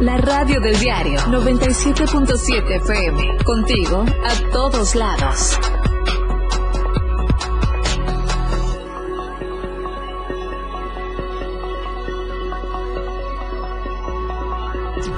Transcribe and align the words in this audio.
La 0.00 0.16
radio 0.16 0.60
del 0.60 0.76
diario 0.80 1.20
97.7 1.20 2.82
FM. 2.82 3.44
Contigo 3.44 4.04
a 4.24 4.50
todos 4.50 4.96
lados. 4.96 5.56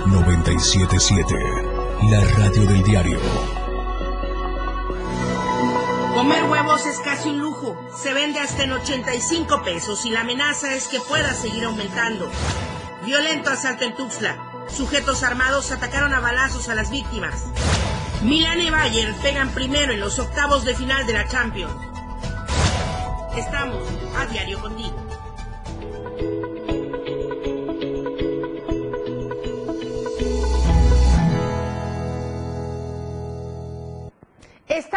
...97.7... 0.06 2.11
La 2.11 2.20
radio 2.36 2.66
del 2.66 2.82
diario. 2.82 3.18
Comer 6.14 6.45
huevos 6.45 6.84
es 6.86 6.98
casi 7.00 7.30
un 7.30 7.40
lujo. 7.40 7.79
Se 7.96 8.12
vende 8.12 8.40
hasta 8.40 8.64
en 8.64 8.72
85 8.72 9.62
pesos 9.62 10.04
y 10.04 10.11
la 10.11 10.20
amenaza 10.20 10.74
es 10.74 10.88
que 10.88 11.00
pueda 11.00 11.32
seguir 11.32 11.64
aumentando. 11.64 12.30
Violento 13.04 13.50
asalto 13.50 13.84
en 13.84 13.95
Tuxtla. 13.95 14.45
Sujetos 14.68 15.22
armados 15.22 15.70
atacaron 15.72 16.12
a 16.12 16.20
balazos 16.20 16.68
a 16.68 16.74
las 16.74 16.91
víctimas. 16.91 17.45
Milan 18.22 18.60
y 18.60 18.70
Bayern 18.70 19.14
pegan 19.22 19.50
primero 19.50 19.92
en 19.92 20.00
los 20.00 20.18
octavos 20.18 20.64
de 20.64 20.74
final 20.74 21.06
de 21.06 21.12
la 21.12 21.28
Champions. 21.28 21.74
Estamos 23.36 23.82
a 24.18 24.27
diario 24.27 24.60
contigo. 24.60 25.05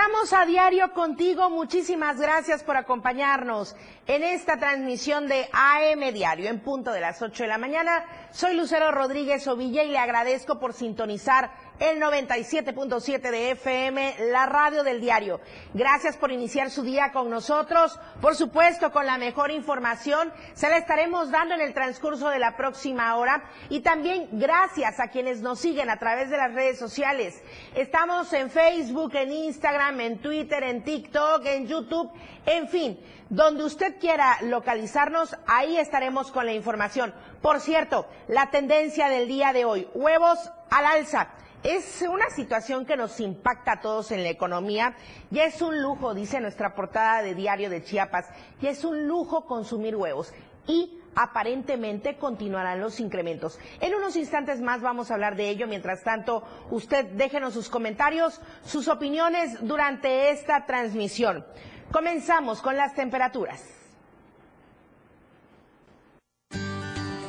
Estamos 0.01 0.31
a 0.31 0.45
diario 0.45 0.93
contigo. 0.93 1.49
Muchísimas 1.49 2.21
gracias 2.21 2.63
por 2.63 2.77
acompañarnos 2.77 3.75
en 4.07 4.23
esta 4.23 4.57
transmisión 4.57 5.27
de 5.27 5.49
AM 5.51 6.13
Diario 6.13 6.49
en 6.49 6.61
punto 6.61 6.93
de 6.93 7.01
las 7.01 7.21
8 7.21 7.43
de 7.43 7.49
la 7.49 7.57
mañana. 7.57 8.05
Soy 8.31 8.55
Lucero 8.55 8.91
Rodríguez 8.91 9.45
Ovilla 9.49 9.83
y 9.83 9.89
le 9.89 9.97
agradezco 9.97 10.57
por 10.57 10.71
sintonizar 10.71 11.51
el 11.79 12.01
97.7 12.01 13.31
de 13.31 13.51
FM, 13.51 14.15
la 14.31 14.45
radio 14.45 14.83
del 14.83 14.99
diario. 14.99 15.39
Gracias 15.73 16.17
por 16.17 16.31
iniciar 16.31 16.69
su 16.69 16.83
día 16.83 17.11
con 17.11 17.29
nosotros. 17.29 17.97
Por 18.21 18.35
supuesto, 18.35 18.91
con 18.91 19.05
la 19.05 19.17
mejor 19.17 19.51
información 19.51 20.31
se 20.53 20.69
la 20.69 20.77
estaremos 20.77 21.31
dando 21.31 21.55
en 21.55 21.61
el 21.61 21.73
transcurso 21.73 22.29
de 22.29 22.39
la 22.39 22.57
próxima 22.57 23.15
hora. 23.15 23.43
Y 23.69 23.79
también 23.79 24.27
gracias 24.33 24.99
a 24.99 25.07
quienes 25.07 25.41
nos 25.41 25.59
siguen 25.59 25.89
a 25.89 25.97
través 25.97 26.29
de 26.29 26.37
las 26.37 26.53
redes 26.53 26.77
sociales. 26.77 27.41
Estamos 27.75 28.31
en 28.33 28.49
Facebook, 28.49 29.15
en 29.15 29.31
Instagram, 29.31 30.01
en 30.01 30.19
Twitter, 30.19 30.63
en 30.63 30.83
TikTok, 30.83 31.45
en 31.45 31.67
YouTube, 31.67 32.11
en 32.45 32.67
fin. 32.67 32.99
Donde 33.29 33.63
usted 33.63 33.99
quiera 33.99 34.37
localizarnos, 34.41 35.37
ahí 35.45 35.77
estaremos 35.77 36.31
con 36.31 36.45
la 36.45 36.53
información. 36.53 37.13
Por 37.41 37.59
cierto, 37.61 38.07
la 38.27 38.49
tendencia 38.49 39.07
del 39.07 39.27
día 39.27 39.53
de 39.53 39.65
hoy, 39.65 39.87
huevos 39.93 40.51
al 40.69 40.85
alza. 40.85 41.29
Es 41.63 42.01
una 42.09 42.29
situación 42.29 42.85
que 42.85 42.95
nos 42.95 43.19
impacta 43.19 43.73
a 43.73 43.81
todos 43.81 44.11
en 44.11 44.23
la 44.23 44.29
economía 44.29 44.95
y 45.29 45.39
es 45.39 45.61
un 45.61 45.81
lujo, 45.81 46.13
dice 46.13 46.39
nuestra 46.39 46.73
portada 46.73 47.21
de 47.21 47.35
Diario 47.35 47.69
de 47.69 47.83
Chiapas, 47.83 48.27
y 48.61 48.67
es 48.67 48.85
un 48.85 49.07
lujo 49.07 49.45
consumir 49.45 49.97
huevos 49.97 50.31
y 50.67 51.01
aparentemente 51.15 52.15
continuarán 52.17 52.79
los 52.79 53.01
incrementos. 53.01 53.59
En 53.81 53.93
unos 53.93 54.15
instantes 54.15 54.61
más 54.61 54.81
vamos 54.81 55.11
a 55.11 55.15
hablar 55.15 55.35
de 55.35 55.49
ello. 55.49 55.67
Mientras 55.67 56.01
tanto, 56.01 56.43
usted 56.69 57.05
déjenos 57.05 57.55
sus 57.55 57.67
comentarios, 57.67 58.39
sus 58.63 58.87
opiniones 58.87 59.57
durante 59.61 60.31
esta 60.31 60.65
transmisión. 60.65 61.45
Comenzamos 61.91 62.61
con 62.61 62.77
las 62.77 62.93
temperaturas. 62.93 63.61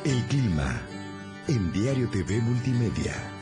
El 0.05 0.23
clima 0.29 0.81
en 1.47 1.73
Diario 1.73 2.09
TV 2.09 2.39
Multimedia. 2.39 3.40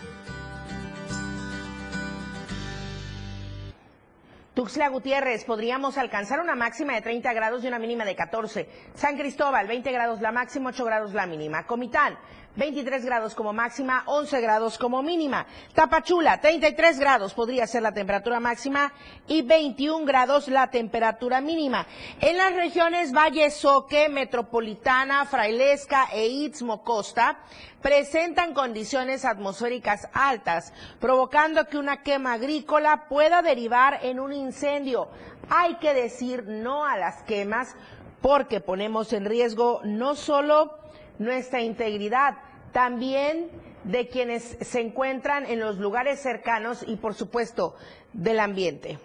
Tuxtla 4.60 4.90
Gutiérrez, 4.90 5.46
podríamos 5.46 5.98
alcanzar 5.98 6.42
una 6.42 6.54
máxima 6.54 6.94
de 6.94 7.00
30 7.00 7.32
grados 7.32 7.64
y 7.64 7.70
una 7.70 7.80
mínima 7.80 8.04
de 8.04 8.14
14. 8.14 8.68
San 8.94 9.16
Cristóbal, 9.16 9.68
20 9.68 9.90
grados 9.90 10.20
la 10.20 10.34
máxima, 10.34 10.72
8 10.72 10.84
grados 10.84 11.14
la 11.14 11.26
mínima. 11.26 11.66
Comitán, 11.66 12.20
23 12.60 13.06
grados 13.06 13.36
como 13.36 13.54
máxima, 13.54 14.04
11 14.06 14.42
grados 14.42 14.78
como 14.78 15.02
mínima. 15.02 15.48
Tapachula, 15.74 16.42
33 16.42 17.00
grados 17.00 17.34
podría 17.34 17.66
ser 17.66 17.82
la 17.82 17.94
temperatura 17.94 18.42
máxima 18.42 18.92
y 19.28 19.42
21 19.44 20.06
grados 20.06 20.50
la 20.50 20.70
temperatura 20.70 21.40
mínima. 21.40 21.88
En 22.20 22.36
las 22.36 22.54
regiones 22.54 23.14
Valle 23.14 23.50
Soque, 23.50 24.10
Metropolitana, 24.10 25.26
Frailesca 25.26 26.10
e 26.12 26.28
Istmo 26.28 26.84
Costa, 26.84 27.40
presentan 27.82 28.54
condiciones 28.54 29.24
atmosféricas 29.24 30.10
altas, 30.12 30.74
provocando 31.00 31.66
que 31.66 31.78
una 31.78 32.04
quema 32.04 32.34
agrícola 32.34 33.08
pueda 33.08 33.42
derivar 33.42 34.02
en 34.04 34.20
un 34.20 34.34
incendio. 34.34 35.08
Hay 35.50 35.76
que 35.76 35.94
decir 35.94 36.44
no 36.46 36.84
a 36.84 36.98
las 36.98 37.24
quemas 37.24 37.78
porque 38.22 38.60
ponemos 38.60 39.14
en 39.14 39.24
riesgo 39.24 39.80
no 39.86 40.16
solo 40.16 40.78
nuestra 41.20 41.62
integridad, 41.62 42.36
también 42.72 43.50
de 43.84 44.08
quienes 44.08 44.58
se 44.62 44.82
encuentran 44.82 45.46
en 45.46 45.60
los 45.60 45.78
lugares 45.78 46.20
cercanos 46.22 46.84
y 46.86 46.96
por 46.98 47.14
supuesto 47.14 47.76
del 48.14 48.40
ambiente. 48.40 49.00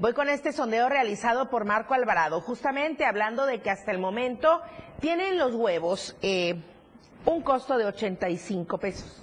Voy 0.00 0.12
con 0.12 0.28
este 0.28 0.52
sondeo 0.52 0.88
realizado 0.88 1.50
por 1.50 1.64
Marco 1.64 1.94
Alvarado, 1.94 2.40
justamente 2.40 3.04
hablando 3.04 3.46
de 3.46 3.60
que 3.60 3.70
hasta 3.70 3.92
el 3.92 3.98
momento 3.98 4.60
tienen 5.00 5.38
los 5.38 5.54
huevos 5.54 6.16
eh, 6.20 6.56
un 7.26 7.42
costo 7.42 7.78
de 7.78 7.86
85 7.86 8.78
pesos, 8.78 9.22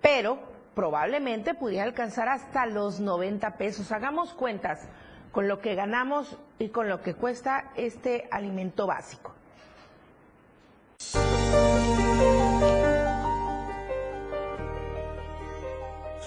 pero 0.00 0.38
probablemente 0.74 1.54
pudiera 1.54 1.84
alcanzar 1.84 2.28
hasta 2.28 2.64
los 2.66 3.00
90 3.00 3.56
pesos. 3.56 3.90
Hagamos 3.90 4.32
cuentas 4.34 4.88
con 5.32 5.48
lo 5.48 5.60
que 5.60 5.74
ganamos 5.74 6.36
y 6.58 6.68
con 6.68 6.88
lo 6.88 7.02
que 7.02 7.14
cuesta 7.14 7.72
este 7.74 8.28
alimento 8.30 8.86
básico. 8.86 9.34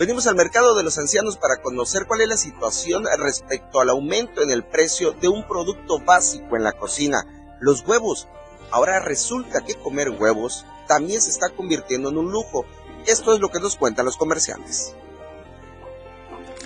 Venimos 0.02 0.26
al 0.26 0.36
mercado 0.36 0.74
de 0.74 0.82
los 0.82 0.98
ancianos 0.98 1.38
para 1.38 1.62
conocer 1.62 2.08
cuál 2.08 2.22
es 2.22 2.28
la 2.28 2.38
situación 2.38 3.04
respecto 3.20 3.82
al 3.82 3.90
aumento 3.90 4.42
en 4.42 4.50
el 4.50 4.64
precio 4.64 5.12
de 5.12 5.28
un 5.28 5.48
producto 5.48 6.00
básico 6.00 6.56
en 6.56 6.64
la 6.64 6.72
cocina, 6.72 7.28
los 7.60 7.86
huevos. 7.86 8.28
Ahora 8.72 9.00
resulta 9.00 9.62
que 9.64 9.76
comer 9.76 10.10
huevos 10.10 10.66
también 10.88 11.22
se 11.22 11.30
está 11.30 11.50
convirtiendo 11.50 12.10
en 12.10 12.18
un 12.18 12.32
lujo. 12.32 12.66
Esto 13.06 13.36
es 13.36 13.40
lo 13.42 13.50
que 13.50 13.60
nos 13.60 13.76
cuentan 13.76 14.06
los 14.06 14.18
comerciantes. 14.18 14.96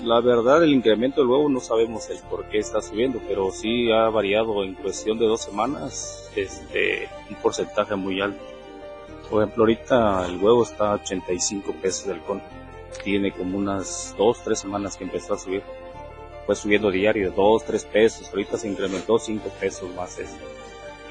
La 0.05 0.21
verdad, 0.21 0.63
el 0.63 0.71
incremento 0.71 1.21
del 1.21 1.31
huevo 1.31 1.49
no 1.49 1.59
sabemos 1.59 2.11
el 2.11 2.19
por 2.29 2.45
qué 2.49 2.59
está 2.59 2.79
subiendo, 2.79 3.19
pero 3.27 3.51
sí 3.51 3.91
ha 3.91 4.07
variado 4.09 4.63
en 4.63 4.75
cuestión 4.75 5.17
de 5.17 5.25
dos 5.25 5.41
semanas 5.41 6.29
este, 6.35 7.09
un 7.27 7.35
porcentaje 7.37 7.95
muy 7.95 8.21
alto. 8.21 8.39
Por 9.31 9.41
ejemplo, 9.41 9.63
ahorita 9.63 10.27
el 10.27 10.37
huevo 10.37 10.61
está 10.61 10.91
a 10.91 10.93
85 10.97 11.73
pesos 11.81 12.05
del 12.05 12.21
cono. 12.21 12.43
Tiene 13.03 13.31
como 13.31 13.57
unas 13.57 14.13
dos, 14.15 14.43
tres 14.43 14.59
semanas 14.59 14.95
que 14.95 15.05
empezó 15.05 15.33
a 15.33 15.39
subir. 15.39 15.63
Fue 16.45 16.55
subiendo 16.55 16.91
diario, 16.91 17.31
dos, 17.31 17.65
tres 17.65 17.83
pesos. 17.83 18.29
Ahorita 18.29 18.59
se 18.59 18.67
incrementó 18.67 19.17
cinco 19.17 19.49
pesos 19.59 19.89
más 19.95 20.19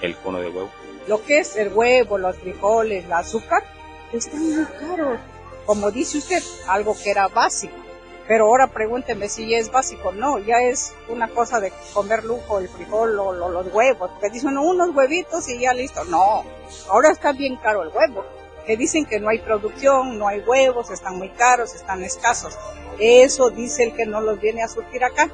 el 0.02 0.16
cono 0.18 0.38
de 0.38 0.50
huevo. 0.50 0.70
Lo 1.08 1.20
que 1.20 1.40
es 1.40 1.56
el 1.56 1.72
huevo, 1.72 2.16
los 2.16 2.36
frijoles, 2.36 3.06
el 3.06 3.12
azúcar, 3.12 3.64
está 4.12 4.36
muy 4.36 4.64
caro. 4.78 5.18
Como 5.66 5.90
dice 5.90 6.18
usted, 6.18 6.44
algo 6.68 6.94
que 7.02 7.10
era 7.10 7.26
básico 7.26 7.83
pero 8.26 8.46
ahora 8.46 8.68
pregúnteme 8.68 9.28
si 9.28 9.54
es 9.54 9.70
básico. 9.70 10.12
No, 10.12 10.38
ya 10.38 10.62
es 10.62 10.94
una 11.08 11.28
cosa 11.28 11.60
de 11.60 11.72
comer 11.92 12.24
lujo, 12.24 12.58
el 12.58 12.68
frijol 12.68 13.18
o, 13.18 13.32
los 13.32 13.72
huevos. 13.72 14.10
Que 14.20 14.30
dicen 14.30 14.56
unos 14.56 14.94
huevitos 14.94 15.48
y 15.48 15.58
ya 15.58 15.74
listo. 15.74 16.04
No, 16.04 16.44
ahora 16.88 17.10
está 17.10 17.32
bien 17.32 17.56
caro 17.56 17.82
el 17.82 17.88
huevo. 17.88 18.24
Que 18.66 18.76
dicen 18.76 19.04
que 19.04 19.20
no 19.20 19.28
hay 19.28 19.40
producción, 19.40 20.18
no 20.18 20.26
hay 20.26 20.40
huevos, 20.40 20.90
están 20.90 21.18
muy 21.18 21.28
caros, 21.30 21.74
están 21.74 22.02
escasos. 22.02 22.56
Eso 22.98 23.50
dice 23.50 23.84
el 23.84 23.94
que 23.94 24.06
no 24.06 24.20
los 24.22 24.40
viene 24.40 24.62
a 24.62 24.68
surtir 24.68 25.04
acá. 25.04 25.28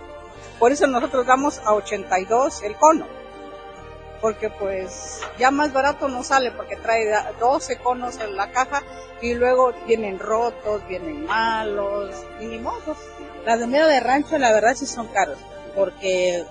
Por 0.59 0.73
eso 0.73 0.87
nosotros 0.87 1.27
damos 1.27 1.61
a 1.61 1.75
82 1.75 2.63
el 2.65 2.77
cono 2.77 3.20
porque 4.21 4.51
pues 4.51 5.21
ya 5.39 5.51
más 5.51 5.73
barato 5.73 6.09
no 6.09 6.23
sale 6.23 6.51
porque 6.51 6.77
trae 6.77 7.07
12 7.39 7.77
conos 7.79 8.19
en 8.19 8.37
la 8.37 8.51
caja 8.51 8.83
y 9.21 9.35
luego 9.35 9.73
vienen 9.87 10.19
rotos, 10.19 10.87
vienen 10.89 11.25
malos 11.25 12.15
y 12.41 12.47
ni 12.47 12.59
modos. 12.59 12.99
Las 13.45 13.61
de 13.61 13.67
medio 13.67 13.87
de 13.87 14.01
rancho 14.01 14.39
la 14.39 14.53
verdad 14.53 14.75
sí 14.75 14.87
son 14.87 15.09
caros 15.09 15.39
porque 15.75 16.45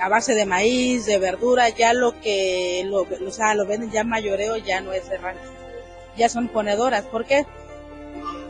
a 0.00 0.08
base 0.08 0.34
de 0.34 0.44
maíz, 0.44 1.06
de 1.06 1.18
verdura, 1.18 1.68
ya 1.70 1.94
lo 1.94 2.20
que 2.20 2.82
lo, 2.86 3.02
o 3.02 3.30
sea, 3.30 3.54
lo 3.54 3.66
venden 3.66 3.90
ya 3.90 4.04
mayoreo 4.04 4.56
ya 4.56 4.80
no 4.80 4.92
es 4.92 5.08
de 5.08 5.16
rancho, 5.16 5.50
ya 6.16 6.28
son 6.28 6.48
ponedoras. 6.48 7.04
¿Por 7.04 7.24
qué? 7.24 7.46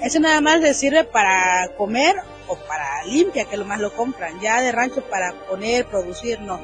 Eso 0.01 0.21
nada 0.21 0.41
más 0.41 0.61
le 0.61 0.75
sirve 0.75 1.05
para 1.05 1.71
comer 1.77 2.17
o 2.49 2.57
para 2.57 3.05
limpia, 3.05 3.45
que 3.45 3.57
lo 3.57 3.65
más 3.65 3.81
lo 3.81 3.93
compran. 3.95 4.41
Ya 4.41 4.61
de 4.61 4.73
rancho 4.73 5.03
para 5.03 5.33
poner, 5.33 5.87
producir, 5.87 6.41
no 6.41 6.61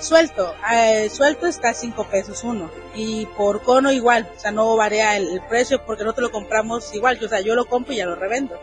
Suelto, 0.00 0.54
eh, 0.72 1.10
suelto 1.10 1.48
está 1.48 1.70
a 1.70 1.74
5 1.74 2.04
pesos 2.04 2.44
uno 2.44 2.70
y 2.94 3.26
por 3.26 3.62
cono 3.62 3.90
igual, 3.90 4.30
o 4.36 4.38
sea, 4.38 4.52
no 4.52 4.76
varía 4.76 5.16
el, 5.16 5.42
precio 5.48 5.84
porque 5.84 6.04
no 6.04 6.12
te 6.12 6.20
lo 6.20 6.30
compramos 6.30 6.94
igual, 6.94 7.18
o 7.22 7.28
sea, 7.28 7.40
yo 7.40 7.56
lo 7.56 7.66
compro 7.66 7.92
y 7.92 7.96
ya 7.96 8.06
lo 8.06 8.14
revendo. 8.14 8.58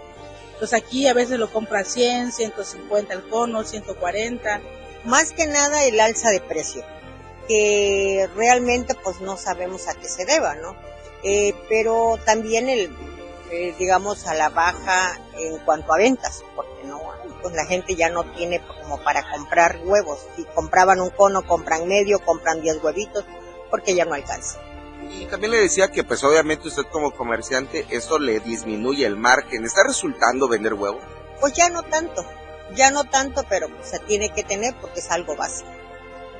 Entonces 0.53 0.81
aquí 0.81 1.07
a 1.07 1.13
veces 1.13 1.37
lo 1.37 1.51
compra 1.51 1.83
100, 1.83 2.31
150 2.31 3.13
el 3.13 3.27
cono, 3.27 3.65
140. 3.65 4.61
Más 5.03 5.33
que 5.33 5.45
nada 5.47 5.83
el 5.83 5.99
alza 5.99 6.29
de 6.29 6.39
precio, 6.39 6.85
que 7.49 8.29
realmente 8.35 8.95
pues 8.95 9.19
no 9.19 9.35
sabemos 9.35 9.89
a 9.89 9.95
qué 9.95 10.07
se 10.07 10.25
deba, 10.25 10.55
¿no? 10.55 10.75
Eh, 11.23 11.53
pero 11.67 12.17
también 12.25 12.69
el, 12.69 12.89
eh, 13.51 13.75
digamos, 13.77 14.25
a 14.27 14.33
la 14.33 14.49
baja 14.49 15.19
en 15.37 15.57
cuanto 15.59 15.93
a 15.93 15.97
ventas, 15.97 16.43
porque 16.55 16.85
no, 16.85 17.01
pues 17.45 17.53
la 17.55 17.67
gente 17.67 17.95
ya 17.95 18.09
no 18.09 18.23
tiene 18.23 18.59
como 18.65 18.97
para 19.03 19.21
comprar 19.29 19.79
huevos. 19.83 20.17
Si 20.35 20.43
compraban 20.45 20.99
un 20.99 21.11
cono, 21.11 21.45
compran 21.45 21.87
medio, 21.87 22.17
compran 22.17 22.59
10 22.59 22.83
huevitos, 22.83 23.23
porque 23.69 23.93
ya 23.93 24.03
no 24.03 24.15
alcanza. 24.15 24.59
Y 25.11 25.27
también 25.27 25.51
le 25.51 25.59
decía 25.59 25.91
que 25.91 26.03
pues 26.03 26.23
obviamente 26.23 26.67
usted 26.67 26.85
como 26.91 27.11
comerciante 27.11 27.85
esto 27.91 28.17
le 28.17 28.39
disminuye 28.39 29.05
el 29.05 29.15
margen. 29.15 29.63
¿Está 29.63 29.83
resultando 29.83 30.47
vender 30.47 30.73
huevos? 30.73 31.03
Pues 31.39 31.53
ya 31.53 31.69
no 31.69 31.83
tanto, 31.83 32.25
ya 32.73 32.89
no 32.89 33.03
tanto, 33.03 33.43
pero 33.47 33.67
se 33.83 33.99
tiene 33.99 34.31
que 34.31 34.43
tener 34.43 34.73
porque 34.81 35.01
es 35.01 35.11
algo 35.11 35.35
básico. 35.35 35.69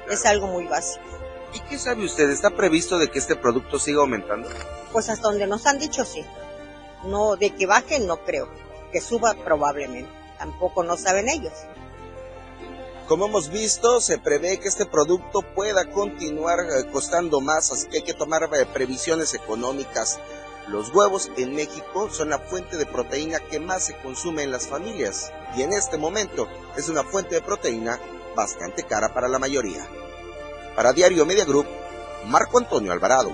Es 0.10 0.25
algo 0.25 0.48
muy 0.48 0.66
básico. 0.66 1.06
¿Y 1.54 1.60
qué 1.69 1.78
sabe 1.78 2.04
usted? 2.04 2.31
¿Está 2.31 2.50
previsto 2.50 2.98
de 2.98 3.12
que 3.12 3.19
este 3.19 3.36
producto 3.36 3.78
siga 3.78 4.02
aumentando? 4.02 4.50
Pues 4.92 5.07
hasta 5.10 5.28
donde 5.28 5.46
nos 5.46 5.68
han 5.68 5.78
dicho 5.78 6.04
sí. 6.04 6.25
No, 7.04 7.36
de 7.36 7.52
que 7.52 7.68
baje 7.68 8.00
no 8.00 8.18
creo. 8.25 8.50
Que 8.92 9.02
suba 9.02 9.36
probablemente. 9.36 10.25
Tampoco 10.38 10.84
no 10.84 10.98
saben 10.98 11.30
ellos. 11.30 11.54
Como 13.08 13.28
hemos 13.28 13.50
visto, 13.50 14.02
se 14.02 14.18
prevé 14.18 14.60
que 14.60 14.68
este 14.68 14.88
producto 14.88 15.42
pueda 15.54 15.86
continuar 15.86 16.60
eh, 16.60 16.90
costando 16.92 17.40
más, 17.40 17.72
así 17.72 17.88
que 17.88 17.98
hay 17.98 18.04
que 18.04 18.16
tomar 18.16 18.50
eh, 18.52 18.66
previsiones 18.66 19.36
económicas. 19.36 20.20
Los 20.68 20.90
huevos 20.92 21.30
en 21.38 21.54
México 21.54 22.10
son 22.10 22.30
la 22.30 22.40
fuente 22.40 22.78
de 22.78 22.88
proteína 22.88 23.40
que 23.40 23.60
más 23.60 23.86
se 23.86 23.98
consume 23.98 24.42
en 24.42 24.52
las 24.52 24.68
familias 24.68 25.32
y 25.56 25.62
en 25.62 25.74
este 25.74 25.98
momento 25.98 26.48
es 26.76 26.90
una 26.90 27.04
fuente 27.04 27.36
de 27.36 27.42
proteína 27.42 28.00
bastante 28.36 28.81
cara 28.81 29.14
para 29.14 29.28
la 29.28 29.38
mayoría. 29.38 29.88
Para 30.76 30.92
Diario 30.92 31.28
Media 31.28 31.46
Group, 31.46 31.68
Marco 32.26 32.58
Antonio 32.58 32.92
Alvarado. 32.92 33.31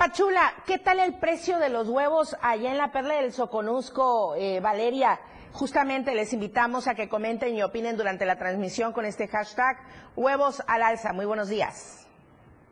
Tapachula, 0.00 0.54
¿qué 0.64 0.78
tal 0.78 0.98
el 0.98 1.18
precio 1.18 1.58
de 1.58 1.68
los 1.68 1.86
huevos 1.90 2.34
allá 2.40 2.70
en 2.70 2.78
la 2.78 2.90
Perla 2.90 3.16
del 3.16 3.32
Soconusco, 3.34 4.34
eh, 4.34 4.58
Valeria? 4.58 5.20
Justamente 5.52 6.14
les 6.14 6.32
invitamos 6.32 6.88
a 6.88 6.94
que 6.94 7.10
comenten 7.10 7.54
y 7.54 7.62
opinen 7.62 7.98
durante 7.98 8.24
la 8.24 8.36
transmisión 8.36 8.94
con 8.94 9.04
este 9.04 9.28
hashtag 9.28 9.76
huevos 10.16 10.62
al 10.66 10.84
alza. 10.84 11.12
Muy 11.12 11.26
buenos 11.26 11.50
días. 11.50 12.08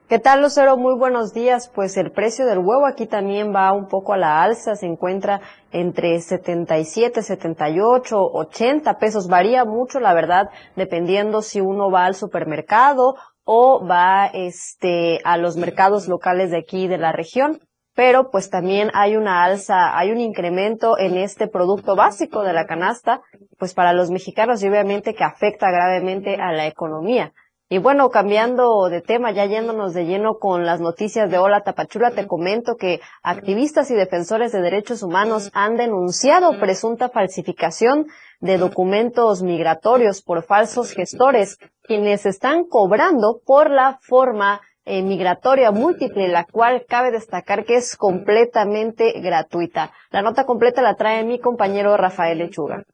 ¿Qué 0.09 0.19
tal, 0.19 0.41
Lucero? 0.41 0.79
Muy 0.79 0.99
buenos 0.99 1.35
días. 1.35 1.71
Pues 1.75 1.99
el 1.99 2.13
precio 2.13 2.47
del 2.47 2.61
huevo 2.61 2.87
aquí 2.87 3.07
también 3.07 3.55
va 3.55 3.75
un 3.75 3.89
poco 3.89 4.15
a 4.15 4.17
la 4.17 4.43
alza. 4.43 4.75
Se 4.75 4.87
encuentra 4.87 5.43
entre 5.71 6.19
77, 6.23 7.21
78, 7.21 8.17
80 8.19 8.95
pesos. 8.95 9.29
Varía 9.29 9.67
mucho, 9.67 10.01
la 10.01 10.15
verdad, 10.15 10.49
dependiendo 10.77 11.43
si 11.43 11.61
uno 11.61 11.91
va 11.91 12.07
al 12.07 12.15
supermercado 12.15 13.17
o 13.50 13.83
va 13.83 14.27
este 14.27 15.21
a 15.25 15.39
los 15.39 15.56
mercados 15.56 16.06
locales 16.06 16.50
de 16.50 16.59
aquí 16.59 16.87
de 16.87 16.99
la 16.99 17.12
región, 17.12 17.61
pero 17.95 18.31
pues 18.31 18.50
también 18.50 18.91
hay 18.93 19.17
una 19.17 19.43
alza, 19.43 19.97
hay 19.97 20.11
un 20.11 20.21
incremento 20.21 20.99
en 20.99 21.17
este 21.17 21.49
producto 21.49 21.97
básico 21.97 22.43
de 22.43 22.53
la 22.53 22.67
canasta, 22.67 23.23
pues 23.59 23.73
para 23.73 23.95
los 23.95 24.11
mexicanos 24.11 24.62
y 24.62 24.69
obviamente 24.69 25.15
que 25.15 25.25
afecta 25.25 25.71
gravemente 25.71 26.35
a 26.35 26.53
la 26.53 26.67
economía. 26.67 27.33
Y 27.71 27.79
bueno, 27.79 28.11
cambiando 28.11 28.91
de 28.91 29.00
tema, 29.00 29.31
ya 29.31 29.47
yéndonos 29.47 29.94
de 29.94 30.05
lleno 30.05 30.39
con 30.39 30.67
las 30.67 30.83
noticias 30.83 31.31
de 31.31 31.39
Hola 31.39 31.62
Tapachula, 31.62 32.11
te 32.11 32.27
comento 32.27 32.77
que 32.77 33.01
activistas 33.23 33.91
y 33.91 33.94
defensores 33.94 34.53
de 34.53 34.61
derechos 34.61 35.03
humanos 35.03 35.51
han 35.55 35.79
denunciado 35.79 36.59
presunta 36.61 37.09
falsificación 37.09 38.09
de 38.41 38.59
documentos 38.59 39.43
migratorios 39.43 40.23
por 40.23 40.44
falsos 40.44 40.93
gestores, 40.93 41.59
quienes 41.88 42.26
están 42.26 42.64
cobrando 42.64 43.40
por 43.44 43.70
la 43.70 43.99
forma 44.02 44.61
eh, 44.85 45.02
migratoria 45.02 45.73
múltiple, 45.73 46.29
la 46.29 46.44
cual 46.44 46.85
cabe 46.87 47.11
destacar 47.11 47.64
que 47.64 47.76
es 47.76 47.96
completamente 47.96 49.20
gratuita. 49.20 49.93
La 50.11 50.23
nota 50.23 50.44
completa 50.44 50.82
la 50.82 50.94
trae 50.94 51.25
mi 51.25 51.40
compañero 51.40 51.96
Rafael 51.96 52.38
Lechuga. 52.38 52.85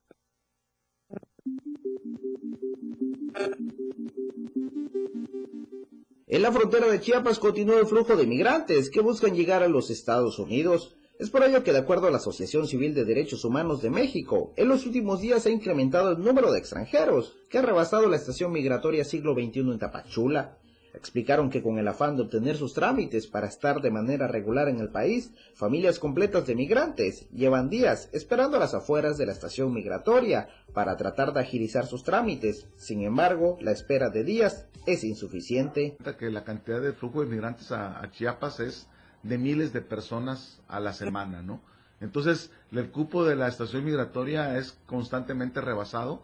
En 6.27 6.43
la 6.43 6.53
frontera 6.53 6.87
de 6.87 7.01
Chiapas 7.01 7.39
continúa 7.39 7.81
el 7.81 7.87
flujo 7.87 8.17
de 8.17 8.27
migrantes 8.27 8.91
que 8.91 9.01
buscan 9.01 9.35
llegar 9.35 9.63
a 9.63 9.69
los 9.69 9.91
Estados 9.91 10.39
Unidos. 10.39 10.97
Es 11.25 11.31
por 11.31 11.43
ello 11.43 11.65
que, 11.65 11.73
de 11.73 11.79
acuerdo 11.79 12.09
a 12.09 12.11
la 12.11 12.19
Asociación 12.19 12.69
Civil 12.69 12.93
de 12.93 13.07
Derechos 13.07 13.47
Humanos 13.47 13.81
de 13.81 13.89
México, 13.89 14.53
en 14.57 14.69
los 14.69 14.85
últimos 14.85 15.23
días 15.23 15.47
ha 15.47 15.51
incrementado 15.51 16.11
el 16.11 16.23
número 16.23 16.53
de 16.53 16.59
extranjeros 16.59 17.35
que 17.49 17.57
ha 17.57 17.63
rebasado 17.63 18.11
la 18.11 18.17
estación 18.17 18.53
migratoria 18.53 19.07
siglo 19.07 19.33
XXI 19.33 19.61
en 19.61 19.79
Tapachula. 19.79 20.59
Explicaron 20.93 21.49
que 21.49 21.63
con 21.63 21.79
el 21.79 21.89
afán 21.89 22.17
de 22.17 22.25
obtener 22.25 22.59
sus 22.59 22.75
trámites 22.75 23.27
para 23.27 23.47
estar 23.47 23.81
de 23.81 23.91
manera 23.91 24.29
regular 24.29 24.69
en 24.69 24.81
el 24.81 24.91
país, 24.91 25.33
familias 25.55 25.99
completas 25.99 26.47
de 26.47 26.57
migrantes 26.57 27.27
llevan 27.31 27.71
días 27.71 28.11
esperando 28.13 28.59
a 28.59 28.61
las 28.61 28.75
afueras 28.75 29.17
de 29.17 29.25
la 29.25 29.33
estación 29.33 29.73
migratoria 29.73 30.51
para 30.75 30.99
tratar 30.99 31.33
de 31.33 31.41
agilizar 31.41 31.87
sus 31.87 32.05
trámites. 32.05 32.67
Sin 32.77 33.01
embargo, 33.01 33.57
la 33.63 33.71
espera 33.71 34.11
de 34.11 34.25
días 34.25 34.67
es 34.85 35.05
insuficiente. 35.05 35.97
Que 36.19 36.31
la 36.31 36.45
cantidad 36.45 36.83
de 36.83 36.93
flujo 36.93 37.23
de 37.23 37.29
migrantes 37.29 37.73
a, 37.73 38.11
Chiapas 38.13 38.61
es 38.61 38.89
de 39.25 39.39
miles 39.39 39.73
de 39.73 39.81
personas 39.81 40.61
a 40.69 40.79
la 40.79 40.93
semana, 40.93 41.43
¿no? 41.43 41.61
Entonces, 42.01 42.51
el 42.71 42.91
cupo 42.91 43.25
de 43.25 43.35
la 43.35 43.49
estación 43.49 43.85
migratoria 43.85 44.59
es 44.59 44.79
constantemente 44.87 45.61
rebasado. 45.61 46.23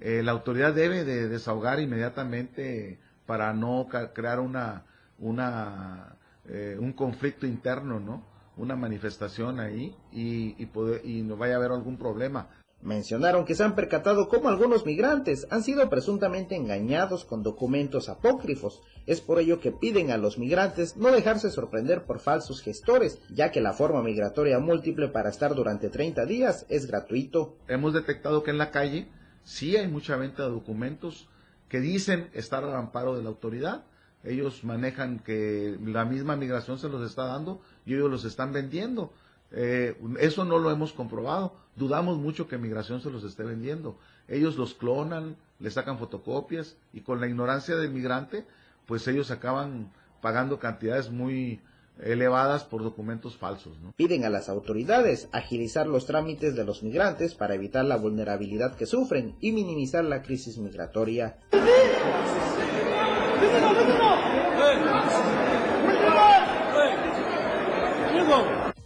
Eh, 0.00 0.22
la 0.22 0.32
autoridad 0.32 0.74
debe 0.74 1.04
de 1.04 1.28
desahogar 1.28 1.80
inmediatamente 1.80 2.98
para 3.26 3.52
no 3.52 3.86
crear 4.12 4.40
una, 4.40 4.84
una 5.18 6.16
eh, 6.46 6.76
un 6.80 6.92
conflicto 6.92 7.46
interno, 7.46 8.00
¿no? 8.00 8.24
Una 8.56 8.74
manifestación 8.74 9.60
ahí 9.60 9.94
y, 10.10 10.60
y, 10.60 10.66
poder, 10.66 11.02
y 11.04 11.22
no 11.22 11.36
vaya 11.36 11.54
a 11.54 11.56
haber 11.58 11.70
algún 11.70 11.96
problema. 11.96 12.48
Mencionaron 12.82 13.44
que 13.44 13.54
se 13.54 13.62
han 13.62 13.74
percatado 13.74 14.28
cómo 14.28 14.48
algunos 14.48 14.86
migrantes 14.86 15.46
han 15.50 15.62
sido 15.62 15.90
presuntamente 15.90 16.56
engañados 16.56 17.26
con 17.26 17.42
documentos 17.42 18.08
apócrifos. 18.08 18.80
Es 19.06 19.20
por 19.20 19.38
ello 19.38 19.60
que 19.60 19.70
piden 19.70 20.10
a 20.10 20.16
los 20.16 20.38
migrantes 20.38 20.96
no 20.96 21.12
dejarse 21.12 21.50
sorprender 21.50 22.04
por 22.04 22.20
falsos 22.20 22.62
gestores, 22.62 23.18
ya 23.28 23.50
que 23.50 23.60
la 23.60 23.74
forma 23.74 24.02
migratoria 24.02 24.58
múltiple 24.60 25.08
para 25.08 25.28
estar 25.28 25.54
durante 25.54 25.90
30 25.90 26.24
días 26.24 26.64
es 26.70 26.86
gratuito. 26.86 27.54
Hemos 27.68 27.92
detectado 27.92 28.42
que 28.42 28.50
en 28.50 28.58
la 28.58 28.70
calle 28.70 29.08
sí 29.44 29.76
hay 29.76 29.86
mucha 29.86 30.16
venta 30.16 30.44
de 30.44 30.50
documentos 30.50 31.28
que 31.68 31.80
dicen 31.80 32.30
estar 32.32 32.64
al 32.64 32.74
amparo 32.74 33.14
de 33.14 33.22
la 33.22 33.28
autoridad. 33.28 33.84
Ellos 34.24 34.64
manejan 34.64 35.18
que 35.18 35.78
la 35.84 36.06
misma 36.06 36.36
migración 36.36 36.78
se 36.78 36.88
los 36.88 37.08
está 37.08 37.24
dando 37.24 37.60
y 37.84 37.94
ellos 37.94 38.10
los 38.10 38.24
están 38.24 38.52
vendiendo. 38.54 39.12
Eh, 39.52 39.96
eso 40.20 40.44
no 40.44 40.58
lo 40.58 40.70
hemos 40.70 40.92
comprobado. 40.92 41.54
Dudamos 41.76 42.18
mucho 42.18 42.48
que 42.48 42.58
migración 42.58 43.00
se 43.00 43.10
los 43.10 43.24
esté 43.24 43.42
vendiendo. 43.42 43.96
Ellos 44.28 44.56
los 44.56 44.74
clonan, 44.74 45.36
le 45.58 45.70
sacan 45.70 45.98
fotocopias 45.98 46.76
y 46.92 47.00
con 47.00 47.20
la 47.20 47.26
ignorancia 47.26 47.76
del 47.76 47.90
migrante, 47.90 48.46
pues 48.86 49.06
ellos 49.08 49.30
acaban 49.30 49.92
pagando 50.20 50.58
cantidades 50.58 51.10
muy 51.10 51.60
elevadas 52.02 52.64
por 52.64 52.82
documentos 52.82 53.36
falsos. 53.36 53.76
Piden 53.96 54.24
a 54.24 54.30
las 54.30 54.48
autoridades 54.48 55.28
agilizar 55.32 55.86
los 55.86 56.06
trámites 56.06 56.56
de 56.56 56.64
los 56.64 56.82
migrantes 56.82 57.34
para 57.34 57.54
evitar 57.54 57.84
la 57.84 57.96
vulnerabilidad 57.96 58.74
que 58.76 58.86
sufren 58.86 59.36
y 59.40 59.52
minimizar 59.52 60.04
la 60.04 60.22
crisis 60.22 60.58
migratoria. 60.58 61.36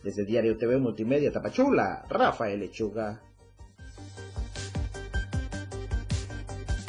Desde 0.05 0.27
Diario 0.27 0.59
TV 0.59 0.77
Multimedia 0.77 1.33
Tapachula, 1.33 2.05
Rafael 2.11 2.61
Lechuga. 2.61 3.23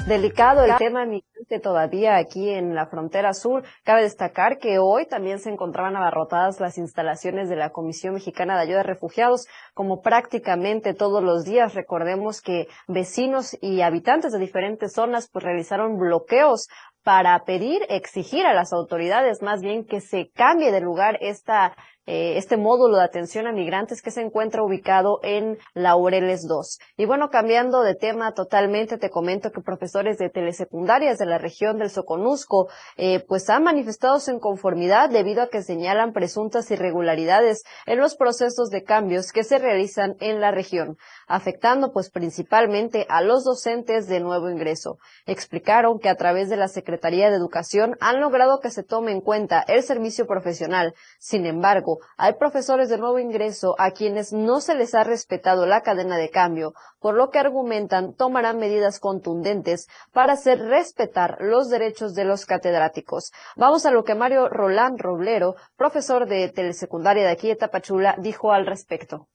Delicado 0.05 0.65
el 0.65 0.75
tema 0.75 1.05
migrante 1.05 1.61
todavía 1.63 2.17
aquí 2.17 2.49
en 2.49 2.75
la 2.75 2.87
frontera 2.87 3.33
sur. 3.33 3.63
Cabe 3.85 4.01
destacar 4.01 4.57
que 4.57 4.79
hoy 4.79 5.07
también 5.07 5.39
se 5.39 5.49
encontraban 5.49 5.95
abarrotadas 5.95 6.59
las 6.59 6.77
instalaciones 6.77 7.47
de 7.47 7.55
la 7.55 7.69
Comisión 7.69 8.15
Mexicana 8.15 8.57
de 8.57 8.63
Ayuda 8.63 8.81
a 8.81 8.83
Refugiados, 8.83 9.47
como 9.73 10.01
prácticamente 10.01 10.93
todos 10.93 11.23
los 11.23 11.45
días. 11.45 11.73
Recordemos 11.73 12.41
que 12.41 12.67
vecinos 12.89 13.57
y 13.61 13.79
habitantes 13.79 14.33
de 14.33 14.39
diferentes 14.39 14.91
zonas 14.91 15.29
pues 15.31 15.45
realizaron 15.45 15.97
bloqueos 15.97 16.67
para 17.05 17.39
pedir, 17.45 17.83
exigir 17.87 18.45
a 18.45 18.53
las 18.53 18.73
autoridades 18.73 19.41
más 19.41 19.61
bien 19.61 19.85
que 19.85 20.01
se 20.01 20.31
cambie 20.33 20.71
de 20.71 20.81
lugar 20.81 21.17
esta 21.21 21.75
eh, 22.07 22.37
este 22.37 22.57
módulo 22.57 22.97
de 22.97 23.03
atención 23.03 23.47
a 23.47 23.51
migrantes 23.51 24.01
que 24.01 24.11
se 24.11 24.21
encuentra 24.21 24.63
ubicado 24.63 25.19
en 25.23 25.57
Laureles 25.73 26.47
2. 26.47 26.79
Y 26.97 27.05
bueno, 27.05 27.29
cambiando 27.29 27.81
de 27.81 27.95
tema 27.95 28.33
totalmente, 28.33 28.97
te 28.97 29.09
comento 29.09 29.51
que 29.51 29.61
profesores 29.61 30.17
de 30.17 30.29
telesecundarias 30.29 31.17
de 31.17 31.25
la 31.25 31.37
región 31.37 31.77
del 31.77 31.89
Soconusco, 31.89 32.67
eh, 32.97 33.23
pues 33.27 33.49
han 33.49 33.63
manifestado 33.63 34.19
su 34.19 34.31
inconformidad 34.31 35.09
debido 35.09 35.41
a 35.41 35.49
que 35.49 35.63
señalan 35.63 36.13
presuntas 36.13 36.69
irregularidades 36.71 37.63
en 37.85 37.99
los 37.99 38.15
procesos 38.15 38.69
de 38.69 38.83
cambios 38.83 39.31
que 39.31 39.43
se 39.43 39.57
realizan 39.57 40.15
en 40.19 40.39
la 40.41 40.51
región, 40.51 40.97
afectando 41.27 41.91
pues 41.91 42.09
principalmente 42.09 43.05
a 43.09 43.21
los 43.21 43.43
docentes 43.43 44.07
de 44.07 44.19
nuevo 44.19 44.49
ingreso. 44.49 44.97
Explicaron 45.25 45.99
que 45.99 46.09
a 46.09 46.15
través 46.15 46.49
de 46.49 46.57
la 46.57 46.67
Secretaría 46.67 47.29
de 47.29 47.35
Educación 47.37 47.97
han 47.99 48.19
logrado 48.19 48.59
que 48.59 48.69
se 48.69 48.83
tome 48.83 49.11
en 49.11 49.21
cuenta 49.21 49.63
el 49.67 49.83
servicio 49.83 50.27
profesional. 50.27 50.93
Sin 51.19 51.45
embargo, 51.45 51.94
hay 52.17 52.33
profesores 52.33 52.89
de 52.89 52.97
nuevo 52.97 53.19
ingreso 53.19 53.75
a 53.77 53.91
quienes 53.91 54.33
no 54.33 54.61
se 54.61 54.75
les 54.75 54.95
ha 54.95 55.03
respetado 55.03 55.65
la 55.65 55.81
cadena 55.81 56.17
de 56.17 56.29
cambio, 56.29 56.73
por 56.99 57.15
lo 57.15 57.29
que 57.29 57.39
argumentan 57.39 58.15
tomarán 58.15 58.59
medidas 58.59 58.99
contundentes 58.99 59.87
para 60.11 60.33
hacer 60.33 60.59
respetar 60.59 61.37
los 61.39 61.69
derechos 61.69 62.15
de 62.15 62.25
los 62.25 62.45
catedráticos. 62.45 63.31
Vamos 63.55 63.85
a 63.85 63.91
lo 63.91 64.03
que 64.03 64.15
Mario 64.15 64.49
Roland 64.49 64.99
Roblero, 64.99 65.55
profesor 65.75 66.27
de 66.27 66.49
telesecundaria 66.49 67.23
de 67.23 67.31
aquí 67.31 67.47
de 67.47 67.55
Tapachula, 67.55 68.15
dijo 68.19 68.51
al 68.51 68.65
respecto. 68.65 69.27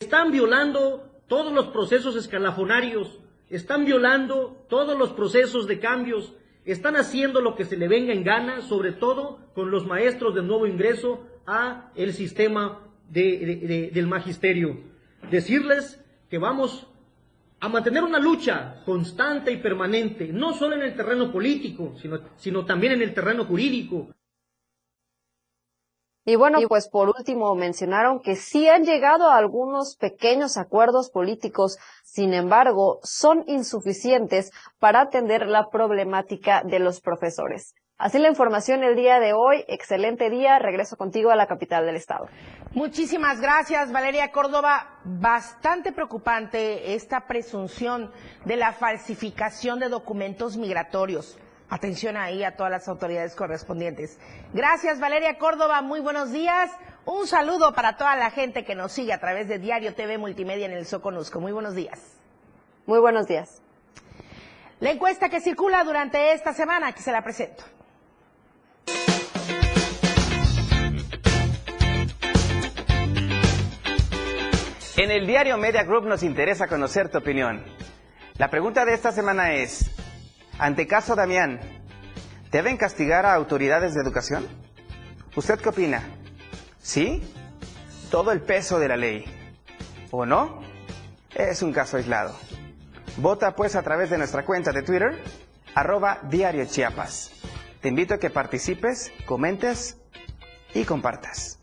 Están 0.00 0.30
violando 0.30 1.22
todos 1.28 1.52
los 1.52 1.68
procesos 1.68 2.16
escalafonarios, 2.16 3.20
están 3.48 3.84
violando 3.84 4.66
todos 4.68 4.98
los 4.98 5.12
procesos 5.12 5.66
de 5.66 5.78
cambios, 5.78 6.34
están 6.64 6.96
haciendo 6.96 7.40
lo 7.40 7.54
que 7.54 7.64
se 7.64 7.76
le 7.76 7.88
venga 7.88 8.12
en 8.12 8.24
gana, 8.24 8.62
sobre 8.62 8.92
todo 8.92 9.38
con 9.54 9.70
los 9.70 9.86
maestros 9.86 10.34
de 10.34 10.42
nuevo 10.42 10.66
ingreso, 10.66 11.20
a 11.46 11.90
el 11.94 12.12
sistema 12.12 12.80
del 13.08 14.06
magisterio. 14.06 14.78
Decirles 15.30 16.00
que 16.28 16.38
vamos 16.38 16.86
a 17.60 17.68
mantener 17.68 18.02
una 18.02 18.18
lucha 18.18 18.82
constante 18.84 19.50
y 19.52 19.56
permanente, 19.56 20.28
no 20.28 20.52
solo 20.52 20.76
en 20.76 20.82
el 20.82 20.94
terreno 20.94 21.32
político, 21.32 21.94
sino, 22.00 22.20
sino 22.36 22.66
también 22.66 22.92
en 22.92 23.02
el 23.02 23.14
terreno 23.14 23.44
jurídico. 23.46 24.08
Y 26.26 26.36
bueno, 26.36 26.58
pues 26.68 26.88
por 26.88 27.10
último 27.10 27.54
mencionaron 27.54 28.20
que 28.20 28.34
sí 28.34 28.66
han 28.66 28.84
llegado 28.84 29.28
a 29.28 29.36
algunos 29.36 29.96
pequeños 29.96 30.56
acuerdos 30.56 31.10
políticos, 31.10 31.78
sin 32.02 32.32
embargo, 32.32 32.98
son 33.02 33.44
insuficientes 33.46 34.50
para 34.78 35.02
atender 35.02 35.46
la 35.46 35.68
problemática 35.68 36.62
de 36.64 36.78
los 36.78 37.02
profesores. 37.02 37.74
Así 38.04 38.18
la 38.18 38.28
información 38.28 38.84
el 38.84 38.96
día 38.96 39.18
de 39.18 39.32
hoy. 39.32 39.64
Excelente 39.66 40.28
día. 40.28 40.58
Regreso 40.58 40.98
contigo 40.98 41.30
a 41.30 41.36
la 41.36 41.46
capital 41.46 41.86
del 41.86 41.96
estado. 41.96 42.28
Muchísimas 42.72 43.40
gracias, 43.40 43.92
Valeria 43.92 44.30
Córdoba. 44.30 44.98
Bastante 45.04 45.90
preocupante 45.90 46.92
esta 46.92 47.26
presunción 47.26 48.12
de 48.44 48.56
la 48.56 48.74
falsificación 48.74 49.80
de 49.80 49.88
documentos 49.88 50.58
migratorios. 50.58 51.38
Atención 51.70 52.18
ahí 52.18 52.44
a 52.44 52.56
todas 52.56 52.70
las 52.70 52.88
autoridades 52.88 53.34
correspondientes. 53.34 54.20
Gracias, 54.52 55.00
Valeria 55.00 55.38
Córdoba. 55.38 55.80
Muy 55.80 56.00
buenos 56.00 56.30
días. 56.30 56.70
Un 57.06 57.26
saludo 57.26 57.72
para 57.72 57.96
toda 57.96 58.16
la 58.16 58.30
gente 58.30 58.66
que 58.66 58.74
nos 58.74 58.92
sigue 58.92 59.14
a 59.14 59.18
través 59.18 59.48
de 59.48 59.58
Diario 59.58 59.94
TV 59.94 60.18
Multimedia 60.18 60.66
en 60.66 60.72
el 60.72 60.84
Soconusco. 60.84 61.40
Muy 61.40 61.52
buenos 61.52 61.74
días. 61.74 62.18
Muy 62.84 62.98
buenos 62.98 63.26
días. 63.26 63.62
La 64.80 64.90
encuesta 64.90 65.30
que 65.30 65.40
circula 65.40 65.82
durante 65.84 66.34
esta 66.34 66.52
semana, 66.52 66.88
aquí 66.88 67.00
se 67.00 67.10
la 67.10 67.22
presento. 67.22 67.64
En 75.04 75.10
el 75.10 75.26
diario 75.26 75.58
Media 75.58 75.82
Group 75.82 76.06
nos 76.06 76.22
interesa 76.22 76.66
conocer 76.66 77.10
tu 77.10 77.18
opinión. 77.18 77.62
La 78.38 78.48
pregunta 78.48 78.86
de 78.86 78.94
esta 78.94 79.12
semana 79.12 79.52
es, 79.52 79.90
ante 80.58 80.86
caso 80.86 81.14
Damián, 81.14 81.60
¿deben 82.50 82.78
castigar 82.78 83.26
a 83.26 83.34
autoridades 83.34 83.92
de 83.92 84.00
educación? 84.00 84.48
¿Usted 85.36 85.60
qué 85.60 85.68
opina? 85.68 86.02
¿Sí? 86.80 87.22
Todo 88.10 88.32
el 88.32 88.40
peso 88.40 88.78
de 88.78 88.88
la 88.88 88.96
ley. 88.96 89.26
¿O 90.10 90.24
no? 90.24 90.62
Es 91.34 91.60
un 91.60 91.74
caso 91.74 91.98
aislado. 91.98 92.34
Vota 93.18 93.54
pues 93.54 93.76
a 93.76 93.82
través 93.82 94.08
de 94.08 94.16
nuestra 94.16 94.46
cuenta 94.46 94.72
de 94.72 94.84
Twitter, 94.84 95.22
arroba 95.74 96.20
Diario 96.30 96.64
Chiapas. 96.64 97.30
Te 97.82 97.88
invito 97.90 98.14
a 98.14 98.18
que 98.18 98.30
participes, 98.30 99.12
comentes 99.26 99.98
y 100.72 100.84
compartas. 100.84 101.58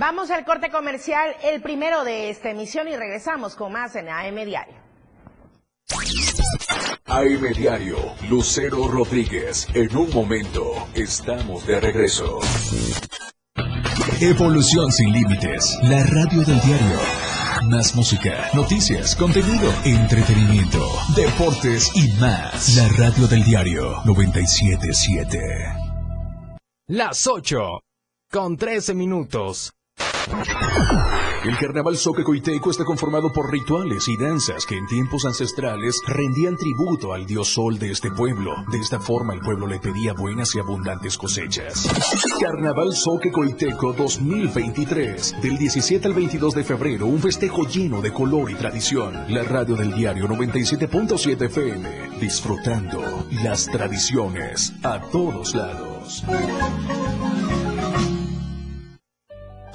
Vamos 0.00 0.30
al 0.30 0.46
corte 0.46 0.70
comercial, 0.70 1.36
el 1.42 1.60
primero 1.60 2.04
de 2.04 2.30
esta 2.30 2.48
emisión, 2.48 2.88
y 2.88 2.96
regresamos 2.96 3.54
con 3.54 3.70
más 3.72 3.94
en 3.96 4.08
AM 4.08 4.46
Diario. 4.46 4.74
AM 7.04 7.52
Diario, 7.54 7.98
Lucero 8.30 8.88
Rodríguez. 8.88 9.68
En 9.74 9.94
un 9.94 10.08
momento, 10.14 10.72
estamos 10.94 11.66
de 11.66 11.80
regreso. 11.80 12.40
Evolución 14.22 14.90
sin 14.90 15.12
límites, 15.12 15.78
la 15.82 16.02
radio 16.02 16.44
del 16.46 16.58
diario. 16.62 16.98
Más 17.68 17.94
música, 17.94 18.48
noticias, 18.54 19.14
contenido, 19.14 19.70
entretenimiento, 19.84 20.88
deportes 21.14 21.94
y 21.94 22.10
más. 22.18 22.74
La 22.74 22.88
radio 22.96 23.28
del 23.28 23.44
diario 23.44 23.96
977. 24.06 25.38
Las 26.86 27.26
8 27.26 27.82
con 28.30 28.56
13 28.56 28.94
minutos. 28.94 29.74
El 31.44 31.56
carnaval 31.56 31.96
Coiteco 32.24 32.70
está 32.70 32.84
conformado 32.84 33.32
por 33.32 33.50
rituales 33.50 34.08
y 34.08 34.16
danzas 34.16 34.66
que 34.66 34.76
en 34.76 34.86
tiempos 34.86 35.24
ancestrales 35.24 36.00
rendían 36.06 36.56
tributo 36.56 37.14
al 37.14 37.26
dios 37.26 37.48
sol 37.54 37.78
de 37.78 37.90
este 37.90 38.10
pueblo. 38.10 38.52
De 38.70 38.78
esta 38.78 39.00
forma 39.00 39.32
el 39.32 39.40
pueblo 39.40 39.66
le 39.66 39.80
pedía 39.80 40.12
buenas 40.12 40.54
y 40.54 40.58
abundantes 40.58 41.16
cosechas. 41.16 41.88
Carnaval 42.40 42.92
Coiteco 43.32 43.92
2023. 43.94 45.40
Del 45.40 45.56
17 45.56 46.08
al 46.08 46.14
22 46.14 46.54
de 46.54 46.64
febrero, 46.64 47.06
un 47.06 47.20
festejo 47.20 47.66
lleno 47.66 48.02
de 48.02 48.12
color 48.12 48.50
y 48.50 48.54
tradición. 48.54 49.24
La 49.28 49.42
radio 49.42 49.76
del 49.76 49.94
diario 49.94 50.28
97.7 50.28 51.46
FM. 51.46 52.18
Disfrutando 52.20 53.26
las 53.42 53.66
tradiciones 53.66 54.74
a 54.82 55.00
todos 55.00 55.54
lados. 55.54 56.24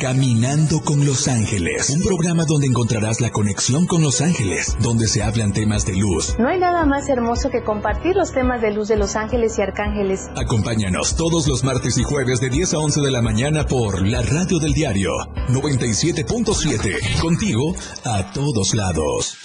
Caminando 0.00 0.80
con 0.80 1.04
Los 1.04 1.28
Ángeles, 1.28 1.90
un 1.90 2.00
programa 2.00 2.46
donde 2.46 2.66
encontrarás 2.66 3.20
la 3.20 3.28
conexión 3.28 3.86
con 3.86 4.00
Los 4.00 4.22
Ángeles, 4.22 4.74
donde 4.80 5.06
se 5.06 5.22
hablan 5.22 5.52
temas 5.52 5.84
de 5.84 5.94
luz. 5.94 6.36
No 6.38 6.48
hay 6.48 6.58
nada 6.58 6.86
más 6.86 7.10
hermoso 7.10 7.50
que 7.50 7.62
compartir 7.62 8.16
los 8.16 8.32
temas 8.32 8.62
de 8.62 8.70
luz 8.70 8.88
de 8.88 8.96
Los 8.96 9.14
Ángeles 9.14 9.58
y 9.58 9.62
Arcángeles. 9.62 10.30
Acompáñanos 10.36 11.16
todos 11.16 11.46
los 11.46 11.64
martes 11.64 11.98
y 11.98 12.02
jueves 12.02 12.40
de 12.40 12.48
10 12.48 12.72
a 12.72 12.78
11 12.78 13.02
de 13.02 13.10
la 13.10 13.20
mañana 13.20 13.66
por 13.66 14.06
la 14.06 14.22
radio 14.22 14.58
del 14.58 14.72
diario 14.72 15.10
97.7, 15.50 17.20
contigo 17.20 17.74
a 18.02 18.32
todos 18.32 18.74
lados. 18.74 19.36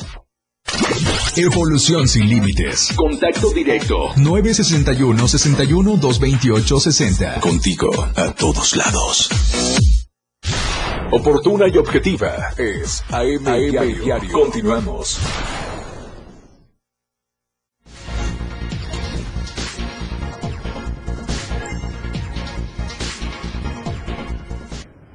Evolución 1.35 2.07
sin 2.07 2.29
límites. 2.29 2.93
Contacto 2.95 3.51
directo. 3.51 4.13
961 4.15 5.27
61 5.27 5.97
228 5.97 6.79
60. 6.79 7.39
Contigo 7.41 7.89
a 8.15 8.31
todos 8.31 8.77
lados. 8.77 9.29
Oportuna 11.11 11.67
y 11.67 11.77
objetiva 11.77 12.49
es 12.57 13.03
AM, 13.11 13.43
Diario. 13.43 14.31
Continuamos. 14.31 15.19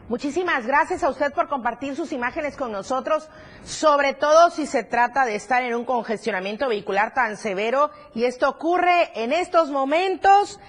Muchísimas 0.08 0.66
gracias 0.66 1.02
a 1.02 1.08
usted 1.08 1.32
por 1.32 1.48
compartir 1.48 1.96
sus 1.96 2.12
imágenes 2.12 2.56
con 2.56 2.70
nosotros, 2.70 3.28
sobre 3.64 4.14
todo 4.14 4.50
si 4.50 4.66
se 4.66 4.84
trata 4.84 5.24
de 5.24 5.34
estar 5.34 5.62
en 5.64 5.74
un 5.74 5.84
congestionamiento 5.84 6.68
vehicular 6.68 7.14
tan 7.14 7.36
severo 7.36 7.90
y 8.14 8.24
esto 8.24 8.48
ocurre 8.48 9.10
en 9.14 9.32
estos 9.32 9.70
momentos 9.70 10.60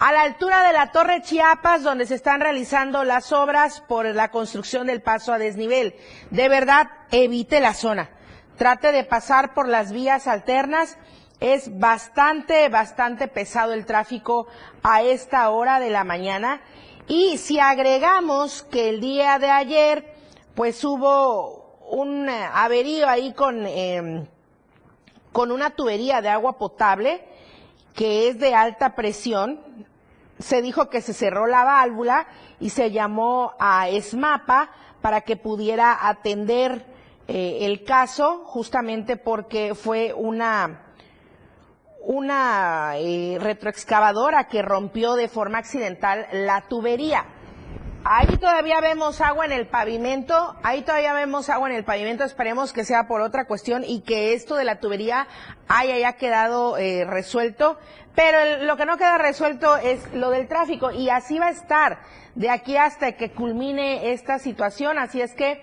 a 0.00 0.12
la 0.12 0.22
altura 0.22 0.66
de 0.66 0.72
la 0.72 0.92
Torre 0.92 1.20
Chiapas, 1.20 1.82
donde 1.82 2.06
se 2.06 2.14
están 2.14 2.40
realizando 2.40 3.04
las 3.04 3.32
obras 3.32 3.82
por 3.82 4.06
la 4.06 4.30
construcción 4.30 4.86
del 4.86 5.02
paso 5.02 5.30
a 5.30 5.38
desnivel. 5.38 5.94
De 6.30 6.48
verdad, 6.48 6.88
evite 7.10 7.60
la 7.60 7.74
zona. 7.74 8.08
Trate 8.56 8.92
de 8.92 9.04
pasar 9.04 9.52
por 9.52 9.68
las 9.68 9.92
vías 9.92 10.26
alternas. 10.26 10.96
Es 11.38 11.78
bastante, 11.78 12.70
bastante 12.70 13.28
pesado 13.28 13.74
el 13.74 13.84
tráfico 13.84 14.46
a 14.82 15.02
esta 15.02 15.50
hora 15.50 15.78
de 15.80 15.90
la 15.90 16.02
mañana. 16.02 16.62
Y 17.06 17.36
si 17.36 17.60
agregamos 17.60 18.62
que 18.62 18.88
el 18.88 19.02
día 19.02 19.38
de 19.38 19.50
ayer, 19.50 20.14
pues 20.54 20.82
hubo 20.82 21.78
un 21.90 22.26
averío 22.26 23.06
ahí 23.06 23.34
con, 23.34 23.66
eh, 23.66 24.26
con 25.30 25.52
una 25.52 25.68
tubería 25.68 26.22
de 26.22 26.30
agua 26.30 26.56
potable, 26.56 27.22
que 27.94 28.28
es 28.28 28.38
de 28.38 28.54
alta 28.54 28.94
presión, 28.94 29.60
se 30.40 30.62
dijo 30.62 30.90
que 30.90 31.00
se 31.00 31.12
cerró 31.12 31.46
la 31.46 31.64
válvula 31.64 32.26
y 32.58 32.70
se 32.70 32.90
llamó 32.90 33.52
a 33.58 33.88
ESMAPA 33.88 34.70
para 35.00 35.22
que 35.22 35.36
pudiera 35.36 36.08
atender 36.08 36.86
eh, 37.28 37.58
el 37.62 37.84
caso, 37.84 38.42
justamente 38.44 39.16
porque 39.16 39.74
fue 39.74 40.12
una 40.12 40.86
una 42.02 42.94
eh, 42.96 43.36
retroexcavadora 43.40 44.48
que 44.48 44.62
rompió 44.62 45.14
de 45.14 45.28
forma 45.28 45.58
accidental 45.58 46.26
la 46.32 46.62
tubería. 46.62 47.26
Ahí 48.02 48.38
todavía 48.38 48.80
vemos 48.80 49.20
agua 49.20 49.44
en 49.44 49.52
el 49.52 49.68
pavimento, 49.68 50.56
ahí 50.62 50.80
todavía 50.80 51.12
vemos 51.12 51.50
agua 51.50 51.68
en 51.68 51.76
el 51.76 51.84
pavimento, 51.84 52.24
esperemos 52.24 52.72
que 52.72 52.84
sea 52.84 53.06
por 53.06 53.20
otra 53.20 53.44
cuestión 53.44 53.84
y 53.86 54.00
que 54.00 54.32
esto 54.32 54.56
de 54.56 54.64
la 54.64 54.80
tubería 54.80 55.28
haya 55.68 56.14
quedado 56.14 56.78
eh, 56.78 57.04
resuelto, 57.04 57.78
pero 58.14 58.64
lo 58.64 58.76
que 58.76 58.86
no 58.86 58.96
queda 58.96 59.18
resuelto 59.18 59.76
es 59.76 60.12
lo 60.12 60.30
del 60.30 60.48
tráfico 60.48 60.90
y 60.90 61.10
así 61.10 61.38
va 61.38 61.46
a 61.46 61.50
estar 61.50 61.98
de 62.34 62.50
aquí 62.50 62.76
hasta 62.76 63.12
que 63.12 63.30
culmine 63.30 64.12
esta 64.12 64.38
situación, 64.38 64.98
así 64.98 65.20
es 65.20 65.34
que 65.34 65.62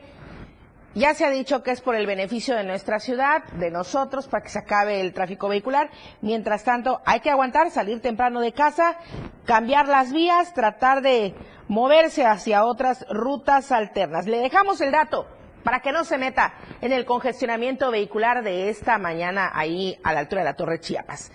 ya 0.97 1.13
se 1.13 1.25
ha 1.25 1.29
dicho 1.29 1.61
que 1.61 1.69
es 1.69 1.81
por 1.81 1.93
el 1.93 2.07
beneficio 2.07 2.55
de 2.55 2.63
nuestra 2.63 2.99
ciudad, 2.99 3.43
de 3.59 3.69
nosotros, 3.69 4.27
para 4.27 4.43
que 4.43 4.49
se 4.49 4.57
acabe 4.57 4.99
el 4.99 5.13
tráfico 5.13 5.47
vehicular. 5.47 5.91
Mientras 6.21 6.63
tanto, 6.63 7.01
hay 7.05 7.19
que 7.19 7.29
aguantar, 7.29 7.69
salir 7.69 8.01
temprano 8.01 8.41
de 8.41 8.51
casa, 8.51 8.97
cambiar 9.45 9.87
las 9.87 10.11
vías, 10.11 10.55
tratar 10.55 11.03
de 11.03 11.35
moverse 11.67 12.25
hacia 12.25 12.65
otras 12.65 13.05
rutas 13.11 13.71
alternas. 13.71 14.25
Le 14.25 14.39
dejamos 14.39 14.81
el 14.81 14.91
dato 14.91 15.27
para 15.63 15.81
que 15.81 15.91
no 15.91 16.03
se 16.03 16.17
meta 16.17 16.55
en 16.81 16.91
el 16.91 17.05
congestionamiento 17.05 17.91
vehicular 17.91 18.43
de 18.43 18.69
esta 18.69 18.97
mañana 18.97 19.51
ahí 19.53 19.99
a 20.03 20.13
la 20.13 20.21
altura 20.21 20.41
de 20.41 20.45
la 20.45 20.55
Torre 20.55 20.79
Chiapas 20.79 21.31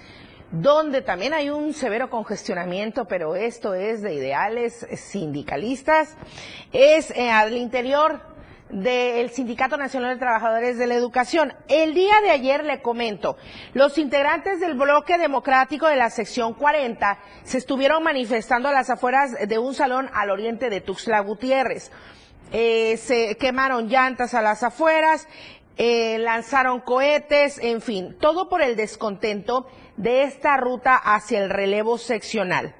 donde 0.53 1.01
también 1.01 1.33
hay 1.33 1.49
un 1.49 1.73
severo 1.73 2.11
congestionamiento, 2.11 3.07
pero 3.07 3.35
esto 3.35 3.75
es 3.75 4.03
de 4.03 4.15
ideales 4.15 4.87
sindicalistas, 4.95 6.15
es 6.73 7.11
eh, 7.13 7.31
al 7.31 7.57
interior 7.57 8.21
del 8.69 9.31
Sindicato 9.31 9.77
Nacional 9.77 10.15
de 10.15 10.21
Trabajadores 10.21 10.79
de 10.79 10.87
la 10.87 10.95
Educación. 10.95 11.55
El 11.69 11.95
día 11.95 12.21
de 12.23 12.31
ayer 12.31 12.65
le 12.65 12.83
comento, 12.83 13.37
los 13.73 13.97
integrantes 13.97 14.61
del 14.61 14.75
bloque 14.75 15.19
democrático 15.19 15.87
de 15.87 15.97
la 15.97 16.11
sección 16.11 16.55
40 16.55 17.19
se 17.45 17.59
estuvieron 17.59 18.03
manifestando 18.03 18.69
a 18.69 18.73
las 18.73 18.91
afueras 18.91 19.33
de 19.47 19.59
un 19.59 19.75
salón 19.75 20.11
al 20.13 20.31
oriente 20.31 20.69
de 20.69 20.81
Tuxtla 20.81 21.21
Gutiérrez. 21.21 21.91
Eh, 22.51 22.99
se 22.99 23.37
quemaron 23.37 23.89
llantas 23.89 24.35
a 24.35 24.43
las 24.43 24.63
afueras, 24.63 25.27
eh, 25.79 26.19
lanzaron 26.19 26.81
cohetes, 26.81 27.59
en 27.59 27.81
fin, 27.81 28.17
todo 28.21 28.51
por 28.51 28.61
el 28.61 28.77
descontento 28.77 29.67
de 29.97 30.25
esta 30.25 30.57
ruta 30.57 30.97
hacia 30.97 31.43
el 31.43 31.51
relevo 31.51 31.99
seccional. 31.99 32.75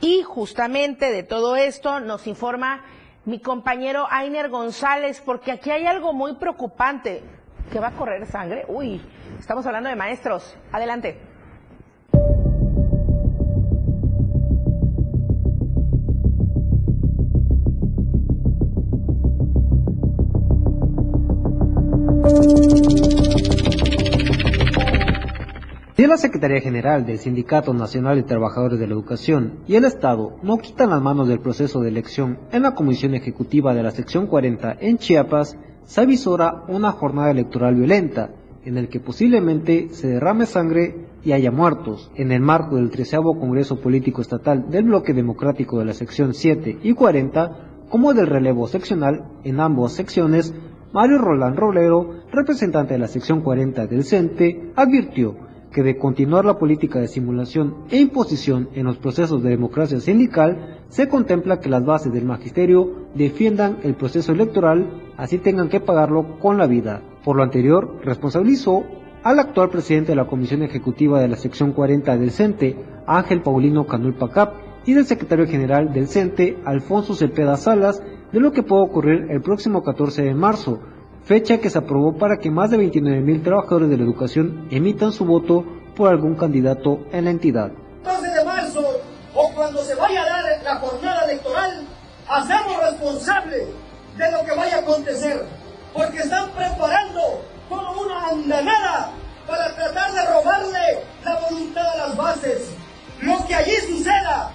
Y 0.00 0.22
justamente 0.22 1.10
de 1.10 1.22
todo 1.22 1.56
esto 1.56 2.00
nos 2.00 2.26
informa 2.26 2.84
mi 3.24 3.40
compañero 3.40 4.06
Ainer 4.10 4.50
González, 4.50 5.22
porque 5.24 5.52
aquí 5.52 5.70
hay 5.70 5.86
algo 5.86 6.12
muy 6.12 6.34
preocupante. 6.34 7.22
¿Que 7.72 7.80
va 7.80 7.88
a 7.88 7.92
correr 7.92 8.26
sangre? 8.26 8.66
Uy, 8.68 9.00
estamos 9.38 9.64
hablando 9.66 9.88
de 9.88 9.96
maestros. 9.96 10.56
Adelante. 10.70 11.33
Si 25.96 26.04
la 26.08 26.16
Secretaría 26.16 26.60
General 26.60 27.06
del 27.06 27.20
Sindicato 27.20 27.72
Nacional 27.72 28.16
de 28.16 28.24
Trabajadores 28.24 28.80
de 28.80 28.88
la 28.88 28.94
Educación 28.94 29.60
y 29.68 29.76
el 29.76 29.84
Estado 29.84 30.32
no 30.42 30.58
quitan 30.58 30.90
las 30.90 31.00
manos 31.00 31.28
del 31.28 31.38
proceso 31.38 31.80
de 31.80 31.88
elección 31.88 32.40
en 32.50 32.62
la 32.62 32.74
Comisión 32.74 33.14
Ejecutiva 33.14 33.72
de 33.74 33.84
la 33.84 33.92
Sección 33.92 34.26
40 34.26 34.78
en 34.80 34.98
Chiapas, 34.98 35.56
se 35.84 36.00
avisora 36.00 36.64
una 36.66 36.90
jornada 36.90 37.30
electoral 37.30 37.76
violenta, 37.76 38.30
en 38.64 38.76
el 38.76 38.88
que 38.88 38.98
posiblemente 38.98 39.90
se 39.90 40.08
derrame 40.08 40.46
sangre 40.46 41.06
y 41.22 41.30
haya 41.30 41.52
muertos. 41.52 42.10
En 42.16 42.32
el 42.32 42.40
marco 42.40 42.74
del 42.74 42.90
13 42.90 43.18
Congreso 43.18 43.80
Político 43.80 44.20
Estatal 44.20 44.68
del 44.68 44.86
Bloque 44.86 45.14
Democrático 45.14 45.78
de 45.78 45.84
la 45.84 45.94
Sección 45.94 46.34
7 46.34 46.76
y 46.82 46.92
40, 46.94 47.86
como 47.88 48.14
del 48.14 48.26
relevo 48.26 48.66
seccional 48.66 49.26
en 49.44 49.60
ambas 49.60 49.92
secciones, 49.92 50.54
Mario 50.92 51.18
Roland 51.18 51.56
Rolero, 51.56 52.24
representante 52.32 52.94
de 52.94 52.98
la 52.98 53.06
sección 53.06 53.42
40 53.42 53.86
del 53.86 54.04
CENTE, 54.04 54.72
advirtió 54.74 55.43
que 55.74 55.82
de 55.82 55.98
continuar 55.98 56.44
la 56.44 56.56
política 56.56 57.00
de 57.00 57.08
simulación 57.08 57.74
e 57.90 57.98
imposición 57.98 58.68
en 58.74 58.86
los 58.86 58.96
procesos 58.96 59.42
de 59.42 59.50
democracia 59.50 59.98
sindical, 59.98 60.78
se 60.88 61.08
contempla 61.08 61.58
que 61.58 61.68
las 61.68 61.84
bases 61.84 62.12
del 62.12 62.24
magisterio 62.24 63.08
defiendan 63.16 63.78
el 63.82 63.96
proceso 63.96 64.30
electoral, 64.30 65.02
así 65.16 65.38
tengan 65.38 65.68
que 65.68 65.80
pagarlo 65.80 66.38
con 66.38 66.58
la 66.58 66.68
vida. 66.68 67.02
Por 67.24 67.36
lo 67.36 67.42
anterior, 67.42 68.00
responsabilizó 68.04 68.84
al 69.24 69.40
actual 69.40 69.70
presidente 69.70 70.12
de 70.12 70.16
la 70.16 70.28
Comisión 70.28 70.62
Ejecutiva 70.62 71.20
de 71.20 71.28
la 71.28 71.36
sección 71.36 71.72
40 71.72 72.18
del 72.18 72.30
CENTE, 72.30 72.76
Ángel 73.08 73.42
Paulino 73.42 73.84
Canul 73.86 74.14
Pacap, 74.14 74.54
y 74.86 74.92
del 74.92 75.06
secretario 75.06 75.48
general 75.48 75.92
del 75.92 76.06
CENTE, 76.06 76.58
Alfonso 76.64 77.14
Cepeda 77.14 77.56
Salas, 77.56 78.00
de 78.32 78.38
lo 78.38 78.52
que 78.52 78.62
puede 78.62 78.82
ocurrir 78.82 79.26
el 79.30 79.40
próximo 79.40 79.82
14 79.82 80.22
de 80.22 80.34
marzo, 80.34 80.78
fecha 81.24 81.58
que 81.58 81.70
se 81.70 81.78
aprobó 81.78 82.16
para 82.16 82.38
que 82.38 82.50
más 82.50 82.70
de 82.70 82.76
29 82.76 83.20
mil 83.20 83.42
trabajadores 83.42 83.88
de 83.88 83.96
la 83.96 84.04
educación 84.04 84.68
emitan 84.70 85.12
su 85.12 85.24
voto 85.24 85.64
por 85.96 86.10
algún 86.10 86.34
candidato 86.34 87.00
en 87.12 87.24
la 87.24 87.30
entidad. 87.30 87.72
12 88.04 88.28
de 88.28 88.44
marzo 88.44 89.00
o 89.34 89.50
cuando 89.54 89.82
se 89.82 89.94
vaya 89.94 90.22
a 90.22 90.26
dar 90.26 90.62
la 90.62 90.76
jornada 90.76 91.24
electoral, 91.24 91.86
hacemos 92.28 92.90
responsable 92.90 93.66
de 94.16 94.32
lo 94.32 94.44
que 94.44 94.54
vaya 94.54 94.76
a 94.76 94.80
acontecer, 94.80 95.44
porque 95.92 96.18
están 96.18 96.50
preparando 96.50 97.42
toda 97.68 97.90
una 97.92 98.28
andanada 98.28 99.10
para 99.46 99.74
tratar 99.74 100.12
de 100.12 100.26
robarle 100.26 100.98
la 101.24 101.40
voluntad 101.40 101.86
a 101.86 102.08
las 102.08 102.16
bases. 102.16 102.70
Lo 103.22 103.44
que 103.46 103.54
allí 103.54 103.74
suceda, 103.88 104.52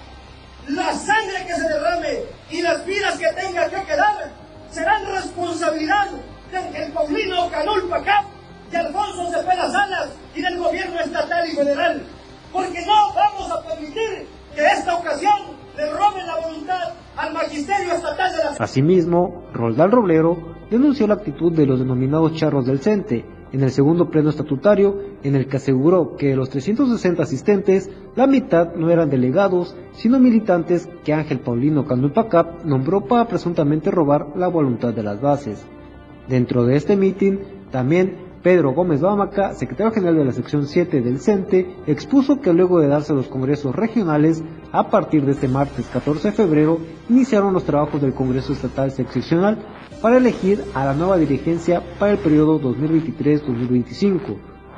la 0.68 0.94
sangre 0.94 1.46
que 1.46 1.54
se 1.54 1.68
derrame 1.68 2.20
y 2.50 2.62
las 2.62 2.86
vidas 2.86 3.18
que 3.18 3.28
tenga 3.32 3.68
que 3.68 3.82
quedar 3.84 4.30
serán 4.70 5.04
responsabilidad 5.06 6.08
del 6.50 6.92
Paulino 6.92 7.48
Canul 7.50 7.88
Pacap, 7.88 8.24
de 8.70 8.76
Alfonso 8.76 9.30
Cepeda 9.30 9.70
Salas 9.70 10.10
y 10.34 10.42
del 10.42 10.58
gobierno 10.58 11.00
estatal 11.00 11.48
y 11.48 11.56
federal. 11.56 12.02
Porque 12.52 12.84
no 12.86 13.14
vamos 13.14 13.50
a 13.50 13.62
permitir 13.68 14.26
que 14.54 14.62
esta 14.66 14.96
ocasión 14.96 15.32
le 15.76 15.86
roben 15.92 16.26
la 16.26 16.36
voluntad 16.46 16.94
al 17.16 17.32
magisterio 17.32 17.92
estatal 17.94 18.32
de 18.32 18.38
la... 18.38 18.50
Asimismo, 18.58 19.44
Roldán 19.52 19.92
Roblero 19.92 20.54
denunció 20.70 21.06
la 21.06 21.14
actitud 21.14 21.52
de 21.52 21.66
los 21.66 21.78
denominados 21.78 22.34
charros 22.34 22.66
del 22.66 22.80
CENTE 22.80 23.24
en 23.52 23.62
el 23.62 23.70
segundo 23.70 24.10
pleno 24.10 24.30
estatutario, 24.30 25.00
en 25.22 25.34
el 25.34 25.48
que 25.48 25.56
aseguró 25.56 26.16
que 26.16 26.28
de 26.28 26.36
los 26.36 26.50
360 26.50 27.22
asistentes, 27.22 27.90
la 28.14 28.26
mitad 28.26 28.74
no 28.74 28.90
eran 28.90 29.10
delegados, 29.10 29.76
sino 29.92 30.20
militantes 30.20 30.88
que 31.04 31.12
Ángel 31.12 31.40
Paulino 31.40 31.84
Canulpacap 31.84 32.64
nombró 32.64 33.02
para 33.02 33.26
presuntamente 33.26 33.90
robar 33.90 34.28
la 34.36 34.48
voluntad 34.48 34.92
de 34.92 35.02
las 35.02 35.20
bases. 35.20 35.66
Dentro 36.30 36.64
de 36.64 36.76
este 36.76 36.96
mitin 36.96 37.40
también 37.72 38.14
Pedro 38.44 38.72
Gómez 38.72 39.00
Bámaca, 39.00 39.52
secretario 39.54 39.92
general 39.92 40.16
de 40.16 40.24
la 40.26 40.32
sección 40.32 40.68
7 40.68 41.00
del 41.00 41.18
CENTE, 41.18 41.74
expuso 41.88 42.40
que 42.40 42.52
luego 42.52 42.78
de 42.78 42.86
darse 42.86 43.12
los 43.12 43.26
congresos 43.26 43.74
regionales, 43.74 44.40
a 44.70 44.90
partir 44.90 45.24
de 45.24 45.32
este 45.32 45.48
martes 45.48 45.88
14 45.92 46.28
de 46.28 46.32
febrero, 46.32 46.78
iniciaron 47.08 47.52
los 47.52 47.64
trabajos 47.64 48.00
del 48.00 48.14
Congreso 48.14 48.52
Estatal 48.52 48.92
Seccional 48.92 49.58
para 50.00 50.18
elegir 50.18 50.62
a 50.72 50.84
la 50.84 50.94
nueva 50.94 51.18
dirigencia 51.18 51.82
para 51.98 52.12
el 52.12 52.18
periodo 52.18 52.60
2023-2025. 52.60 54.36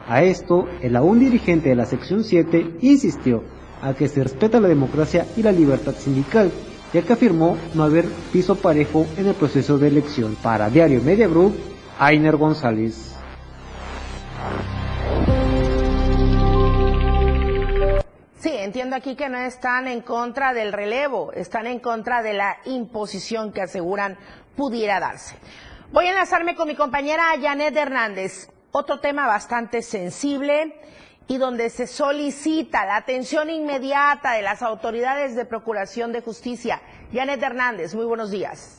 A 0.08 0.22
esto, 0.22 0.66
el 0.80 0.96
aún 0.96 1.20
dirigente 1.20 1.68
de 1.68 1.76
la 1.76 1.84
sección 1.84 2.24
7 2.24 2.78
insistió 2.80 3.42
a 3.82 3.92
que 3.92 4.08
se 4.08 4.22
respeta 4.22 4.58
la 4.58 4.68
democracia 4.68 5.26
y 5.36 5.42
la 5.42 5.52
libertad 5.52 5.92
sindical, 5.92 6.50
ya 6.92 7.02
que 7.02 7.12
afirmó 7.12 7.56
no 7.74 7.84
haber 7.84 8.06
piso 8.32 8.56
parejo 8.56 9.06
en 9.16 9.26
el 9.28 9.34
proceso 9.34 9.78
de 9.78 9.88
elección. 9.88 10.36
Para 10.36 10.68
Diario 10.68 11.00
Media 11.02 11.26
Group, 11.26 11.58
Ainer 11.98 12.36
González. 12.36 13.16
Sí, 18.38 18.50
entiendo 18.50 18.96
aquí 18.96 19.14
que 19.14 19.28
no 19.28 19.38
están 19.38 19.86
en 19.86 20.00
contra 20.00 20.52
del 20.52 20.72
relevo, 20.72 21.32
están 21.32 21.66
en 21.66 21.78
contra 21.78 22.22
de 22.22 22.34
la 22.34 22.56
imposición 22.64 23.52
que 23.52 23.62
aseguran 23.62 24.18
pudiera 24.56 25.00
darse. 25.00 25.36
Voy 25.92 26.06
a 26.06 26.10
enlazarme 26.10 26.56
con 26.56 26.68
mi 26.68 26.74
compañera 26.74 27.24
Janet 27.40 27.76
Hernández. 27.76 28.50
Otro 28.72 29.00
tema 29.00 29.26
bastante 29.26 29.82
sensible 29.82 30.74
y 31.28 31.38
donde 31.38 31.70
se 31.70 31.86
solicita 31.86 32.84
la 32.86 32.96
atención 32.96 33.50
inmediata 33.50 34.34
de 34.34 34.42
las 34.42 34.62
autoridades 34.62 35.36
de 35.36 35.44
Procuración 35.44 36.12
de 36.12 36.20
Justicia. 36.20 36.80
Janet 37.12 37.42
Hernández, 37.42 37.94
muy 37.94 38.06
buenos 38.06 38.30
días. 38.30 38.78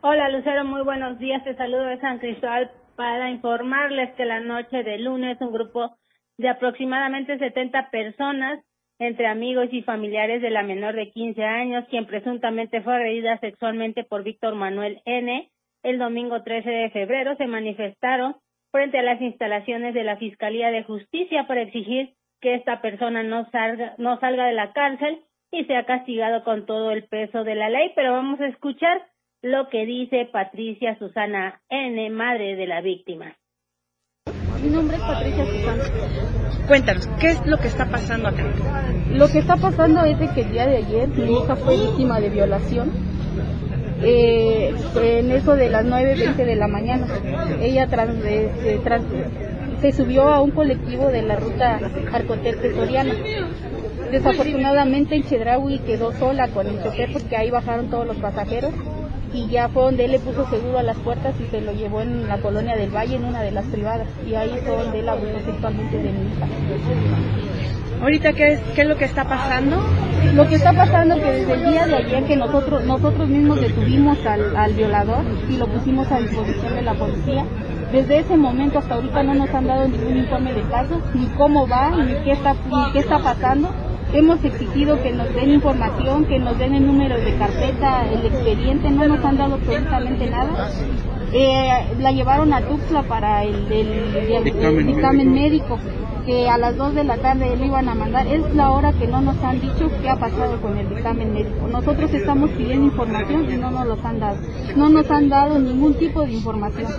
Hola 0.00 0.28
Lucero, 0.28 0.64
muy 0.64 0.82
buenos 0.82 1.18
días. 1.18 1.42
Te 1.44 1.56
saludo 1.56 1.84
de 1.84 2.00
San 2.00 2.18
Cristóbal 2.18 2.70
para 2.96 3.30
informarles 3.30 4.14
que 4.14 4.24
la 4.24 4.40
noche 4.40 4.82
de 4.82 4.98
lunes 4.98 5.40
un 5.40 5.52
grupo 5.52 5.96
de 6.38 6.48
aproximadamente 6.48 7.38
70 7.38 7.90
personas, 7.90 8.60
entre 8.98 9.26
amigos 9.26 9.68
y 9.72 9.82
familiares 9.82 10.40
de 10.42 10.50
la 10.50 10.62
menor 10.62 10.94
de 10.94 11.10
15 11.10 11.42
años, 11.44 11.84
quien 11.90 12.06
presuntamente 12.06 12.80
fue 12.82 12.94
agredida 12.94 13.38
sexualmente 13.38 14.04
por 14.04 14.22
Víctor 14.22 14.54
Manuel 14.54 15.02
N. 15.04 15.50
El 15.82 15.98
domingo 15.98 16.42
13 16.42 16.68
de 16.68 16.90
febrero 16.90 17.36
se 17.36 17.46
manifestaron 17.46 18.36
frente 18.70 18.98
a 18.98 19.02
las 19.02 19.20
instalaciones 19.20 19.94
de 19.94 20.04
la 20.04 20.16
Fiscalía 20.16 20.70
de 20.70 20.84
Justicia 20.84 21.46
para 21.46 21.62
exigir 21.62 22.14
que 22.40 22.54
esta 22.54 22.80
persona 22.80 23.22
no 23.22 23.48
salga, 23.50 23.94
no 23.98 24.18
salga 24.20 24.46
de 24.46 24.52
la 24.52 24.72
cárcel 24.72 25.20
y 25.50 25.64
sea 25.64 25.84
castigado 25.84 26.44
con 26.44 26.66
todo 26.66 26.90
el 26.90 27.04
peso 27.04 27.44
de 27.44 27.54
la 27.54 27.70
ley. 27.70 27.92
Pero 27.94 28.12
vamos 28.12 28.40
a 28.40 28.46
escuchar 28.46 29.06
lo 29.42 29.68
que 29.68 29.86
dice 29.86 30.28
Patricia 30.32 30.98
Susana 30.98 31.60
N., 31.68 32.10
madre 32.10 32.56
de 32.56 32.66
la 32.66 32.80
víctima. 32.80 33.36
Mi 34.62 34.70
nombre 34.70 34.96
es 34.96 35.02
Patricia 35.02 35.44
Susana. 35.44 35.84
Cuéntanos, 36.66 37.06
¿qué 37.20 37.28
es 37.28 37.46
lo 37.46 37.56
que 37.58 37.68
está 37.68 37.88
pasando 37.88 38.28
acá? 38.28 38.44
Lo 39.10 39.28
que 39.28 39.38
está 39.38 39.56
pasando 39.56 40.04
es 40.04 40.18
de 40.18 40.28
que 40.34 40.40
el 40.40 40.50
día 40.50 40.66
de 40.66 40.78
ayer 40.78 41.08
mi 41.08 41.32
hija 41.32 41.54
fue 41.54 41.76
víctima 41.76 42.18
de 42.18 42.30
violación. 42.30 43.15
Eh, 44.02 44.74
en 44.96 45.30
eso 45.30 45.56
de 45.56 45.70
las 45.70 45.84
9.20 45.84 46.36
de 46.36 46.56
la 46.56 46.68
mañana. 46.68 47.06
Ella 47.60 47.86
trans, 47.86 48.24
este, 48.24 48.78
trans, 48.78 49.04
se 49.80 49.92
subió 49.92 50.28
a 50.28 50.40
un 50.40 50.50
colectivo 50.50 51.08
de 51.08 51.22
la 51.22 51.36
ruta 51.36 51.80
Arcotel 52.12 52.74
Soriana. 52.74 53.14
Desafortunadamente 54.10 55.16
en 55.16 55.24
Chedraui 55.24 55.80
quedó 55.80 56.12
sola 56.12 56.48
con 56.48 56.66
el 56.66 56.82
chofer 56.82 57.12
porque 57.12 57.36
ahí 57.36 57.50
bajaron 57.50 57.90
todos 57.90 58.06
los 58.06 58.16
pasajeros 58.18 58.72
y 59.36 59.48
ya 59.48 59.68
fue 59.68 59.84
donde 59.84 60.06
él 60.06 60.12
le 60.12 60.18
puso 60.18 60.48
seguro 60.48 60.78
a 60.78 60.82
las 60.82 60.96
puertas 60.96 61.34
y 61.38 61.46
se 61.50 61.60
lo 61.60 61.72
llevó 61.72 62.00
en 62.00 62.26
la 62.26 62.38
colonia 62.38 62.74
del 62.74 62.90
Valle, 62.90 63.16
en 63.16 63.24
una 63.24 63.42
de 63.42 63.52
las 63.52 63.66
privadas, 63.66 64.08
y 64.26 64.34
ahí 64.34 64.58
fue 64.64 64.76
donde 64.76 65.00
él 65.00 65.08
abusó 65.08 65.38
sexualmente 65.44 65.96
de 65.98 66.10
mi 66.10 66.32
hija. 66.32 66.46
Ahorita, 68.00 68.32
¿qué 68.32 68.52
es, 68.52 68.60
¿qué 68.74 68.82
es 68.82 68.88
lo 68.88 68.96
que 68.96 69.04
está 69.04 69.24
pasando? 69.24 69.76
Lo 70.34 70.48
que 70.48 70.54
está 70.56 70.72
pasando 70.72 71.14
es 71.14 71.22
que 71.22 71.30
desde 71.32 71.52
el 71.52 71.70
día 71.70 71.86
de 71.86 71.94
ayer 71.96 72.24
que 72.24 72.36
nosotros, 72.36 72.84
nosotros 72.84 73.28
mismos 73.28 73.60
detuvimos 73.60 74.18
al, 74.26 74.56
al 74.56 74.72
violador 74.72 75.24
y 75.48 75.56
lo 75.56 75.66
pusimos 75.66 76.10
a 76.10 76.18
disposición 76.18 76.74
de 76.74 76.82
la 76.82 76.94
policía, 76.94 77.44
desde 77.92 78.18
ese 78.18 78.36
momento 78.36 78.78
hasta 78.78 78.94
ahorita 78.94 79.22
no 79.22 79.34
nos 79.34 79.54
han 79.54 79.66
dado 79.66 79.88
ningún 79.88 80.16
informe 80.16 80.52
de 80.52 80.62
caso, 80.62 81.00
ni 81.14 81.26
cómo 81.36 81.68
va, 81.68 81.90
ni 81.90 82.14
qué 82.24 82.32
está, 82.32 82.54
ni 82.54 82.92
qué 82.92 82.98
está 82.98 83.18
pasando. 83.18 83.70
Hemos 84.18 84.42
exigido 84.42 85.02
que 85.02 85.12
nos 85.12 85.34
den 85.34 85.50
información, 85.50 86.24
que 86.24 86.38
nos 86.38 86.58
den 86.58 86.74
el 86.74 86.86
número 86.86 87.16
de 87.18 87.36
carpeta, 87.36 88.08
el 88.10 88.24
expediente, 88.24 88.90
no 88.90 89.06
nos 89.06 89.22
han 89.22 89.36
dado 89.36 89.56
absolutamente 89.56 90.30
nada. 90.30 90.70
Eh, 91.38 91.68
la 92.00 92.12
llevaron 92.12 92.50
a 92.54 92.62
Tuxtla 92.62 93.02
para 93.02 93.44
el, 93.44 93.70
el, 93.70 94.16
el 94.16 94.44
Dictamen 94.44 94.86
dictamen 94.86 95.34
médico, 95.34 95.78
que 96.24 96.48
a 96.48 96.56
las 96.56 96.78
2 96.78 96.94
de 96.94 97.04
la 97.04 97.18
tarde 97.18 97.54
lo 97.58 97.62
iban 97.62 97.90
a 97.90 97.94
mandar. 97.94 98.26
Es 98.26 98.54
la 98.54 98.70
hora 98.70 98.94
que 98.94 99.06
no 99.06 99.20
nos 99.20 99.36
han 99.44 99.60
dicho 99.60 99.90
qué 100.00 100.08
ha 100.08 100.16
pasado 100.16 100.58
con 100.62 100.78
el 100.78 100.88
dictamen 100.88 101.34
médico. 101.34 101.68
Nosotros 101.70 102.14
estamos 102.14 102.48
pidiendo 102.52 102.86
información 102.86 103.52
y 103.52 103.56
no 103.58 103.70
nos 103.70 103.86
los 103.86 104.02
han 104.02 104.18
dado. 104.18 104.38
No 104.76 104.88
nos 104.88 105.10
han 105.10 105.28
dado 105.28 105.58
ningún 105.58 105.92
tipo 105.94 106.22
de 106.22 106.32
información. 106.32 106.90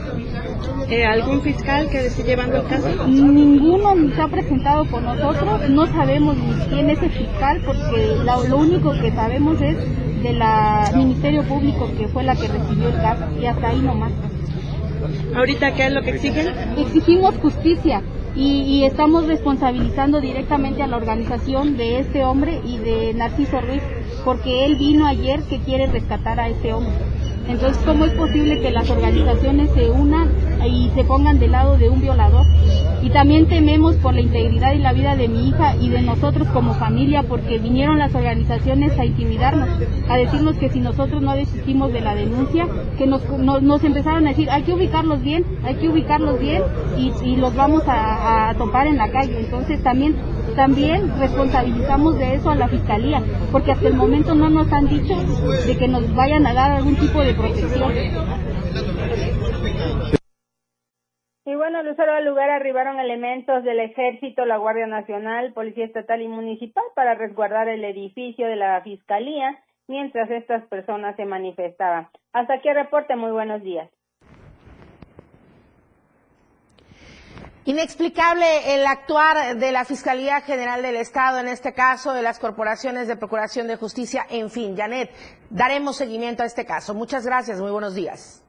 Eh, 0.87 1.03
¿Algún 1.03 1.41
fiscal 1.41 1.89
que 1.89 2.05
esté 2.05 2.21
llevando 2.21 2.57
el 2.57 2.67
caso? 2.67 3.07
Ninguno 3.07 3.95
ni 3.95 4.11
se 4.11 4.21
ha 4.21 4.27
presentado 4.27 4.85
con 4.85 5.03
nosotros, 5.03 5.67
no 5.69 5.87
sabemos 5.87 6.37
ni 6.37 6.53
quién 6.67 6.91
es 6.91 7.01
el 7.01 7.09
fiscal 7.09 7.59
porque 7.65 8.15
lo, 8.23 8.47
lo 8.47 8.57
único 8.57 8.91
que 9.01 9.11
sabemos 9.11 9.59
es 9.61 9.77
de 10.21 10.33
la 10.33 10.91
Ministerio 10.95 11.43
Público 11.43 11.89
que 11.97 12.07
fue 12.07 12.23
la 12.23 12.35
que 12.35 12.47
recibió 12.47 12.89
el 12.89 12.95
caso 12.95 13.25
y 13.41 13.45
hasta 13.45 13.67
ahí 13.69 13.81
nomás. 13.81 14.11
¿Ahorita 15.35 15.73
qué 15.73 15.87
es 15.87 15.91
lo 15.91 16.01
que 16.01 16.11
exigen? 16.11 16.47
Exigimos 16.77 17.35
justicia 17.35 18.01
y, 18.35 18.61
y 18.61 18.85
estamos 18.85 19.27
responsabilizando 19.27 20.19
directamente 20.21 20.83
a 20.83 20.87
la 20.87 20.97
organización 20.97 21.77
de 21.77 21.99
este 21.99 22.23
hombre 22.23 22.59
y 22.65 22.77
de 22.77 23.13
Narciso 23.13 23.61
Ruiz 23.61 23.83
porque 24.25 24.65
él 24.65 24.75
vino 24.75 25.05
ayer 25.05 25.41
que 25.43 25.59
quiere 25.59 25.87
rescatar 25.87 26.39
a 26.39 26.49
este 26.49 26.73
hombre. 26.73 26.93
Entonces, 27.47 27.81
¿cómo 27.85 28.05
es 28.05 28.11
posible 28.11 28.59
que 28.59 28.71
las 28.71 28.89
organizaciones 28.89 29.69
se 29.71 29.89
unan 29.89 30.29
y 30.67 30.89
se 30.95 31.03
pongan 31.03 31.39
del 31.39 31.51
lado 31.51 31.77
de 31.77 31.89
un 31.89 32.01
violador? 32.01 32.45
Y 33.01 33.09
también 33.09 33.47
tememos 33.47 33.95
por 33.97 34.13
la 34.13 34.21
integridad 34.21 34.73
y 34.73 34.79
la 34.79 34.93
vida 34.93 35.15
de 35.15 35.27
mi 35.27 35.49
hija 35.49 35.75
y 35.75 35.89
de 35.89 36.01
nosotros 36.01 36.47
como 36.49 36.73
familia 36.73 37.23
porque 37.23 37.57
vinieron 37.57 37.99
las 37.99 38.13
organizaciones 38.13 38.97
a 38.99 39.05
intimidarnos, 39.05 39.69
a 40.09 40.17
decirnos 40.17 40.57
que 40.57 40.69
si 40.69 40.79
nosotros 40.79 41.21
no 41.21 41.35
desistimos 41.35 41.93
de 41.93 42.01
la 42.01 42.15
denuncia, 42.15 42.67
que 42.97 43.07
nos, 43.07 43.21
nos, 43.39 43.83
empezaron 43.83 44.25
a 44.25 44.29
decir, 44.29 44.49
hay 44.49 44.63
que 44.63 44.73
ubicarlos 44.73 45.21
bien, 45.21 45.45
hay 45.63 45.75
que 45.75 45.89
ubicarlos 45.89 46.39
bien 46.39 46.63
y, 46.97 47.11
y 47.23 47.35
los 47.35 47.55
vamos 47.55 47.83
a, 47.87 48.49
a 48.49 48.53
topar 48.55 48.87
en 48.87 48.97
la 48.97 49.09
calle. 49.09 49.39
Entonces, 49.39 49.81
también 49.83 50.15
también 50.55 51.13
responsabilizamos 51.19 52.17
de 52.17 52.33
eso 52.33 52.49
a 52.49 52.55
la 52.55 52.67
fiscalía, 52.67 53.21
porque 53.51 53.71
hasta 53.71 53.87
el 53.87 53.93
momento 53.93 54.33
no 54.33 54.49
nos 54.49 54.71
han 54.73 54.87
dicho 54.87 55.15
de 55.67 55.77
que 55.77 55.87
nos 55.87 56.13
vayan 56.15 56.47
a 56.47 56.53
dar 56.53 56.71
algún 56.71 56.95
tipo 56.95 57.21
de 57.21 57.35
protección. 57.35 57.93
Y 61.45 61.55
bueno, 61.69 61.83
Lucero, 61.83 62.13
al 62.13 62.23
lugar 62.23 62.49
arribaron 62.49 62.97
elementos 62.97 63.61
del 63.65 63.81
Ejército, 63.81 64.45
la 64.45 64.55
Guardia 64.55 64.87
Nacional, 64.87 65.51
Policía 65.51 65.83
Estatal 65.83 66.21
y 66.21 66.29
Municipal 66.29 66.83
para 66.95 67.13
resguardar 67.13 67.67
el 67.67 67.83
edificio 67.83 68.47
de 68.47 68.55
la 68.55 68.81
Fiscalía 68.83 69.61
mientras 69.85 70.31
estas 70.31 70.65
personas 70.69 71.17
se 71.17 71.25
manifestaban. 71.25 72.07
Hasta 72.31 72.53
aquí 72.53 72.69
el 72.69 72.75
reporte, 72.75 73.17
muy 73.17 73.31
buenos 73.31 73.61
días. 73.63 73.89
Inexplicable 77.65 78.73
el 78.75 78.85
actuar 78.85 79.57
de 79.57 79.71
la 79.73 79.83
Fiscalía 79.83 80.39
General 80.39 80.81
del 80.81 80.95
Estado, 80.95 81.39
en 81.39 81.49
este 81.49 81.73
caso 81.73 82.13
de 82.13 82.21
las 82.21 82.39
corporaciones 82.39 83.09
de 83.09 83.17
Procuración 83.17 83.67
de 83.67 83.75
Justicia, 83.75 84.25
en 84.29 84.49
fin, 84.49 84.77
Janet, 84.77 85.11
daremos 85.49 85.97
seguimiento 85.97 86.43
a 86.43 86.45
este 86.45 86.65
caso. 86.65 86.93
Muchas 86.93 87.25
gracias, 87.25 87.59
muy 87.59 87.71
buenos 87.71 87.93
días. 87.93 88.41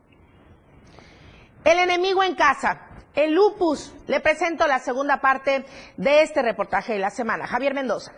El 1.64 1.80
enemigo 1.80 2.22
en 2.22 2.36
casa, 2.36 2.87
el 3.14 3.34
lupus. 3.34 3.92
Le 4.06 4.20
presento 4.20 4.66
la 4.66 4.78
segunda 4.78 5.20
parte 5.20 5.64
de 5.96 6.22
este 6.22 6.42
reportaje 6.42 6.94
de 6.94 6.98
la 6.98 7.10
semana. 7.10 7.46
Javier 7.46 7.74
Mendoza. 7.74 8.12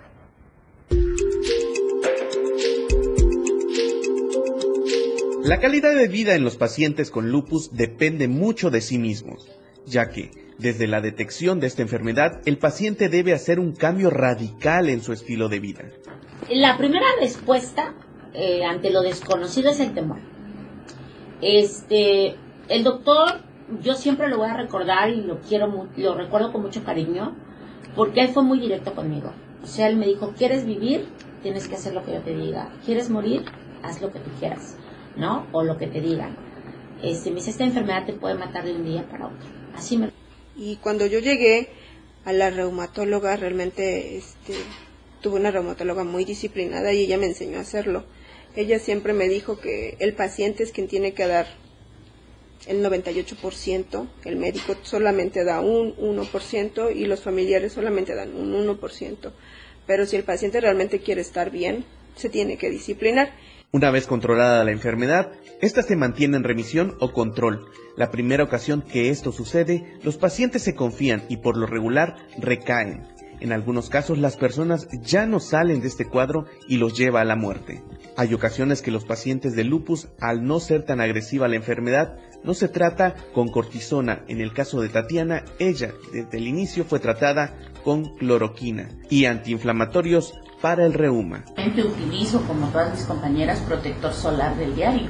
La 5.43 5.59
calidad 5.59 5.95
de 5.95 6.07
vida 6.07 6.35
en 6.35 6.45
los 6.45 6.57
pacientes 6.57 7.11
con 7.11 7.31
lupus 7.31 7.75
depende 7.75 8.29
mucho 8.29 8.71
de 8.71 8.81
sí 8.81 8.99
mismos, 8.99 9.49
ya 9.87 10.11
que 10.11 10.31
desde 10.59 10.87
la 10.87 11.01
detección 11.01 11.59
de 11.59 11.67
esta 11.67 11.83
enfermedad 11.83 12.43
el 12.45 12.59
paciente 12.59 13.09
debe 13.09 13.33
hacer 13.33 13.59
un 13.59 13.73
cambio 13.73 14.11
radical 14.11 14.89
en 14.89 15.03
su 15.03 15.13
estilo 15.13 15.49
de 15.49 15.59
vida. 15.59 15.85
La 16.51 16.77
primera 16.77 17.07
respuesta 17.19 17.95
eh, 18.35 18.65
ante 18.65 18.91
lo 18.91 19.03
desconocido 19.03 19.71
es 19.71 19.81
el 19.81 19.95
temor. 19.95 20.19
Este, 21.41 22.37
el 22.69 22.85
doctor, 22.85 23.41
yo 23.83 23.95
siempre 23.95 24.29
lo 24.29 24.39
voy 24.39 24.49
a 24.49 24.57
recordar 24.57 25.11
y 25.11 25.23
lo 25.23 25.41
quiero, 25.41 25.89
lo 25.97 26.15
recuerdo 26.15 26.53
con 26.53 26.63
mucho 26.63 26.85
cariño, 26.85 27.35
porque 27.95 28.21
él 28.21 28.29
fue 28.29 28.43
muy 28.43 28.61
directo 28.61 28.95
conmigo. 28.95 29.33
O 29.63 29.67
sea, 29.67 29.89
él 29.89 29.97
me 29.97 30.07
dijo, 30.07 30.33
¿quieres 30.37 30.65
vivir? 30.65 31.07
Tienes 31.43 31.69
que 31.69 31.77
hacer 31.77 31.95
lo 31.95 32.05
que 32.05 32.13
yo 32.13 32.21
te 32.21 32.35
diga. 32.35 32.73
¿Quieres 32.85 33.11
morir? 33.11 33.45
Haz 33.83 34.01
lo 34.01 34.13
que 34.13 34.19
tú 34.19 34.31
quieras, 34.39 34.77
¿no? 35.17 35.47
O 35.53 35.63
lo 35.63 35.79
que 35.79 35.87
te 35.87 36.01
digan. 36.01 36.37
Este, 37.03 37.31
me 37.31 37.37
dice, 37.37 37.51
esta 37.51 37.65
enfermedad 37.65 38.05
te 38.05 38.13
puede 38.13 38.35
matar 38.35 38.65
de 38.65 38.73
un 38.73 38.85
día 38.85 39.07
para 39.09 39.27
otro. 39.27 39.49
Así 39.75 39.97
me... 39.97 40.11
Y 40.57 40.77
cuando 40.77 41.07
yo 41.07 41.19
llegué 41.19 41.71
a 42.25 42.33
la 42.33 42.51
reumatóloga, 42.51 43.37
realmente 43.37 44.17
este, 44.19 44.55
tuve 45.23 45.41
una 45.41 45.51
reumatóloga 45.51 46.05
muy 46.05 46.25
disciplinada 46.25 46.93
y 46.93 47.05
ella 47.05 47.17
me 47.17 47.27
enseñó 47.27 47.59
a 47.59 47.63
hacerlo. 47.63 48.05
Ella 48.57 48.79
siempre 48.79 49.13
me 49.13 49.29
dijo 49.29 49.59
que 49.59 49.97
el 50.01 50.15
paciente 50.15 50.63
es 50.63 50.73
quien 50.73 50.89
tiene 50.89 51.15
que 51.15 51.27
dar 51.27 51.47
el 52.67 52.85
98%, 52.85 54.09
el 54.25 54.37
médico 54.37 54.77
solamente 54.83 55.45
da 55.45 55.61
un 55.61 55.97
1% 55.97 56.95
y 56.95 57.07
los 57.07 57.23
familiares 57.23 57.73
solamente 57.73 58.15
dan 58.15 58.35
un 58.35 58.53
1%. 58.53 59.33
Pero 59.87 60.07
si 60.07 60.17
el 60.17 60.25
paciente 60.25 60.61
realmente 60.61 61.01
quiere 61.01 61.21
estar 61.21 61.51
bien, 61.51 61.85
se 62.17 62.29
tiene 62.29 62.57
que 62.57 62.71
disciplinar. 62.71 63.33
Una 63.73 63.91
vez 63.91 64.07
controlada 64.07 64.65
la 64.65 64.73
enfermedad, 64.73 65.33
ésta 65.61 65.83
se 65.83 65.97
mantiene 65.97 66.37
en 66.37 66.45
remisión 66.45 66.97
o 67.01 67.13
control. 67.13 67.67
La 67.97 68.11
primera 68.11 68.45
ocasión 68.45 68.83
que 68.83 69.11
esto 69.11 69.31
sucede, 69.31 69.85
los 70.03 70.17
pacientes 70.17 70.63
se 70.63 70.75
confían 70.75 71.25
y 71.29 71.37
por 71.37 71.57
lo 71.57 71.67
regular 71.67 72.17
recaen. 72.39 73.07
En 73.41 73.53
algunos 73.53 73.89
casos 73.89 74.19
las 74.19 74.37
personas 74.37 74.89
ya 75.03 75.25
no 75.25 75.41
salen 75.41 75.81
de 75.81 75.89
este 75.89 76.05
cuadro 76.05 76.47
y 76.69 76.77
los 76.77 76.97
lleva 76.97 77.21
a 77.21 77.25
la 77.25 77.37
muerte. 77.37 77.83
Hay 78.17 78.35
ocasiones 78.35 78.83
que 78.83 78.91
los 78.91 79.05
pacientes 79.05 79.55
de 79.57 79.65
lupus, 79.65 80.09
al 80.21 80.45
no 80.45 80.61
ser 80.61 80.85
tan 80.85 81.01
agresiva 81.01 81.49
la 81.49 81.57
enfermedad, 81.57 82.19
no 82.43 82.55
se 82.55 82.69
trata 82.69 83.15
con 83.35 83.49
cortisona. 83.49 84.25
En 84.29 84.41
el 84.41 84.53
caso 84.53 84.81
de 84.81 84.89
Tatiana, 84.89 85.45
ella 85.59 85.93
desde 86.13 86.39
el 86.39 86.49
inicio 86.49 86.85
fue 86.85 87.01
tratada 87.01 87.55
con 87.85 88.17
cloroquina 88.17 88.89
y 89.09 89.25
antiinflamatorios 89.27 90.35
para 90.61 90.85
el 90.85 90.93
reuma. 90.93 91.45
Utilizo, 91.57 92.43
como 92.47 92.69
todas 92.69 92.93
mis 92.95 93.05
compañeras, 93.05 93.61
protector 93.61 94.13
solar 94.13 94.57
del 94.57 94.75
diario. 94.75 95.09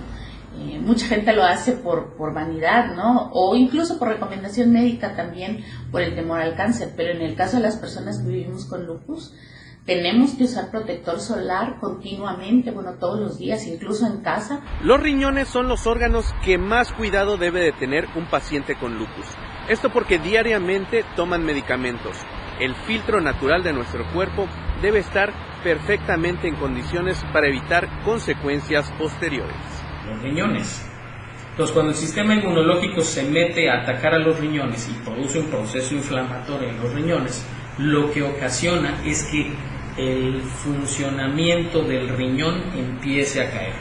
Eh, 0.59 0.81
mucha 0.81 1.07
gente 1.07 1.33
lo 1.33 1.45
hace 1.45 1.73
por, 1.73 2.17
por 2.17 2.35
vanidad, 2.35 2.95
¿no? 2.95 3.31
O 3.33 3.55
incluso 3.55 3.99
por 3.99 4.09
recomendación 4.09 4.73
médica 4.73 5.15
también 5.15 5.65
por 5.91 6.03
el 6.03 6.15
temor 6.15 6.41
al 6.41 6.57
cáncer. 6.57 6.93
Pero 6.97 7.13
en 7.13 7.23
el 7.23 7.35
caso 7.35 7.57
de 7.57 7.63
las 7.63 7.77
personas 7.77 8.19
que 8.19 8.29
vivimos 8.29 8.67
con 8.67 8.85
lupus, 8.87 9.33
tenemos 9.87 10.33
que 10.35 10.45
usar 10.45 10.71
protector 10.71 11.21
solar 11.21 11.79
continuamente, 11.81 12.71
bueno, 12.71 12.95
todos 12.95 13.21
los 13.21 13.39
días, 13.39 13.67
incluso 13.67 14.07
en 14.07 14.23
casa. 14.23 14.61
Los 14.83 15.01
riñones 15.01 15.49
son 15.49 15.69
los 15.69 15.87
órganos 15.87 16.35
que 16.45 16.59
más 16.59 16.93
cuidado 16.93 17.37
debe 17.37 17.61
de 17.61 17.73
tener 17.73 18.07
un 18.15 18.27
paciente 18.27 18.77
con 18.77 18.99
lupus. 18.99 19.27
Esto 19.69 19.91
porque 19.91 20.19
diariamente 20.19 21.05
toman 21.17 21.45
medicamentos. 21.45 22.17
El 22.61 22.75
filtro 22.75 23.21
natural 23.21 23.63
de 23.63 23.73
nuestro 23.73 24.05
cuerpo 24.13 24.47
debe 24.83 24.99
estar 24.99 25.33
perfectamente 25.65 26.49
en 26.49 26.57
condiciones 26.57 27.23
para 27.33 27.49
evitar 27.49 27.89
consecuencias 28.05 28.91
posteriores. 28.99 29.57
Los 30.07 30.23
riñones. 30.23 30.87
Entonces, 31.51 31.75
cuando 31.75 31.93
el 31.93 31.99
sistema 31.99 32.35
inmunológico 32.35 33.01
se 33.03 33.25
mete 33.25 33.69
a 33.69 33.83
atacar 33.83 34.15
a 34.15 34.19
los 34.19 34.39
riñones 34.39 34.89
y 34.89 34.93
produce 35.05 35.41
un 35.41 35.47
proceso 35.47 35.95
inflamatorio 35.95 36.69
en 36.69 36.81
los 36.81 36.93
riñones, 36.93 37.47
lo 37.81 38.11
que 38.13 38.23
ocasiona 38.23 39.03
es 39.05 39.25
que 39.25 39.51
el 39.97 40.41
funcionamiento 40.41 41.83
del 41.83 42.09
riñón 42.11 42.63
empiece 42.77 43.43
a 43.43 43.51
caer. 43.51 43.75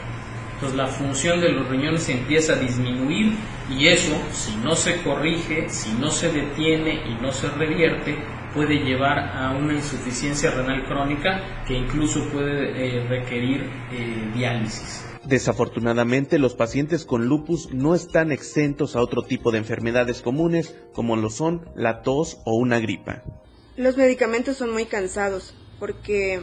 Entonces 0.54 0.76
la 0.76 0.86
función 0.86 1.40
de 1.40 1.52
los 1.52 1.68
riñones 1.68 2.08
empieza 2.08 2.54
a 2.54 2.56
disminuir 2.56 3.34
y 3.70 3.88
eso, 3.88 4.14
si 4.32 4.56
no 4.56 4.74
se 4.74 5.02
corrige, 5.02 5.68
si 5.68 5.92
no 5.94 6.10
se 6.10 6.30
detiene 6.30 7.00
y 7.08 7.22
no 7.22 7.30
se 7.32 7.48
revierte, 7.50 8.16
puede 8.54 8.74
llevar 8.84 9.18
a 9.18 9.52
una 9.52 9.74
insuficiencia 9.74 10.50
renal 10.50 10.84
crónica 10.86 11.64
que 11.66 11.74
incluso 11.74 12.28
puede 12.30 12.98
eh, 12.98 13.06
requerir 13.08 13.62
eh, 13.92 14.32
diálisis. 14.34 15.06
Desafortunadamente, 15.24 16.38
los 16.38 16.54
pacientes 16.54 17.04
con 17.04 17.26
lupus 17.26 17.72
no 17.72 17.94
están 17.94 18.32
exentos 18.32 18.96
a 18.96 19.00
otro 19.00 19.22
tipo 19.22 19.52
de 19.52 19.58
enfermedades 19.58 20.22
comunes 20.22 20.76
como 20.92 21.16
lo 21.16 21.30
son 21.30 21.68
la 21.74 22.02
tos 22.02 22.40
o 22.44 22.56
una 22.56 22.80
gripa. 22.80 23.22
Los 23.80 23.96
medicamentos 23.96 24.58
son 24.58 24.72
muy 24.72 24.84
cansados 24.84 25.54
porque 25.78 26.42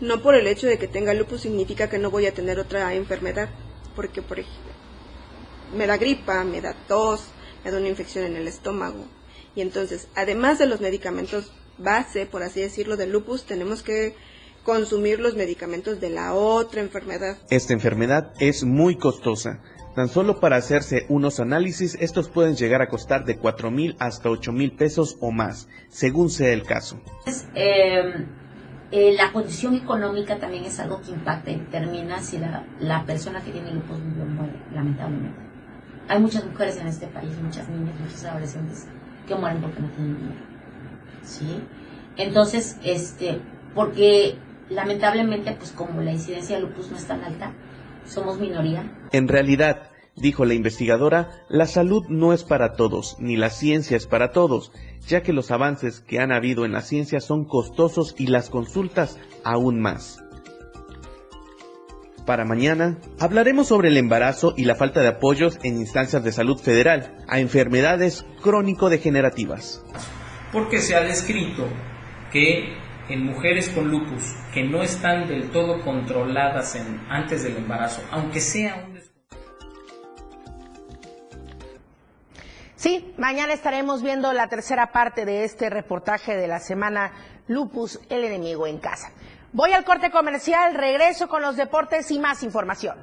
no 0.00 0.22
por 0.22 0.34
el 0.34 0.46
hecho 0.46 0.66
de 0.66 0.78
que 0.78 0.88
tenga 0.88 1.12
lupus 1.12 1.42
significa 1.42 1.90
que 1.90 1.98
no 1.98 2.10
voy 2.10 2.24
a 2.24 2.32
tener 2.32 2.58
otra 2.58 2.94
enfermedad, 2.94 3.50
porque 3.94 4.22
por 4.22 4.38
ejemplo, 4.38 4.72
me 5.76 5.86
da 5.86 5.98
gripa, 5.98 6.44
me 6.44 6.62
da 6.62 6.74
tos, 6.88 7.26
me 7.62 7.70
da 7.70 7.76
una 7.76 7.90
infección 7.90 8.24
en 8.24 8.36
el 8.36 8.48
estómago. 8.48 9.04
Y 9.54 9.60
entonces, 9.60 10.08
además 10.14 10.58
de 10.58 10.64
los 10.64 10.80
medicamentos 10.80 11.52
base, 11.76 12.24
por 12.24 12.42
así 12.42 12.62
decirlo, 12.62 12.96
del 12.96 13.12
lupus, 13.12 13.44
tenemos 13.44 13.82
que 13.82 14.14
consumir 14.64 15.20
los 15.20 15.34
medicamentos 15.34 16.00
de 16.00 16.08
la 16.08 16.32
otra 16.32 16.80
enfermedad. 16.80 17.36
Esta 17.50 17.74
enfermedad 17.74 18.32
es 18.40 18.64
muy 18.64 18.96
costosa. 18.96 19.60
Tan 19.96 20.10
solo 20.10 20.40
para 20.40 20.56
hacerse 20.56 21.06
unos 21.08 21.40
análisis, 21.40 21.96
estos 21.98 22.28
pueden 22.28 22.54
llegar 22.54 22.82
a 22.82 22.88
costar 22.90 23.24
de 23.24 23.38
4 23.38 23.70
mil 23.70 23.96
hasta 23.98 24.28
8 24.28 24.52
mil 24.52 24.72
pesos 24.72 25.16
o 25.20 25.30
más, 25.32 25.70
según 25.88 26.28
sea 26.28 26.52
el 26.52 26.64
caso. 26.64 27.00
Eh, 27.54 28.26
eh, 28.92 29.14
la 29.16 29.32
condición 29.32 29.74
económica 29.74 30.36
también 30.38 30.66
es 30.66 30.78
algo 30.80 31.00
que 31.00 31.12
impacta 31.12 31.50
y 31.50 31.56
determina 31.60 32.20
si 32.20 32.36
la, 32.36 32.66
la 32.78 33.06
persona 33.06 33.40
que 33.40 33.52
tiene 33.52 33.72
lupus 33.72 33.98
muere, 33.98 34.52
lamentablemente. 34.74 35.40
Hay 36.08 36.20
muchas 36.20 36.44
mujeres 36.44 36.76
en 36.76 36.88
este 36.88 37.06
país, 37.06 37.32
muchas 37.42 37.66
niñas, 37.70 37.98
muchos 37.98 38.22
adolescentes 38.26 38.86
que 39.26 39.34
mueren 39.34 39.62
porque 39.62 39.80
no 39.80 39.88
tienen 39.88 40.18
dinero. 40.18 40.40
¿Sí? 41.22 41.62
Entonces, 42.18 42.76
este, 42.84 43.40
porque 43.74 44.36
lamentablemente, 44.68 45.52
pues 45.52 45.72
como 45.72 46.02
la 46.02 46.12
incidencia 46.12 46.56
de 46.56 46.62
lupus 46.62 46.90
no 46.90 46.98
es 46.98 47.06
tan 47.06 47.24
alta, 47.24 47.54
somos 48.06 48.38
minoría. 48.38 49.08
En 49.12 49.28
realidad, 49.28 49.90
dijo 50.16 50.44
la 50.44 50.54
investigadora, 50.54 51.44
la 51.48 51.66
salud 51.66 52.04
no 52.08 52.32
es 52.32 52.44
para 52.44 52.72
todos, 52.72 53.16
ni 53.18 53.36
la 53.36 53.50
ciencia 53.50 53.96
es 53.96 54.06
para 54.06 54.32
todos, 54.32 54.72
ya 55.06 55.22
que 55.22 55.32
los 55.32 55.50
avances 55.50 56.00
que 56.00 56.18
han 56.18 56.32
habido 56.32 56.64
en 56.64 56.72
la 56.72 56.82
ciencia 56.82 57.20
son 57.20 57.44
costosos 57.44 58.14
y 58.18 58.28
las 58.28 58.50
consultas 58.50 59.18
aún 59.44 59.80
más. 59.80 60.22
Para 62.26 62.44
mañana 62.44 62.98
hablaremos 63.20 63.68
sobre 63.68 63.88
el 63.88 63.96
embarazo 63.96 64.52
y 64.56 64.64
la 64.64 64.74
falta 64.74 65.00
de 65.00 65.08
apoyos 65.08 65.60
en 65.62 65.76
instancias 65.76 66.24
de 66.24 66.32
salud 66.32 66.58
federal 66.58 67.14
a 67.28 67.38
enfermedades 67.38 68.26
crónico-degenerativas. 68.42 69.84
Porque 70.50 70.80
se 70.80 70.96
ha 70.96 71.02
descrito 71.02 71.68
que 72.32 72.74
en 73.08 73.24
mujeres 73.24 73.68
con 73.68 73.88
lupus 73.92 74.34
que 74.56 74.64
no 74.64 74.82
están 74.82 75.28
del 75.28 75.50
todo 75.50 75.82
controladas 75.82 76.76
en, 76.76 77.06
antes 77.10 77.42
del 77.42 77.58
embarazo, 77.58 78.00
aunque 78.10 78.40
sea 78.40 78.76
un 78.76 78.96
Sí, 82.74 83.12
mañana 83.18 83.52
estaremos 83.52 84.02
viendo 84.02 84.32
la 84.32 84.48
tercera 84.48 84.92
parte 84.92 85.26
de 85.26 85.44
este 85.44 85.68
reportaje 85.68 86.36
de 86.36 86.46
la 86.46 86.58
semana 86.58 87.12
Lupus, 87.48 88.00
el 88.08 88.24
enemigo 88.24 88.66
en 88.66 88.78
casa. 88.78 89.12
Voy 89.52 89.74
al 89.74 89.84
corte 89.84 90.10
comercial, 90.10 90.74
regreso 90.74 91.28
con 91.28 91.42
los 91.42 91.58
deportes 91.58 92.10
y 92.10 92.18
más 92.18 92.42
información. 92.42 92.96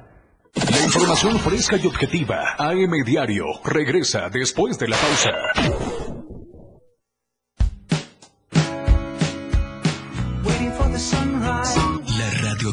La 0.54 0.84
información 0.84 1.38
fresca 1.38 1.76
y 1.76 1.86
objetiva, 1.86 2.56
AM 2.58 3.04
Diario, 3.04 3.44
regresa 3.64 4.28
después 4.28 4.76
de 4.76 4.88
la 4.88 4.96
pausa. 4.96 5.30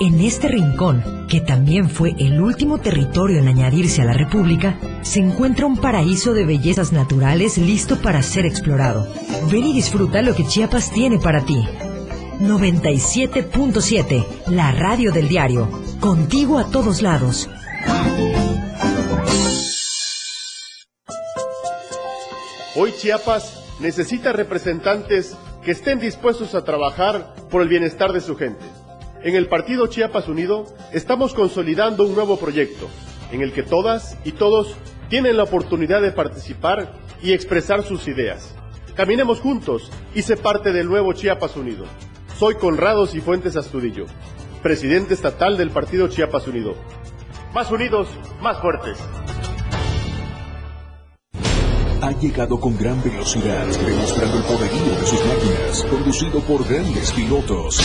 en 0.00 0.20
este 0.20 0.48
rincón, 0.48 1.26
que 1.28 1.40
también 1.40 1.88
fue 1.90 2.14
el 2.18 2.40
último 2.40 2.78
territorio 2.78 3.38
en 3.38 3.48
añadirse 3.48 4.02
a 4.02 4.04
la 4.04 4.12
República, 4.12 4.78
se 5.02 5.20
encuentra 5.20 5.66
un 5.66 5.76
paraíso 5.76 6.34
de 6.34 6.44
bellezas 6.44 6.92
naturales 6.92 7.58
listo 7.58 8.00
para 8.00 8.22
ser 8.22 8.46
explorado. 8.46 9.06
Ven 9.50 9.66
y 9.66 9.72
disfruta 9.72 10.22
lo 10.22 10.34
que 10.34 10.46
Chiapas 10.46 10.92
tiene 10.92 11.18
para 11.18 11.44
ti. 11.44 11.58
97.7, 12.40 14.24
la 14.46 14.70
radio 14.72 15.10
del 15.10 15.28
diario. 15.28 15.68
Contigo 15.98 16.58
a 16.58 16.70
todos 16.70 17.02
lados. 17.02 17.48
Hoy 22.76 22.92
Chiapas 22.96 23.64
necesita 23.80 24.32
representantes 24.32 25.36
que 25.64 25.72
estén 25.72 25.98
dispuestos 25.98 26.54
a 26.54 26.62
trabajar 26.64 27.34
por 27.50 27.62
el 27.62 27.68
bienestar 27.68 28.12
de 28.12 28.20
su 28.20 28.36
gente. 28.36 28.64
En 29.22 29.34
el 29.34 29.48
Partido 29.48 29.88
Chiapas 29.88 30.28
Unido 30.28 30.66
estamos 30.92 31.34
consolidando 31.34 32.04
un 32.04 32.14
nuevo 32.14 32.38
proyecto 32.38 32.88
en 33.32 33.42
el 33.42 33.52
que 33.52 33.64
todas 33.64 34.16
y 34.24 34.32
todos 34.32 34.76
tienen 35.08 35.36
la 35.36 35.42
oportunidad 35.42 36.00
de 36.02 36.12
participar 36.12 36.92
y 37.20 37.32
expresar 37.32 37.82
sus 37.82 38.06
ideas. 38.06 38.54
Caminemos 38.94 39.40
juntos 39.40 39.90
y 40.14 40.22
sé 40.22 40.36
parte 40.36 40.72
del 40.72 40.86
nuevo 40.86 41.12
Chiapas 41.14 41.56
Unido. 41.56 41.84
Soy 42.38 42.54
Conrado 42.54 43.08
Cifuentes 43.08 43.56
Astudillo, 43.56 44.06
presidente 44.62 45.14
estatal 45.14 45.56
del 45.56 45.70
Partido 45.70 46.06
Chiapas 46.06 46.46
Unido. 46.46 46.76
Más 47.52 47.72
unidos, 47.72 48.08
más 48.40 48.60
fuertes. 48.60 48.98
Ha 52.08 52.12
llegado 52.12 52.58
con 52.58 52.74
gran 52.78 53.02
velocidad, 53.02 53.66
demostrando 53.66 54.38
el 54.38 54.44
poderío 54.44 54.98
de 54.98 55.06
sus 55.06 55.20
máquinas, 55.26 55.84
conducido 55.90 56.40
por 56.40 56.66
grandes 56.66 57.12
pilotos. 57.12 57.78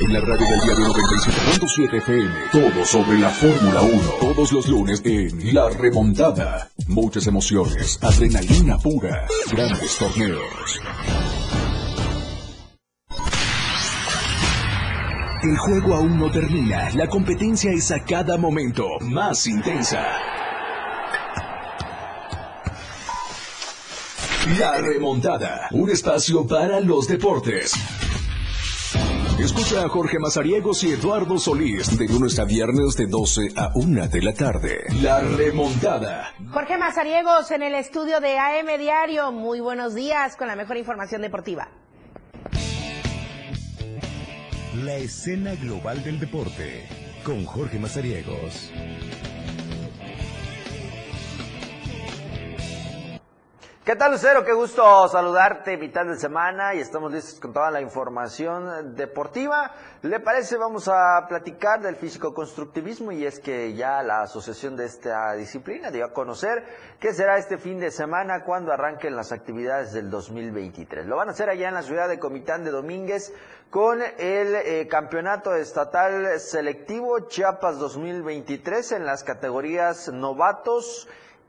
En 0.00 0.12
la 0.12 0.20
radio 0.20 0.48
del 0.48 0.60
diario 0.62 0.86
97.7 0.88 1.98
FM, 1.98 2.34
todo 2.50 2.84
sobre 2.84 3.18
la 3.20 3.28
Fórmula 3.28 3.82
1. 3.82 4.00
Todos 4.20 4.52
los 4.52 4.66
lunes 4.66 5.00
en 5.04 5.54
La 5.54 5.70
Remontada. 5.70 6.68
Muchas 6.88 7.28
emociones, 7.28 8.00
adrenalina 8.02 8.78
pura, 8.78 9.28
grandes 9.52 9.96
torneos. 9.96 10.80
El 15.44 15.56
juego 15.56 15.94
aún 15.94 16.18
no 16.18 16.28
termina, 16.32 16.90
la 16.96 17.06
competencia 17.06 17.70
es 17.70 17.92
a 17.92 18.00
cada 18.00 18.36
momento 18.38 18.84
más 19.02 19.46
intensa. 19.46 20.37
La 24.56 24.80
remontada, 24.80 25.68
un 25.72 25.90
espacio 25.90 26.46
para 26.46 26.80
los 26.80 27.06
deportes. 27.06 27.74
Escucha 29.38 29.84
a 29.84 29.88
Jorge 29.90 30.18
Mazariegos 30.18 30.82
y 30.84 30.92
Eduardo 30.92 31.38
Solís 31.38 31.98
de 31.98 32.08
lunes 32.08 32.38
a 32.38 32.44
viernes 32.44 32.96
de 32.96 33.06
12 33.08 33.48
a 33.54 33.72
1 33.74 34.08
de 34.08 34.22
la 34.22 34.32
tarde. 34.32 34.86
La 35.02 35.20
remontada. 35.20 36.32
Jorge 36.50 36.78
Mazariegos 36.78 37.50
en 37.50 37.62
el 37.62 37.74
estudio 37.74 38.20
de 38.20 38.38
AM 38.38 38.78
Diario. 38.78 39.32
Muy 39.32 39.60
buenos 39.60 39.94
días 39.94 40.34
con 40.36 40.48
la 40.48 40.56
mejor 40.56 40.78
información 40.78 41.20
deportiva. 41.20 41.68
La 44.82 44.96
escena 44.96 45.56
global 45.56 46.02
del 46.02 46.18
deporte 46.18 46.88
con 47.22 47.44
Jorge 47.44 47.78
Mazariegos. 47.78 48.72
¿Qué 53.88 53.96
tal, 53.96 54.12
Lucero? 54.12 54.44
Qué 54.44 54.52
gusto 54.52 55.08
saludarte, 55.08 55.78
mitad 55.78 56.04
de 56.04 56.18
semana, 56.18 56.74
y 56.74 56.80
estamos 56.80 57.10
listos 57.10 57.40
con 57.40 57.54
toda 57.54 57.70
la 57.70 57.80
información 57.80 58.94
deportiva. 58.94 59.72
¿Le 60.02 60.20
parece? 60.20 60.58
Vamos 60.58 60.88
a 60.88 61.24
platicar 61.26 61.80
del 61.80 61.96
físico-constructivismo, 61.96 63.12
y 63.12 63.24
es 63.24 63.40
que 63.40 63.72
ya 63.72 64.02
la 64.02 64.20
asociación 64.20 64.76
de 64.76 64.84
esta 64.84 65.32
disciplina 65.32 65.90
dio 65.90 66.04
a 66.04 66.12
conocer 66.12 66.66
que 67.00 67.14
será 67.14 67.38
este 67.38 67.56
fin 67.56 67.80
de 67.80 67.90
semana 67.90 68.44
cuando 68.44 68.74
arranquen 68.74 69.16
las 69.16 69.32
actividades 69.32 69.94
del 69.94 70.10
2023. 70.10 71.06
Lo 71.06 71.16
van 71.16 71.28
a 71.28 71.32
hacer 71.32 71.48
allá 71.48 71.68
en 71.68 71.74
la 71.74 71.82
ciudad 71.82 72.10
de 72.10 72.18
Comitán 72.18 72.64
de 72.64 72.72
Domínguez 72.72 73.32
con 73.70 74.02
el 74.02 74.54
eh, 74.54 74.86
campeonato 74.86 75.54
estatal 75.54 76.38
selectivo 76.40 77.20
Chiapas 77.28 77.78
2023 77.78 78.92
en 78.92 79.06
las 79.06 79.24
categorías 79.24 80.12
novatos 80.12 81.08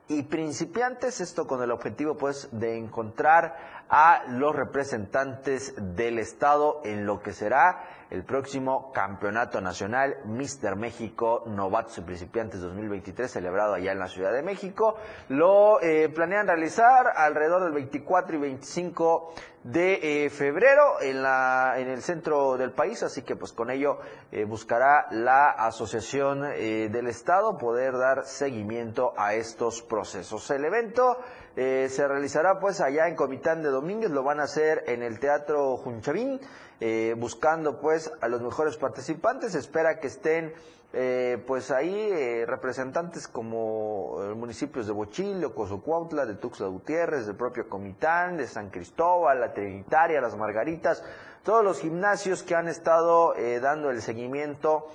y 0.09 0.23
principiantes, 0.23 1.21
esto 1.21 1.45
con 1.45 1.61
el 1.61 1.69
objetivo 1.69 2.17
pues 2.17 2.49
de 2.51 2.77
encontrar 2.77 3.85
a 3.89 4.23
los 4.27 4.55
representantes 4.55 5.73
del 5.95 6.17
estado 6.17 6.81
en 6.83 7.05
lo 7.05 7.21
que 7.21 7.31
será 7.31 7.83
el 8.09 8.23
próximo 8.23 8.91
Campeonato 8.91 9.61
Nacional 9.61 10.17
Mister 10.25 10.75
México 10.75 11.43
Novatos 11.45 11.99
y 11.99 12.01
Principiantes 12.01 12.59
2023 12.59 13.29
celebrado 13.29 13.75
allá 13.75 13.91
en 13.91 13.99
la 13.99 14.07
Ciudad 14.07 14.33
de 14.33 14.41
México. 14.41 14.95
Lo 15.29 15.79
eh, 15.81 16.09
planean 16.09 16.47
realizar 16.47 17.13
alrededor 17.15 17.63
del 17.63 17.73
24 17.73 18.35
y 18.35 18.39
25 18.39 19.33
de 19.63 20.25
eh, 20.25 20.29
febrero 20.29 21.01
en, 21.01 21.21
la, 21.21 21.75
en 21.77 21.89
el 21.89 22.01
centro 22.01 22.57
del 22.57 22.71
país, 22.71 23.03
así 23.03 23.23
que 23.23 23.35
pues 23.35 23.51
con 23.51 23.69
ello 23.69 23.99
eh, 24.31 24.45
buscará 24.45 25.07
la 25.11 25.49
Asociación 25.49 26.41
del 26.41 27.07
Estado 27.07 27.57
poder 27.57 27.97
dar 27.97 28.25
seguimiento 28.25 29.13
a 29.17 29.33
estos 29.33 29.81
procesos. 29.81 30.49
El 30.51 30.65
evento 30.65 31.17
se 31.55 32.07
realizará 32.07 32.59
pues 32.59 32.79
allá 32.79 33.07
en 33.07 33.15
Comitán 33.15 33.61
de 33.61 33.69
Domínguez, 33.69 34.11
lo 34.11 34.23
van 34.23 34.39
a 34.39 34.43
hacer 34.43 34.83
en 34.87 35.03
el 35.03 35.19
Teatro 35.19 35.75
Junchavín. 35.77 36.39
Eh, 36.81 37.13
buscando 37.17 37.81
pues 37.81 38.09
a 38.21 38.29
los 38.29 38.41
mejores 38.41 38.77
participantes. 38.77 39.53
Espera 39.53 39.99
que 39.99 40.07
estén 40.07 40.53
eh, 40.91 41.43
pues 41.45 41.69
ahí 41.69 41.93
eh, 41.93 42.45
representantes 42.47 43.27
como 43.27 44.17
municipios 44.35 44.87
de 44.87 44.93
Bochil, 44.93 45.51
Cozocuautla, 45.53 46.25
de 46.25 46.33
Tuxtla 46.35 46.67
Gutiérrez, 46.67 47.27
del 47.27 47.35
propio 47.35 47.69
Comitán, 47.69 48.37
de 48.37 48.47
San 48.47 48.69
Cristóbal, 48.69 49.39
la 49.39 49.53
Trinitaria, 49.53 50.19
las 50.19 50.35
Margaritas, 50.35 51.03
todos 51.43 51.63
los 51.63 51.79
gimnasios 51.79 52.41
que 52.41 52.55
han 52.55 52.67
estado 52.67 53.33
dando 53.61 53.91
el 53.91 54.01
seguimiento 54.01 54.87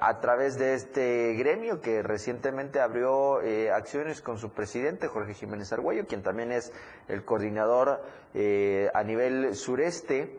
a 0.00 0.20
través 0.20 0.58
de 0.58 0.74
este 0.74 1.32
gremio 1.34 1.80
que 1.80 2.02
recientemente 2.02 2.78
abrió 2.78 3.40
acciones 3.74 4.20
con 4.20 4.38
su 4.38 4.50
presidente 4.50 5.08
Jorge 5.08 5.34
Jiménez 5.34 5.72
Argüello, 5.72 6.06
quien 6.06 6.22
también 6.22 6.52
es 6.52 6.72
el 7.08 7.24
coordinador 7.24 8.00
a 8.94 9.02
nivel 9.02 9.56
sureste 9.56 10.38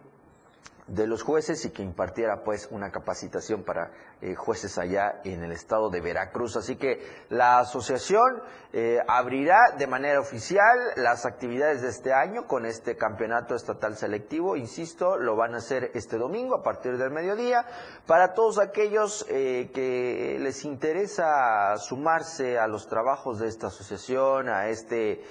de 0.87 1.07
los 1.07 1.23
jueces 1.23 1.63
y 1.65 1.69
que 1.69 1.81
impartiera 1.81 2.43
pues 2.43 2.67
una 2.71 2.91
capacitación 2.91 3.63
para 3.63 3.91
eh, 4.25 4.35
jueces 4.35 4.77
allá 4.77 5.19
en 5.25 5.43
el 5.43 5.51
estado 5.51 5.89
de 5.89 5.99
Veracruz. 5.99 6.55
Así 6.55 6.77
que 6.77 7.05
la 7.27 7.59
asociación 7.59 8.41
eh, 8.71 8.99
abrirá 9.05 9.57
de 9.77 9.85
manera 9.85 10.21
oficial 10.21 10.79
las 10.95 11.25
actividades 11.25 11.81
de 11.81 11.89
este 11.89 12.13
año 12.13 12.47
con 12.47 12.65
este 12.65 12.95
campeonato 12.95 13.53
estatal 13.53 13.97
selectivo. 13.97 14.55
Insisto, 14.55 15.17
lo 15.17 15.35
van 15.35 15.55
a 15.55 15.57
hacer 15.57 15.91
este 15.93 16.17
domingo 16.17 16.55
a 16.55 16.63
partir 16.63 16.97
del 16.97 17.11
mediodía. 17.11 17.65
Para 18.07 18.33
todos 18.33 18.59
aquellos 18.59 19.25
eh, 19.29 19.69
que 19.73 20.37
les 20.39 20.63
interesa 20.63 21.75
sumarse 21.75 22.57
a 22.57 22.67
los 22.67 22.87
trabajos 22.87 23.39
de 23.39 23.49
esta 23.49 23.67
asociación, 23.67 24.47
a 24.47 24.69
este 24.69 25.21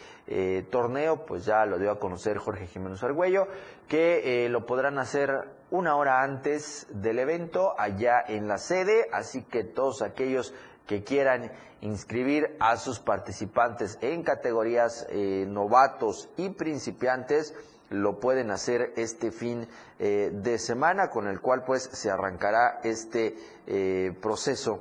torneo, 0.71 1.27
pues 1.27 1.45
ya 1.45 1.67
lo 1.67 1.79
dio 1.79 1.91
a 1.91 1.99
conocer 1.99 2.39
Jorge 2.39 2.67
Jiménez 2.67 3.03
Argüello, 3.03 3.49
que 3.89 4.49
lo 4.49 4.65
podrán 4.65 4.99
hacer 4.99 5.62
una 5.73 5.97
hora 5.97 6.23
antes 6.23 6.87
del 6.91 7.19
evento 7.19 7.75
allá 7.79 8.23
en 8.29 8.47
la 8.47 8.59
sede, 8.59 9.09
así 9.11 9.43
que 9.43 9.65
todos 9.65 10.03
aquellos 10.03 10.55
que 10.87 11.03
quieran 11.03 11.51
inscribir 11.81 12.57
a 12.61 12.77
sus 12.77 13.01
participantes 13.01 13.97
en 14.03 14.23
categorías 14.23 15.07
eh, 15.09 15.47
novatos 15.49 16.29
y 16.37 16.51
principiantes, 16.51 17.55
lo 17.89 18.21
pueden 18.21 18.51
hacer 18.51 18.93
este 18.97 19.31
fin 19.31 19.67
eh, 19.99 20.31
de 20.33 20.59
semana, 20.59 21.09
con 21.09 21.27
el 21.27 21.41
cual 21.41 21.65
pues 21.65 21.85
se 21.85 22.11
arrancará 22.11 22.81
este 22.85 23.35
eh, 23.67 24.15
proceso 24.21 24.81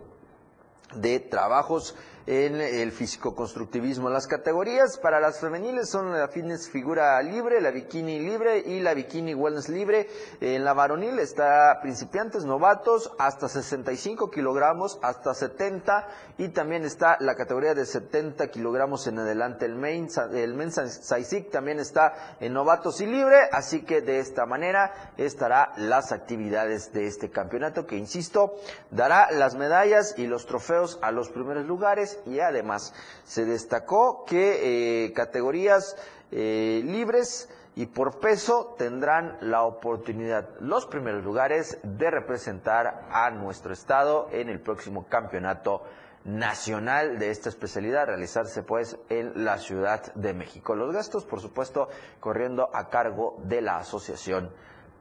de 0.95 1.21
trabajos. 1.21 1.95
En 2.31 2.61
el 2.61 2.93
físico-constructivismo. 2.93 4.09
Las 4.09 4.25
categorías 4.25 4.97
para 4.97 5.19
las 5.19 5.41
femeniles 5.41 5.89
son 5.89 6.13
la 6.13 6.29
fitness 6.29 6.69
figura 6.69 7.21
libre, 7.21 7.59
la 7.59 7.71
bikini 7.71 8.19
libre 8.19 8.59
y 8.59 8.79
la 8.79 8.93
bikini 8.93 9.35
wellness 9.35 9.67
libre. 9.67 10.07
En 10.39 10.63
la 10.63 10.71
varonil 10.71 11.19
está 11.19 11.77
principiantes, 11.81 12.45
novatos, 12.45 13.11
hasta 13.19 13.49
65 13.49 14.31
kilogramos, 14.31 14.97
hasta 15.01 15.33
70 15.33 16.07
y 16.37 16.47
también 16.49 16.85
está 16.85 17.17
la 17.19 17.35
categoría 17.35 17.73
de 17.73 17.85
70 17.85 18.47
kilogramos 18.47 19.07
en 19.07 19.19
adelante. 19.19 19.65
El, 19.65 19.75
main, 19.75 20.07
el 20.33 20.53
men's 20.53 20.75
Saisik 21.01 21.51
también 21.51 21.79
está 21.79 22.37
en 22.39 22.53
novatos 22.53 23.01
y 23.01 23.07
libre, 23.07 23.39
así 23.51 23.81
que 23.81 23.99
de 23.99 24.19
esta 24.19 24.45
manera 24.45 25.11
estará 25.17 25.73
las 25.75 26.13
actividades 26.13 26.93
de 26.93 27.07
este 27.07 27.29
campeonato 27.29 27.85
que, 27.85 27.97
insisto, 27.97 28.55
dará 28.89 29.29
las 29.31 29.55
medallas 29.55 30.15
y 30.17 30.27
los 30.27 30.45
trofeos 30.45 30.97
a 31.01 31.11
los 31.11 31.27
primeros 31.27 31.65
lugares 31.65 32.19
y 32.25 32.39
además 32.39 32.93
se 33.23 33.45
destacó 33.45 34.25
que 34.25 35.05
eh, 35.05 35.13
categorías 35.13 35.95
eh, 36.31 36.81
libres 36.85 37.49
y 37.75 37.85
por 37.85 38.19
peso 38.19 38.75
tendrán 38.77 39.37
la 39.41 39.63
oportunidad 39.63 40.49
los 40.59 40.85
primeros 40.85 41.23
lugares 41.23 41.77
de 41.83 42.11
representar 42.11 43.07
a 43.11 43.29
nuestro 43.31 43.73
estado 43.73 44.27
en 44.31 44.49
el 44.49 44.59
próximo 44.59 45.05
campeonato 45.07 45.83
nacional 46.23 47.17
de 47.17 47.31
esta 47.31 47.49
especialidad 47.49 48.07
realizarse 48.07 48.63
pues 48.63 48.97
en 49.09 49.43
la 49.43 49.57
Ciudad 49.57 50.13
de 50.13 50.33
México. 50.33 50.75
Los 50.75 50.93
gastos, 50.93 51.25
por 51.25 51.39
supuesto, 51.41 51.89
corriendo 52.19 52.69
a 52.73 52.89
cargo 52.89 53.37
de 53.43 53.61
la 53.61 53.77
Asociación 53.77 54.51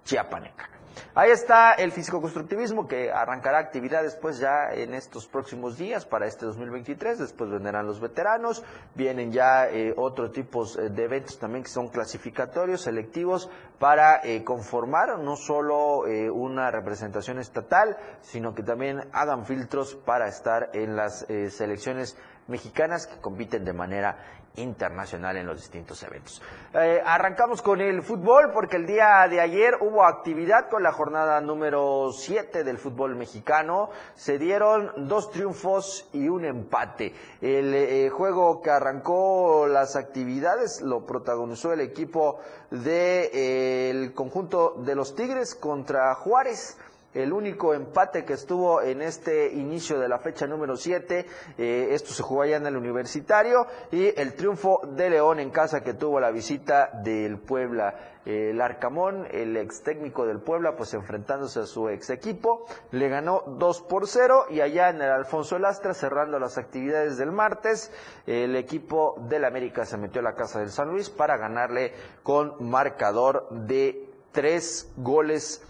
Chiapaneca. 0.04 0.79
Ahí 1.14 1.30
está 1.30 1.72
el 1.72 1.92
físico-constructivismo 1.92 2.86
que 2.86 3.10
arrancará 3.10 3.58
actividades 3.58 4.14
pues 4.16 4.38
ya 4.38 4.70
en 4.72 4.94
estos 4.94 5.26
próximos 5.26 5.76
días 5.76 6.06
para 6.06 6.26
este 6.26 6.46
2023, 6.46 7.18
después 7.18 7.50
vendrán 7.50 7.86
los 7.86 8.00
veteranos, 8.00 8.62
vienen 8.94 9.32
ya 9.32 9.68
eh, 9.68 9.92
otros 9.96 10.32
tipos 10.32 10.76
eh, 10.76 10.88
de 10.90 11.04
eventos 11.04 11.38
también 11.38 11.64
que 11.64 11.70
son 11.70 11.88
clasificatorios, 11.88 12.82
selectivos 12.82 13.50
para 13.78 14.20
eh, 14.24 14.44
conformar 14.44 15.18
no 15.18 15.36
solo 15.36 16.00
una 16.32 16.70
representación 16.70 17.38
estatal, 17.38 17.96
sino 18.20 18.54
que 18.54 18.62
también 18.62 19.08
hagan 19.12 19.46
filtros 19.46 19.94
para 19.94 20.28
estar 20.28 20.70
en 20.74 20.96
las 20.96 21.26
selecciones 21.48 22.16
mexicanas 22.46 23.06
que 23.06 23.20
compiten 23.20 23.64
de 23.64 23.72
manera 23.72 24.18
internacional 24.56 25.36
en 25.36 25.46
los 25.46 25.56
distintos 25.56 26.02
eventos. 26.02 26.42
Eh, 26.74 27.00
arrancamos 27.04 27.62
con 27.62 27.80
el 27.80 28.02
fútbol 28.02 28.50
porque 28.52 28.76
el 28.76 28.86
día 28.86 29.26
de 29.28 29.40
ayer 29.40 29.74
hubo 29.80 30.04
actividad 30.04 30.68
con 30.68 30.82
la 30.82 30.92
jornada 30.92 31.40
número 31.40 32.10
7 32.12 32.64
del 32.64 32.78
fútbol 32.78 33.16
mexicano. 33.16 33.90
Se 34.14 34.38
dieron 34.38 35.08
dos 35.08 35.30
triunfos 35.30 36.08
y 36.12 36.28
un 36.28 36.44
empate. 36.44 37.14
El 37.40 37.74
eh, 37.74 38.10
juego 38.10 38.60
que 38.60 38.70
arrancó 38.70 39.66
las 39.66 39.96
actividades 39.96 40.80
lo 40.80 41.06
protagonizó 41.06 41.72
el 41.72 41.80
equipo 41.80 42.40
del 42.70 42.82
de, 42.82 44.12
conjunto 44.14 44.74
de 44.84 44.94
los 44.94 45.14
Tigres 45.14 45.54
contra 45.54 46.14
Juárez 46.14 46.76
el 47.14 47.32
único 47.32 47.74
empate 47.74 48.24
que 48.24 48.34
estuvo 48.34 48.82
en 48.82 49.02
este 49.02 49.52
inicio 49.52 49.98
de 49.98 50.08
la 50.08 50.18
fecha 50.18 50.46
número 50.46 50.76
7. 50.76 51.26
Eh, 51.58 51.88
esto 51.90 52.12
se 52.12 52.22
jugó 52.22 52.42
allá 52.42 52.56
en 52.56 52.66
el 52.66 52.76
universitario 52.76 53.66
y 53.90 54.18
el 54.20 54.34
triunfo 54.34 54.80
de 54.84 55.10
León 55.10 55.40
en 55.40 55.50
casa 55.50 55.82
que 55.82 55.94
tuvo 55.94 56.20
la 56.20 56.30
visita 56.30 56.90
del 57.02 57.38
Puebla. 57.38 58.16
el 58.26 58.60
Arcamón, 58.60 59.26
el 59.30 59.56
ex 59.56 59.82
técnico 59.82 60.26
del 60.26 60.40
Puebla, 60.40 60.76
pues 60.76 60.92
enfrentándose 60.94 61.60
a 61.60 61.66
su 61.66 61.88
ex 61.88 62.10
equipo, 62.10 62.66
le 62.92 63.08
ganó 63.08 63.42
2 63.46 63.82
por 63.82 64.06
0 64.06 64.46
y 64.50 64.60
allá 64.60 64.90
en 64.90 64.96
el 64.96 65.10
Alfonso 65.10 65.58
Lastra, 65.58 65.94
cerrando 65.94 66.38
las 66.38 66.58
actividades 66.58 67.16
del 67.16 67.32
martes, 67.32 67.90
el 68.26 68.56
equipo 68.56 69.16
del 69.28 69.46
América 69.46 69.86
se 69.86 69.96
metió 69.96 70.20
a 70.20 70.24
la 70.24 70.34
casa 70.34 70.60
del 70.60 70.70
San 70.70 70.90
Luis 70.90 71.08
para 71.08 71.38
ganarle 71.38 71.94
con 72.22 72.54
marcador 72.60 73.48
de 73.50 74.06
3 74.32 74.92
goles 74.98 75.62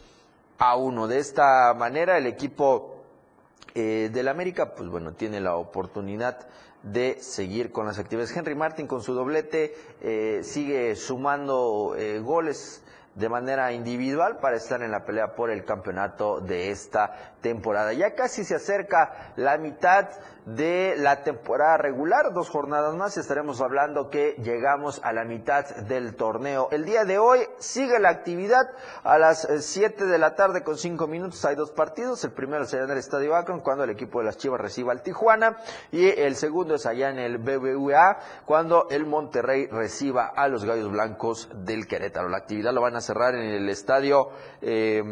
a 0.60 0.76
uno. 0.76 1.08
De 1.08 1.18
esta 1.18 1.74
manera 1.74 2.18
el 2.18 2.26
equipo 2.26 3.02
eh, 3.74 4.10
del 4.12 4.28
América, 4.28 4.74
pues 4.74 4.88
bueno, 4.88 5.14
tiene 5.14 5.40
la 5.40 5.56
oportunidad 5.56 6.46
de 6.82 7.16
seguir 7.20 7.72
con 7.72 7.86
las 7.86 7.98
actividades. 7.98 8.36
Henry 8.36 8.54
Martin 8.54 8.86
con 8.86 9.02
su 9.02 9.14
doblete 9.14 9.74
eh, 10.02 10.40
sigue 10.44 10.94
sumando 10.96 11.94
eh, 11.96 12.20
goles 12.20 12.82
de 13.14 13.28
manera 13.28 13.72
individual 13.72 14.38
para 14.38 14.56
estar 14.56 14.82
en 14.82 14.90
la 14.90 15.04
pelea 15.04 15.34
por 15.34 15.50
el 15.50 15.64
campeonato 15.64 16.40
de 16.40 16.70
esta 16.70 17.34
temporada. 17.40 17.92
Ya 17.92 18.14
casi 18.14 18.44
se 18.44 18.54
acerca 18.54 19.32
la 19.36 19.58
mitad 19.58 20.08
de 20.46 20.94
la 20.96 21.22
temporada 21.22 21.76
regular, 21.76 22.32
dos 22.32 22.48
jornadas 22.48 22.94
más, 22.96 23.16
estaremos 23.16 23.60
hablando 23.60 24.10
que 24.10 24.36
llegamos 24.42 25.00
a 25.04 25.12
la 25.12 25.24
mitad 25.24 25.64
del 25.76 26.16
torneo. 26.16 26.68
El 26.70 26.84
día 26.84 27.04
de 27.04 27.18
hoy 27.18 27.40
sigue 27.58 27.98
la 27.98 28.10
actividad 28.10 28.70
a 29.02 29.18
las 29.18 29.46
7 29.58 30.06
de 30.06 30.18
la 30.18 30.34
tarde 30.34 30.62
con 30.62 30.76
5 30.76 31.06
minutos, 31.06 31.44
hay 31.44 31.56
dos 31.56 31.70
partidos, 31.70 32.24
el 32.24 32.32
primero 32.32 32.64
será 32.64 32.84
en 32.84 32.90
el 32.90 32.98
Estadio 32.98 33.36
Akron 33.36 33.60
cuando 33.60 33.84
el 33.84 33.90
equipo 33.90 34.20
de 34.20 34.26
las 34.26 34.36
Chivas 34.36 34.60
reciba 34.60 34.92
al 34.92 35.02
Tijuana 35.02 35.56
y 35.92 36.08
el 36.08 36.36
segundo 36.36 36.74
es 36.74 36.86
allá 36.86 37.10
en 37.10 37.18
el 37.18 37.38
BBVA 37.38 38.18
cuando 38.44 38.88
el 38.90 39.06
Monterrey 39.06 39.66
reciba 39.66 40.26
a 40.26 40.48
los 40.48 40.64
Gallos 40.64 40.90
Blancos 40.90 41.48
del 41.54 41.86
Querétaro. 41.86 42.28
La 42.28 42.38
actividad 42.38 42.72
lo 42.72 42.80
van 42.80 42.96
a 42.96 43.00
cerrar 43.00 43.34
en 43.34 43.42
el 43.42 43.68
Estadio 43.68 44.30
eh, 44.60 45.02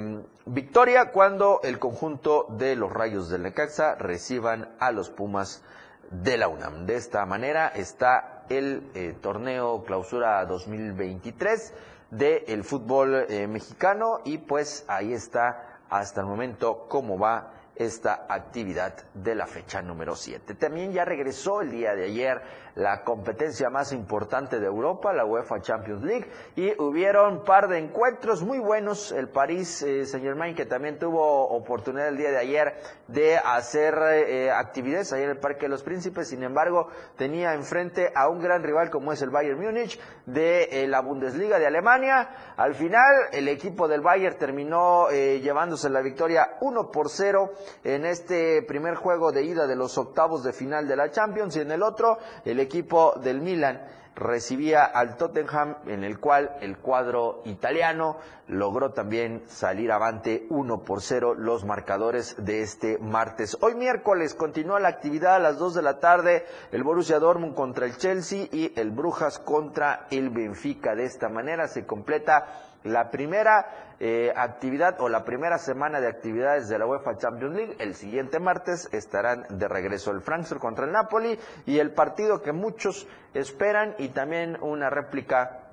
Victoria 0.50 1.10
cuando 1.10 1.60
el 1.62 1.78
conjunto 1.78 2.46
de 2.48 2.74
los 2.74 2.90
Rayos 2.90 3.28
del 3.28 3.42
Necaxa 3.42 3.96
reciban 3.96 4.74
a 4.80 4.92
los 4.92 5.10
Pumas 5.10 5.62
de 6.10 6.38
la 6.38 6.48
UNAM. 6.48 6.86
De 6.86 6.96
esta 6.96 7.26
manera 7.26 7.68
está 7.68 8.44
el 8.48 8.90
eh, 8.94 9.14
torneo 9.20 9.84
clausura 9.84 10.42
2023 10.46 11.74
del 12.10 12.64
fútbol 12.64 13.26
eh, 13.28 13.46
mexicano 13.46 14.20
y 14.24 14.38
pues 14.38 14.86
ahí 14.88 15.12
está 15.12 15.80
hasta 15.90 16.22
el 16.22 16.26
momento 16.26 16.86
cómo 16.88 17.18
va 17.18 17.52
esta 17.76 18.24
actividad 18.28 18.94
de 19.12 19.34
la 19.34 19.46
fecha 19.46 19.82
número 19.82 20.16
7. 20.16 20.54
También 20.54 20.92
ya 20.92 21.04
regresó 21.04 21.60
el 21.60 21.70
día 21.70 21.94
de 21.94 22.04
ayer 22.06 22.40
la 22.78 23.02
competencia 23.02 23.70
más 23.70 23.92
importante 23.92 24.60
de 24.60 24.66
Europa, 24.66 25.12
la 25.12 25.24
UEFA 25.24 25.60
Champions 25.60 26.04
League, 26.04 26.30
y 26.54 26.80
hubieron 26.80 27.38
un 27.38 27.44
par 27.44 27.66
de 27.66 27.78
encuentros 27.78 28.42
muy 28.42 28.60
buenos. 28.60 29.10
El 29.10 29.28
París 29.28 29.82
eh, 29.82 30.06
Saint 30.06 30.24
Germain, 30.24 30.54
que 30.54 30.64
también 30.64 30.96
tuvo 30.96 31.48
oportunidad 31.48 32.08
el 32.08 32.16
día 32.16 32.30
de 32.30 32.38
ayer 32.38 32.74
de 33.08 33.36
hacer 33.36 33.94
eh, 34.12 34.50
actividades 34.52 35.12
ahí 35.12 35.24
en 35.24 35.30
el 35.30 35.38
Parque 35.38 35.62
de 35.62 35.70
los 35.70 35.82
Príncipes, 35.82 36.28
sin 36.28 36.44
embargo, 36.44 36.88
tenía 37.16 37.52
enfrente 37.54 38.12
a 38.14 38.28
un 38.28 38.40
gran 38.40 38.62
rival 38.62 38.90
como 38.90 39.12
es 39.12 39.22
el 39.22 39.30
Bayern 39.30 39.60
Múnich 39.60 39.98
de 40.26 40.64
eh, 40.70 40.86
la 40.86 41.00
Bundesliga 41.00 41.58
de 41.58 41.66
Alemania. 41.66 42.54
Al 42.56 42.74
final, 42.74 43.28
el 43.32 43.48
equipo 43.48 43.88
del 43.88 44.02
Bayern 44.02 44.38
terminó 44.38 45.10
eh, 45.10 45.40
llevándose 45.40 45.90
la 45.90 46.00
victoria 46.00 46.56
1 46.60 46.90
por 46.92 47.08
0 47.08 47.52
en 47.82 48.06
este 48.06 48.62
primer 48.62 48.94
juego 48.94 49.32
de 49.32 49.42
ida 49.42 49.66
de 49.66 49.74
los 49.74 49.98
octavos 49.98 50.44
de 50.44 50.52
final 50.52 50.86
de 50.86 50.96
la 50.96 51.10
Champions 51.10 51.56
y 51.56 51.60
en 51.60 51.72
el 51.72 51.82
otro, 51.82 52.18
el 52.44 52.60
equipo 52.68 53.14
del 53.22 53.40
Milan 53.40 53.80
recibía 54.14 54.84
al 54.84 55.16
Tottenham, 55.16 55.76
en 55.86 56.04
el 56.04 56.18
cual 56.18 56.56
el 56.60 56.78
cuadro 56.78 57.40
italiano 57.44 58.18
logró 58.48 58.90
también 58.90 59.42
salir 59.46 59.92
avante 59.92 60.46
1 60.50 60.82
por 60.82 61.00
0 61.00 61.34
los 61.34 61.64
marcadores 61.64 62.34
de 62.38 62.62
este 62.62 62.98
martes. 62.98 63.56
Hoy 63.60 63.74
miércoles 63.74 64.34
continúa 64.34 64.80
la 64.80 64.88
actividad 64.88 65.36
a 65.36 65.38
las 65.38 65.58
2 65.58 65.74
de 65.74 65.82
la 65.82 66.00
tarde, 66.00 66.44
el 66.72 66.82
Borussia 66.82 67.18
Dortmund 67.18 67.54
contra 67.54 67.86
el 67.86 67.96
Chelsea 67.96 68.48
y 68.50 68.72
el 68.76 68.90
Brujas 68.90 69.38
contra 69.38 70.06
el 70.10 70.30
Benfica. 70.30 70.94
De 70.94 71.04
esta 71.04 71.28
manera 71.28 71.68
se 71.68 71.86
completa 71.86 72.67
la 72.88 73.10
primera 73.10 73.94
eh, 74.00 74.32
actividad 74.36 75.00
o 75.00 75.08
la 75.08 75.24
primera 75.24 75.58
semana 75.58 76.00
de 76.00 76.08
actividades 76.08 76.68
de 76.68 76.78
la 76.78 76.86
UEFA 76.86 77.16
Champions 77.16 77.54
League. 77.54 77.76
El 77.78 77.94
siguiente 77.94 78.38
martes 78.38 78.88
estarán 78.92 79.44
de 79.50 79.68
regreso 79.68 80.10
el 80.10 80.20
Frankfurt 80.20 80.60
contra 80.60 80.84
el 80.84 80.92
Napoli 80.92 81.38
y 81.66 81.78
el 81.78 81.92
partido 81.92 82.42
que 82.42 82.52
muchos 82.52 83.08
esperan 83.34 83.94
y 83.98 84.08
también 84.08 84.56
una 84.60 84.90
réplica 84.90 85.64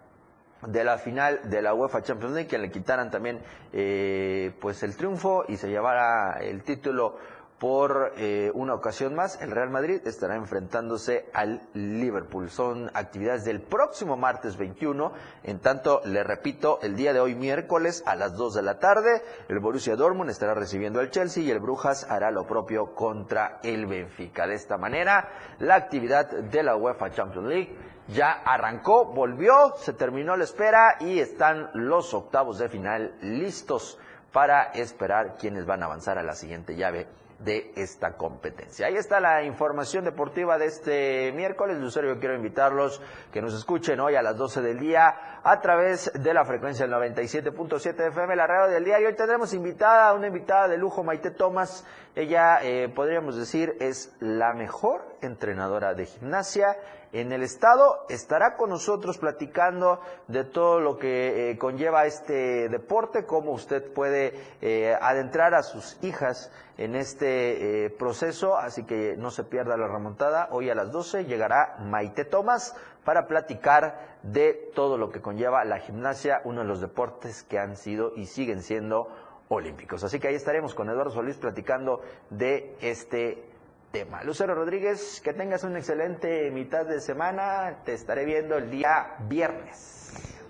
de 0.65 0.83
la 0.83 0.97
final 0.97 1.41
de 1.49 1.61
la 1.61 1.73
UEFA 1.73 2.01
Champions 2.01 2.33
League 2.33 2.49
que 2.49 2.57
le 2.57 2.71
quitaran 2.71 3.11
también 3.11 3.39
eh, 3.71 4.53
pues 4.59 4.81
el 4.83 4.95
triunfo 4.95 5.45
y 5.47 5.57
se 5.57 5.69
llevara 5.69 6.39
el 6.41 6.63
título 6.63 7.17
por 7.59 8.13
eh, 8.17 8.51
una 8.53 8.73
ocasión 8.73 9.15
más, 9.15 9.41
el 9.41 9.51
Real 9.51 9.69
Madrid 9.69 10.01
estará 10.05 10.35
enfrentándose 10.35 11.29
al 11.33 11.61
Liverpool. 11.73 12.49
Son 12.49 12.91
actividades 12.93 13.45
del 13.45 13.61
próximo 13.61 14.17
martes 14.17 14.57
21. 14.57 15.13
En 15.43 15.59
tanto, 15.59 16.01
le 16.03 16.23
repito, 16.23 16.79
el 16.81 16.97
día 16.97 17.13
de 17.13 17.21
hoy 17.21 17.33
miércoles 17.33 18.03
a 18.05 18.15
las 18.15 18.35
2 18.35 18.55
de 18.55 18.61
la 18.61 18.79
tarde, 18.79 19.21
el 19.47 19.59
Borussia 19.59 19.95
Dortmund 19.95 20.29
estará 20.29 20.53
recibiendo 20.53 20.99
al 20.99 21.11
Chelsea 21.11 21.43
y 21.43 21.51
el 21.51 21.59
Brujas 21.59 22.05
hará 22.09 22.29
lo 22.29 22.45
propio 22.45 22.93
contra 22.93 23.59
el 23.63 23.85
Benfica. 23.85 24.45
De 24.47 24.55
esta 24.55 24.77
manera, 24.77 25.29
la 25.59 25.75
actividad 25.75 26.29
de 26.29 26.61
la 26.61 26.75
UEFA 26.75 27.11
Champions 27.11 27.47
League 27.47 27.75
ya 28.09 28.31
arrancó, 28.31 29.05
volvió, 29.05 29.75
se 29.77 29.93
terminó 29.93 30.35
la 30.35 30.43
espera 30.43 30.97
y 30.99 31.19
están 31.19 31.69
los 31.73 32.13
octavos 32.13 32.57
de 32.59 32.67
final 32.67 33.15
listos 33.21 33.97
para 34.33 34.65
esperar 34.73 35.37
quienes 35.37 35.65
van 35.65 35.81
a 35.81 35.85
avanzar 35.85 36.17
a 36.17 36.23
la 36.23 36.35
siguiente 36.35 36.75
llave 36.75 37.07
de 37.45 37.71
esta 37.75 38.17
competencia. 38.17 38.87
Ahí 38.87 38.95
está 38.95 39.19
la 39.19 39.43
información 39.43 40.03
deportiva 40.03 40.57
de 40.57 40.65
este 40.65 41.31
miércoles. 41.33 41.77
Lucero, 41.77 42.13
yo 42.13 42.19
quiero 42.19 42.35
invitarlos 42.35 43.01
que 43.31 43.41
nos 43.41 43.53
escuchen 43.53 43.99
hoy 43.99 44.15
a 44.15 44.23
las 44.23 44.35
12 44.35 44.61
del 44.61 44.79
día 44.79 45.34
a 45.45 45.61
través 45.61 46.11
de 46.11 46.33
la 46.33 46.43
frecuencia 46.43 46.87
del 46.87 46.95
97.7 46.95 48.07
FM, 48.07 48.35
la 48.35 48.47
radio 48.47 48.73
del 48.73 48.83
día. 48.83 48.99
Y 48.99 49.05
hoy 49.05 49.13
tendremos 49.13 49.53
invitada, 49.53 50.11
una 50.15 50.25
invitada 50.25 50.67
de 50.67 50.75
lujo, 50.75 51.03
Maite 51.03 51.29
Tomás. 51.29 51.85
Ella, 52.15 52.63
eh, 52.63 52.89
podríamos 52.89 53.35
decir, 53.37 53.77
es 53.79 54.15
la 54.19 54.53
mejor 54.53 55.05
entrenadora 55.21 55.93
de 55.93 56.07
gimnasia 56.07 56.75
en 57.13 57.31
el 57.31 57.43
estado. 57.43 58.07
Estará 58.09 58.55
con 58.55 58.71
nosotros 58.71 59.19
platicando 59.19 60.01
de 60.27 60.45
todo 60.45 60.79
lo 60.79 60.97
que 60.97 61.51
eh, 61.51 61.57
conlleva 61.59 62.07
este 62.07 62.67
deporte, 62.67 63.27
cómo 63.27 63.51
usted 63.51 63.93
puede 63.93 64.33
eh, 64.61 64.97
adentrar 64.99 65.53
a 65.53 65.61
sus 65.61 66.03
hijas 66.03 66.51
en 66.77 66.95
este 66.95 67.95
proceso, 67.97 68.57
así 68.57 68.83
que 68.83 69.15
no 69.15 69.31
se 69.31 69.45
pierda 69.45 69.77
la 69.77 69.87
remontada. 69.87 70.49
Hoy 70.51 70.69
a 70.69 70.75
las 70.75 70.91
12 70.91 71.23
llegará 71.23 71.77
Maite 71.79 72.25
Tomás 72.25 72.75
para 73.05 73.27
platicar 73.27 74.17
de 74.23 74.71
todo 74.73 74.97
lo 74.97 75.11
que 75.11 75.21
conlleva 75.21 75.63
la 75.63 75.79
gimnasia, 75.79 76.41
uno 76.43 76.61
de 76.61 76.67
los 76.67 76.81
deportes 76.81 77.43
que 77.43 77.59
han 77.59 77.77
sido 77.77 78.11
y 78.15 78.25
siguen 78.25 78.61
siendo 78.61 79.07
olímpicos. 79.47 80.03
Así 80.03 80.19
que 80.19 80.27
ahí 80.27 80.35
estaremos 80.35 80.73
con 80.73 80.89
Eduardo 80.89 81.11
Solís 81.11 81.37
platicando 81.37 82.01
de 82.31 82.75
este 82.81 83.47
tema. 83.91 84.23
Lucero 84.23 84.55
Rodríguez, 84.55 85.21
que 85.23 85.33
tengas 85.33 85.63
una 85.63 85.77
excelente 85.77 86.49
mitad 86.51 86.85
de 86.85 86.99
semana. 86.99 87.77
Te 87.85 87.93
estaré 87.93 88.25
viendo 88.25 88.57
el 88.57 88.69
día 88.69 89.15
viernes. 89.29 89.95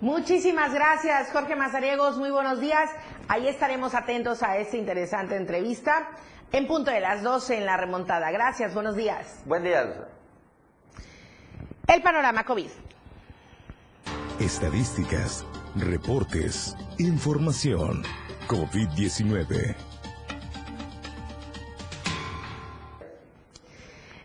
Muchísimas 0.00 0.74
gracias, 0.74 1.30
Jorge 1.32 1.56
Mazariegos. 1.56 2.18
Muy 2.18 2.30
buenos 2.30 2.60
días. 2.60 2.90
Ahí 3.28 3.48
estaremos 3.48 3.94
atentos 3.94 4.42
a 4.42 4.56
esta 4.56 4.76
interesante 4.76 5.36
entrevista 5.36 6.10
en 6.52 6.66
punto 6.66 6.90
de 6.90 7.00
las 7.00 7.22
12 7.22 7.58
en 7.58 7.66
la 7.66 7.76
remontada. 7.76 8.30
Gracias, 8.30 8.74
buenos 8.74 8.96
días. 8.96 9.42
Buen 9.44 9.62
día, 9.62 9.84
Lucero. 9.84 10.15
El 11.86 12.02
panorama 12.02 12.44
COVID. 12.44 12.68
Estadísticas, 14.40 15.44
reportes, 15.76 16.76
información. 16.98 18.02
COVID-19. 18.48 19.76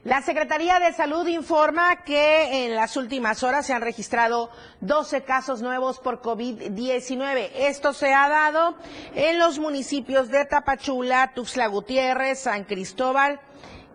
La 0.04 0.22
Secretaría 0.24 0.80
de 0.80 0.94
Salud 0.94 1.28
informa 1.28 2.04
que 2.04 2.66
en 2.66 2.76
las 2.76 2.98
últimas 2.98 3.44
horas 3.44 3.68
se 3.68 3.74
han 3.74 3.84
registrado 3.84 4.50
12 4.82 5.22
casos 5.22 5.62
nuevos 5.62 6.00
por 6.00 6.22
COVID-19. 6.22 7.52
Esto 7.56 7.94
se 7.94 8.12
ha 8.12 8.28
dado 8.28 8.76
en 9.14 9.38
los 9.38 9.60
municipios 9.60 10.30
de 10.30 10.46
Tapachula, 10.46 11.32
Tuxtla 11.36 11.68
Gutiérrez, 11.68 12.40
San 12.40 12.64
Cristóbal 12.64 13.40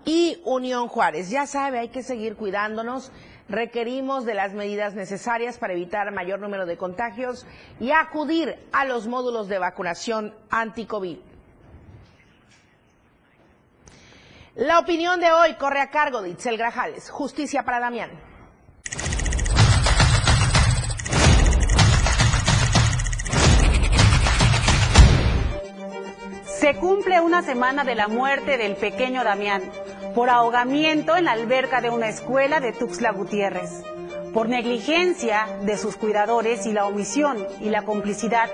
y 0.04 0.40
Unión 0.44 0.86
Juárez. 0.86 1.30
Ya 1.30 1.46
sabe, 1.46 1.80
hay 1.80 1.88
que 1.88 2.04
seguir 2.04 2.36
cuidándonos. 2.36 3.10
Requerimos 3.48 4.24
de 4.24 4.34
las 4.34 4.54
medidas 4.54 4.94
necesarias 4.94 5.58
para 5.58 5.72
evitar 5.72 6.10
mayor 6.12 6.40
número 6.40 6.66
de 6.66 6.76
contagios 6.76 7.46
y 7.78 7.92
acudir 7.92 8.58
a 8.72 8.84
los 8.84 9.06
módulos 9.06 9.46
de 9.48 9.58
vacunación 9.58 10.34
anti-COVID. 10.50 11.18
La 14.56 14.78
opinión 14.78 15.20
de 15.20 15.30
hoy 15.32 15.54
corre 15.54 15.80
a 15.80 15.90
cargo 15.90 16.22
de 16.22 16.30
Itzel 16.30 16.56
Grajales. 16.56 17.10
Justicia 17.10 17.62
para 17.62 17.78
Damián. 17.78 18.10
Se 26.44 26.74
cumple 26.76 27.20
una 27.20 27.42
semana 27.42 27.84
de 27.84 27.94
la 27.94 28.08
muerte 28.08 28.56
del 28.56 28.74
pequeño 28.74 29.22
Damián 29.22 29.62
por 30.16 30.30
ahogamiento 30.30 31.14
en 31.14 31.26
la 31.26 31.32
alberca 31.32 31.82
de 31.82 31.90
una 31.90 32.08
escuela 32.08 32.58
de 32.58 32.72
Tuxtla 32.72 33.12
Gutiérrez, 33.12 33.82
por 34.32 34.48
negligencia 34.48 35.46
de 35.60 35.76
sus 35.76 35.96
cuidadores 35.96 36.64
y 36.64 36.72
la 36.72 36.86
omisión 36.86 37.36
y 37.60 37.68
la 37.68 37.82
complicidad 37.82 38.48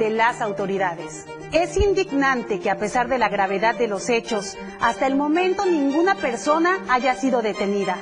de 0.00 0.10
las 0.10 0.40
autoridades. 0.40 1.24
Es 1.52 1.76
indignante 1.76 2.58
que 2.58 2.70
a 2.70 2.78
pesar 2.78 3.06
de 3.06 3.18
la 3.18 3.28
gravedad 3.28 3.76
de 3.76 3.86
los 3.86 4.08
hechos, 4.08 4.58
hasta 4.80 5.06
el 5.06 5.14
momento 5.14 5.64
ninguna 5.64 6.16
persona 6.16 6.80
haya 6.88 7.14
sido 7.14 7.40
detenida. 7.40 7.98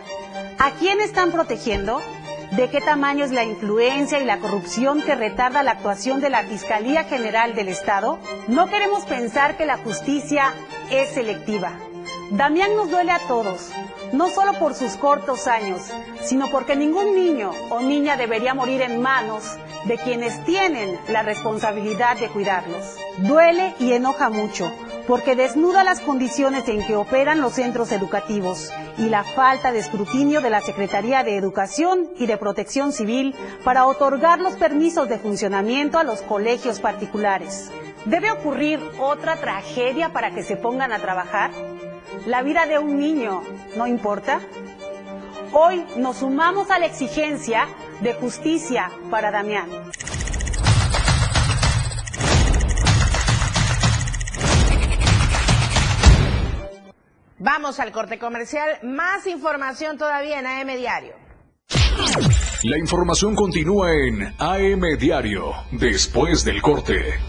¿A 0.59 0.71
quién 0.71 1.03
están 1.03 1.31
protegiendo? 1.31 2.01
¿De 2.53 2.71
qué 2.71 2.81
tamaño 2.81 3.27
es 3.27 3.33
la 3.33 3.45
influencia 3.45 4.19
y 4.19 4.25
la 4.25 4.39
corrupción 4.39 5.03
que 5.03 5.15
retarda 5.15 5.63
la 5.63 5.73
actuación 5.73 6.23
de 6.23 6.31
la 6.31 6.45
Fiscalía 6.45 7.05
General 7.05 7.55
del 7.55 7.69
Estado? 7.69 8.19
No 8.49 8.67
queremos 8.71 9.05
pensar 9.05 9.59
que 9.59 9.67
la 9.67 9.77
justicia 9.77 10.55
es 10.91 11.11
selectiva. 11.11 11.73
Damián 12.31 12.75
nos 12.75 12.91
duele 12.91 13.13
a 13.13 13.19
todos, 13.21 13.71
no 14.13 14.29
solo 14.29 14.59
por 14.59 14.75
sus 14.75 14.97
cortos 14.97 15.47
años, 15.47 15.83
sino 16.23 16.49
porque 16.51 16.75
ningún 16.75 17.15
niño 17.15 17.53
o 17.71 17.81
niña 17.81 18.17
debería 18.17 18.55
morir 18.55 18.81
en 18.81 19.03
manos 19.03 19.57
de 19.85 19.99
quienes 19.99 20.43
tienen 20.45 20.99
la 21.09 21.23
responsabilidad 21.23 22.17
de 22.17 22.29
cuidarlos. 22.29 22.97
Duele 23.19 23.75
y 23.79 23.93
enoja 23.93 24.31
mucho, 24.31 24.73
porque 25.07 25.37
desnuda 25.37 25.85
las 25.85 26.01
condiciones 26.01 26.67
en 26.69 26.85
que 26.87 26.97
operan 26.97 27.43
los 27.43 27.55
centros 27.55 27.93
educativos 27.93 28.71
y 28.97 29.11
la 29.11 29.23
falta 29.23 29.71
de 29.71 29.81
escrutinio 29.81 30.41
de 30.41 30.51
la 30.51 30.63
Secretaría 30.63 31.23
de 31.23 31.37
Educación 31.37 32.09
y 32.19 32.27
de 32.27 32.39
Protección 32.39 32.93
Civil 32.93 33.35
para 33.65 33.87
otorgar 33.87 34.41
los 34.41 34.55
permisos 34.55 35.09
de 35.09 35.19
funcionamiento 35.19 35.99
a 35.99 36.05
los 36.05 36.23
colegios 36.23 36.81
particulares. 36.81 37.71
¿Debe 38.07 38.31
ocurrir 38.31 38.81
otra 38.99 39.37
tragedia 39.37 40.11
para 40.11 40.35
que 40.35 40.43
se 40.43 40.57
pongan 40.57 40.93
a 40.93 40.99
trabajar? 40.99 41.51
¿La 42.27 42.43
vida 42.43 42.67
de 42.67 42.79
un 42.79 42.99
niño 42.99 43.43
no 43.77 43.87
importa? 43.87 44.41
Hoy 45.53 45.85
nos 45.97 46.19
sumamos 46.19 46.71
a 46.71 46.79
la 46.79 46.87
exigencia 46.87 47.69
de 48.01 48.15
justicia 48.15 48.91
para 49.11 49.31
Damián. 49.31 49.69
Vamos 57.39 57.79
al 57.79 57.93
corte 57.93 58.19
comercial. 58.19 58.79
Más 58.83 59.27
información 59.27 59.99
todavía 59.99 60.41
en 60.41 60.47
AM 60.47 60.77
Diario. 60.77 61.13
La 62.63 62.79
información 62.79 63.35
continúa 63.35 63.93
en 63.93 64.35
AM 64.39 64.99
Diario, 64.99 65.53
después 65.71 66.45
del 66.45 66.63
corte. 66.63 67.21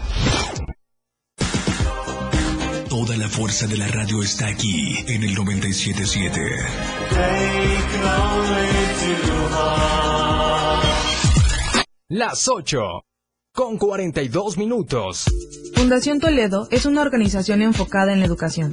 Toda 2.98 3.14
la 3.18 3.28
fuerza 3.28 3.66
de 3.66 3.76
la 3.76 3.88
radio 3.88 4.22
está 4.22 4.48
aquí 4.48 5.04
en 5.06 5.22
el 5.22 5.34
977. 5.34 6.40
Las 12.08 12.48
8 12.48 12.78
con 13.52 13.76
42 13.76 14.56
minutos. 14.56 15.26
Fundación 15.74 16.20
Toledo 16.20 16.68
es 16.70 16.86
una 16.86 17.02
organización 17.02 17.60
enfocada 17.60 18.14
en 18.14 18.20
la 18.20 18.24
educación. 18.24 18.72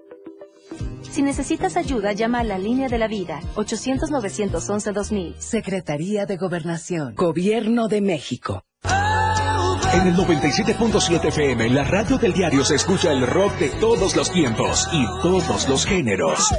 Si 1.11 1.21
necesitas 1.21 1.75
ayuda, 1.75 2.13
llama 2.13 2.39
a 2.39 2.43
la 2.43 2.57
línea 2.57 2.87
de 2.87 2.97
la 2.97 3.07
vida, 3.07 3.41
800-911-2000. 3.55 5.35
Secretaría 5.37 6.25
de 6.25 6.37
Gobernación. 6.37 7.15
Gobierno 7.15 7.87
de 7.87 8.01
México. 8.01 8.63
En 9.93 10.07
el 10.07 10.15
97.7 10.15 11.25
FM, 11.25 11.69
la 11.71 11.83
radio 11.83 12.17
del 12.17 12.31
diario 12.31 12.63
se 12.63 12.75
escucha 12.75 13.11
el 13.11 13.27
rock 13.27 13.57
de 13.59 13.69
todos 13.71 14.15
los 14.15 14.31
tiempos 14.31 14.87
y 14.93 15.05
todos 15.21 15.67
los 15.67 15.85
géneros. 15.85 16.49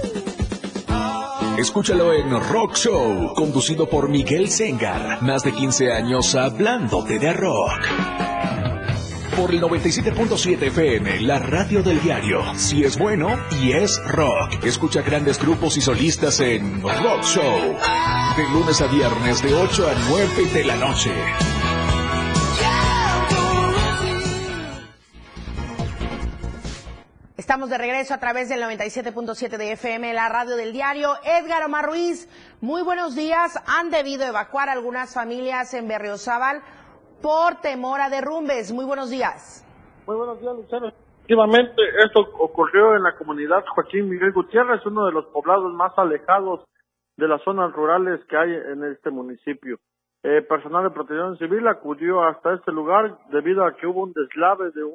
Escúchalo 1.58 2.12
en 2.12 2.30
Rock 2.30 2.76
Show, 2.76 3.32
conducido 3.34 3.88
por 3.88 4.08
Miguel 4.10 4.48
Sengar. 4.48 5.22
Más 5.22 5.42
de 5.44 5.52
15 5.52 5.92
años 5.92 6.34
hablándote 6.34 7.18
de 7.18 7.32
rock. 7.32 8.21
Por 9.36 9.50
el 9.50 9.62
97.7 9.62 10.62
FM, 10.66 11.20
la 11.20 11.38
radio 11.38 11.82
del 11.82 12.00
diario. 12.02 12.42
Si 12.54 12.84
es 12.84 12.98
bueno 12.98 13.28
y 13.62 13.72
es 13.72 13.98
rock. 14.08 14.62
Escucha 14.62 15.00
grandes 15.00 15.38
grupos 15.38 15.76
y 15.78 15.80
solistas 15.80 16.38
en 16.40 16.82
Rock 16.82 17.22
Show. 17.22 17.76
De 18.36 18.48
lunes 18.52 18.80
a 18.82 18.86
viernes, 18.88 19.42
de 19.42 19.54
8 19.54 19.88
a 19.88 19.94
9 20.10 20.28
de 20.52 20.64
la 20.64 20.76
noche. 20.76 21.10
Estamos 27.38 27.70
de 27.70 27.78
regreso 27.78 28.14
a 28.14 28.18
través 28.18 28.50
del 28.50 28.62
97.7 28.62 29.56
de 29.56 29.72
FM, 29.72 30.12
la 30.12 30.28
radio 30.28 30.56
del 30.56 30.72
diario. 30.72 31.16
Edgar 31.24 31.64
Omar 31.64 31.86
Ruiz, 31.86 32.28
muy 32.60 32.82
buenos 32.82 33.14
días. 33.14 33.58
Han 33.66 33.90
debido 33.90 34.24
evacuar 34.24 34.68
algunas 34.68 35.14
familias 35.14 35.72
en 35.74 35.88
Berriozábal 35.88 36.62
por 37.22 37.60
temor 37.62 38.00
a 38.00 38.10
derrumbes. 38.10 38.72
Muy 38.72 38.84
buenos 38.84 39.10
días. 39.10 39.64
Muy 40.06 40.16
buenos 40.16 40.40
días, 40.40 40.54
Luciano. 40.56 40.88
Efectivamente, 40.88 41.80
esto 42.04 42.20
ocurrió 42.38 42.96
en 42.96 43.04
la 43.04 43.14
comunidad 43.14 43.64
Joaquín 43.74 44.10
Miguel 44.10 44.32
Gutiérrez, 44.32 44.84
uno 44.84 45.06
de 45.06 45.12
los 45.12 45.26
poblados 45.26 45.72
más 45.72 45.96
alejados 45.96 46.64
de 47.16 47.28
las 47.28 47.40
zonas 47.42 47.72
rurales 47.72 48.20
que 48.28 48.36
hay 48.36 48.52
en 48.52 48.84
este 48.84 49.10
municipio. 49.10 49.78
Eh, 50.24 50.42
personal 50.42 50.84
de 50.84 50.90
protección 50.90 51.36
civil 51.38 51.66
acudió 51.68 52.22
hasta 52.22 52.54
este 52.54 52.72
lugar 52.72 53.18
debido 53.30 53.64
a 53.64 53.74
que 53.76 53.86
hubo 53.86 54.02
un 54.02 54.12
deslave 54.12 54.70
de, 54.72 54.84
un, 54.84 54.94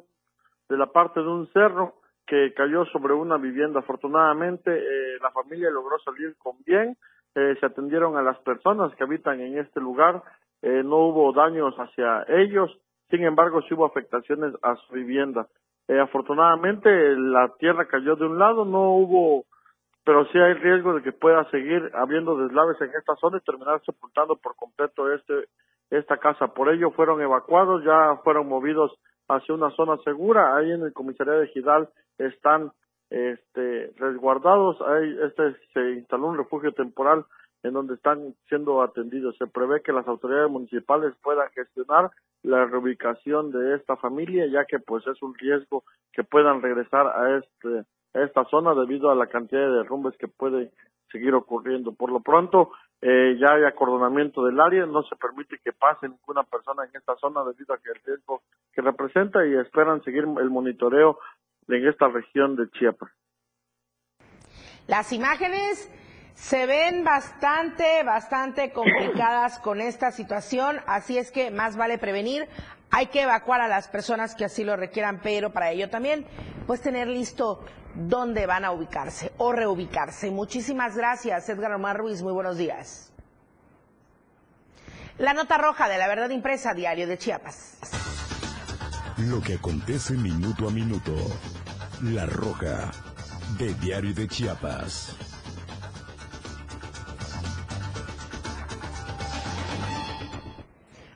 de 0.68 0.76
la 0.76 0.86
parte 0.86 1.20
de 1.20 1.28
un 1.28 1.50
cerro 1.52 1.94
que 2.26 2.52
cayó 2.54 2.84
sobre 2.86 3.14
una 3.14 3.38
vivienda. 3.38 3.80
Afortunadamente, 3.80 4.70
eh, 4.70 5.18
la 5.20 5.30
familia 5.30 5.70
logró 5.70 5.98
salir 6.00 6.36
con 6.36 6.56
bien. 6.64 6.96
Eh, 7.34 7.56
se 7.60 7.66
atendieron 7.66 8.16
a 8.16 8.22
las 8.22 8.38
personas 8.40 8.94
que 8.96 9.04
habitan 9.04 9.40
en 9.40 9.58
este 9.58 9.80
lugar. 9.80 10.22
Eh, 10.62 10.82
no 10.84 11.08
hubo 11.08 11.32
daños 11.32 11.74
hacia 11.76 12.24
ellos. 12.28 12.70
Sin 13.10 13.24
embargo, 13.24 13.62
sí 13.62 13.74
hubo 13.74 13.86
afectaciones 13.86 14.54
a 14.62 14.76
su 14.76 14.94
vivienda. 14.94 15.46
Eh, 15.88 15.98
afortunadamente, 15.98 16.90
la 17.16 17.54
tierra 17.58 17.86
cayó 17.86 18.16
de 18.16 18.26
un 18.26 18.38
lado. 18.38 18.64
No 18.64 18.90
hubo, 18.92 19.44
pero 20.04 20.26
sí 20.26 20.38
hay 20.38 20.54
riesgo 20.54 20.94
de 20.94 21.02
que 21.02 21.12
pueda 21.12 21.48
seguir 21.50 21.90
habiendo 21.94 22.36
deslaves 22.36 22.80
en 22.80 22.90
esta 22.90 23.14
zona 23.16 23.38
y 23.38 23.44
terminar 23.44 23.80
sepultando 23.84 24.36
por 24.36 24.56
completo 24.56 25.12
este 25.12 25.48
esta 25.90 26.18
casa. 26.18 26.48
Por 26.48 26.68
ello, 26.68 26.90
fueron 26.90 27.20
evacuados, 27.22 27.82
ya 27.82 28.20
fueron 28.22 28.46
movidos 28.48 28.92
hacia 29.28 29.54
una 29.54 29.70
zona 29.70 29.96
segura. 30.04 30.56
Ahí 30.56 30.70
en 30.70 30.82
el 30.82 30.92
comisariado 30.92 31.40
de 31.40 31.48
Gidal 31.48 31.88
están 32.18 32.72
este, 33.10 33.92
resguardados. 33.96 34.80
Ahí 34.82 35.16
este, 35.22 35.56
se 35.72 35.92
instaló 35.92 36.28
un 36.28 36.36
refugio 36.36 36.72
temporal 36.72 37.24
en 37.62 37.72
donde 37.72 37.94
están 37.94 38.34
siendo 38.48 38.82
atendidos. 38.82 39.36
Se 39.36 39.46
prevé 39.46 39.82
que 39.82 39.92
las 39.92 40.06
autoridades 40.06 40.50
municipales 40.50 41.14
puedan 41.22 41.50
gestionar 41.50 42.10
la 42.42 42.66
reubicación 42.66 43.50
de 43.50 43.76
esta 43.76 43.96
familia, 43.96 44.46
ya 44.46 44.64
que 44.64 44.78
pues 44.78 45.06
es 45.06 45.20
un 45.22 45.34
riesgo 45.34 45.84
que 46.12 46.24
puedan 46.24 46.62
regresar 46.62 47.06
a 47.06 47.38
este 47.38 47.84
a 48.14 48.22
esta 48.22 48.44
zona 48.46 48.74
debido 48.74 49.10
a 49.10 49.14
la 49.14 49.26
cantidad 49.26 49.60
de 49.60 49.78
derrumbes 49.78 50.16
que 50.16 50.28
puede 50.28 50.72
seguir 51.12 51.34
ocurriendo. 51.34 51.92
Por 51.92 52.10
lo 52.10 52.20
pronto, 52.20 52.72
eh, 53.00 53.36
ya 53.40 53.54
hay 53.54 53.64
acordonamiento 53.64 54.44
del 54.44 54.60
área, 54.60 54.86
no 54.86 55.02
se 55.02 55.16
permite 55.16 55.58
que 55.62 55.72
pase 55.72 56.08
ninguna 56.08 56.42
persona 56.44 56.84
en 56.84 56.90
esta 56.94 57.16
zona 57.16 57.44
debido 57.44 57.74
a 57.74 57.78
que 57.78 57.90
el 57.90 58.00
riesgo 58.04 58.42
que 58.72 58.82
representa 58.82 59.46
y 59.46 59.54
esperan 59.54 60.02
seguir 60.02 60.24
el 60.24 60.50
monitoreo 60.50 61.18
en 61.68 61.86
esta 61.86 62.08
región 62.08 62.56
de 62.56 62.70
Chiapas. 62.70 63.10
Las 64.86 65.12
imágenes 65.12 65.92
se 66.40 66.66
ven 66.66 67.04
bastante, 67.04 68.02
bastante 68.04 68.72
complicadas 68.72 69.58
con 69.58 69.80
esta 69.80 70.12
situación, 70.12 70.80
así 70.86 71.18
es 71.18 71.30
que 71.30 71.50
más 71.50 71.76
vale 71.76 71.98
prevenir. 71.98 72.48
Hay 72.90 73.08
que 73.08 73.22
evacuar 73.22 73.60
a 73.60 73.68
las 73.68 73.88
personas 73.88 74.34
que 74.34 74.44
así 74.44 74.64
lo 74.64 74.76
requieran, 74.76 75.20
pero 75.22 75.52
para 75.52 75.72
ello 75.72 75.90
también, 75.90 76.26
pues 76.66 76.80
tener 76.80 77.08
listo 77.08 77.64
dónde 77.94 78.46
van 78.46 78.64
a 78.64 78.70
ubicarse 78.70 79.32
o 79.36 79.52
reubicarse. 79.52 80.30
Muchísimas 80.30 80.96
gracias, 80.96 81.48
Edgar 81.48 81.72
Omar 81.72 81.98
Ruiz. 81.98 82.22
Muy 82.22 82.32
buenos 82.32 82.56
días. 82.56 83.12
La 85.18 85.34
nota 85.34 85.58
roja 85.58 85.88
de 85.88 85.98
la 85.98 86.06
verdad 86.06 86.30
impresa, 86.30 86.72
Diario 86.72 87.08
de 87.08 87.18
Chiapas. 87.18 87.78
Lo 89.18 89.42
que 89.42 89.54
acontece 89.54 90.14
minuto 90.14 90.68
a 90.68 90.70
minuto. 90.70 91.14
La 92.04 92.24
roja 92.24 92.92
de 93.58 93.74
Diario 93.74 94.14
de 94.14 94.28
Chiapas. 94.28 95.27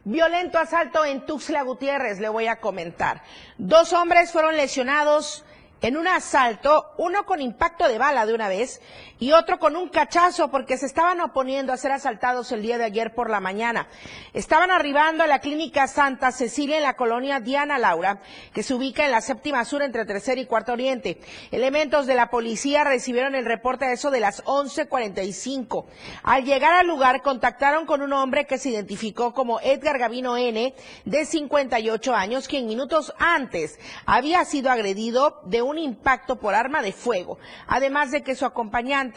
Violento 0.04 0.58
asalto 0.58 1.04
en 1.04 1.24
Tuxtla 1.26 1.62
Gutiérrez, 1.62 2.18
le 2.18 2.28
voy 2.28 2.48
a 2.48 2.58
comentar. 2.58 3.22
Dos 3.56 3.92
hombres 3.92 4.32
fueron 4.32 4.56
lesionados 4.56 5.44
en 5.80 5.96
un 5.96 6.08
asalto, 6.08 6.92
uno 6.98 7.24
con 7.24 7.40
impacto 7.40 7.86
de 7.86 7.98
bala 7.98 8.26
de 8.26 8.34
una 8.34 8.48
vez 8.48 8.80
y 9.22 9.30
otro 9.30 9.60
con 9.60 9.76
un 9.76 9.88
cachazo 9.88 10.50
porque 10.50 10.76
se 10.76 10.86
estaban 10.86 11.20
oponiendo 11.20 11.72
a 11.72 11.76
ser 11.76 11.92
asaltados 11.92 12.50
el 12.50 12.60
día 12.60 12.76
de 12.76 12.82
ayer 12.82 13.14
por 13.14 13.30
la 13.30 13.38
mañana. 13.38 13.86
Estaban 14.32 14.72
arribando 14.72 15.22
a 15.22 15.28
la 15.28 15.38
clínica 15.38 15.86
Santa 15.86 16.32
Cecilia 16.32 16.78
en 16.78 16.82
la 16.82 16.96
colonia 16.96 17.38
Diana 17.38 17.78
Laura, 17.78 18.20
que 18.52 18.64
se 18.64 18.74
ubica 18.74 19.04
en 19.04 19.12
la 19.12 19.20
séptima 19.20 19.64
sur 19.64 19.80
entre 19.82 20.06
tercer 20.06 20.38
y 20.38 20.46
cuarto 20.46 20.72
oriente. 20.72 21.20
Elementos 21.52 22.08
de 22.08 22.16
la 22.16 22.30
policía 22.30 22.82
recibieron 22.82 23.36
el 23.36 23.44
reporte 23.44 23.84
a 23.84 23.92
eso 23.92 24.10
de 24.10 24.18
las 24.18 24.42
11:45. 24.44 25.86
Al 26.24 26.44
llegar 26.44 26.72
al 26.72 26.88
lugar 26.88 27.22
contactaron 27.22 27.86
con 27.86 28.02
un 28.02 28.12
hombre 28.12 28.48
que 28.48 28.58
se 28.58 28.70
identificó 28.70 29.34
como 29.34 29.60
Edgar 29.60 30.00
Gavino 30.00 30.36
N, 30.36 30.74
de 31.04 31.24
58 31.24 32.12
años, 32.12 32.48
quien 32.48 32.66
minutos 32.66 33.14
antes 33.20 33.78
había 34.04 34.44
sido 34.44 34.68
agredido 34.68 35.42
de 35.44 35.62
un 35.62 35.78
impacto 35.78 36.40
por 36.40 36.56
arma 36.56 36.82
de 36.82 36.90
fuego, 36.90 37.38
además 37.68 38.10
de 38.10 38.24
que 38.24 38.34
su 38.34 38.46
acompañante 38.46 39.11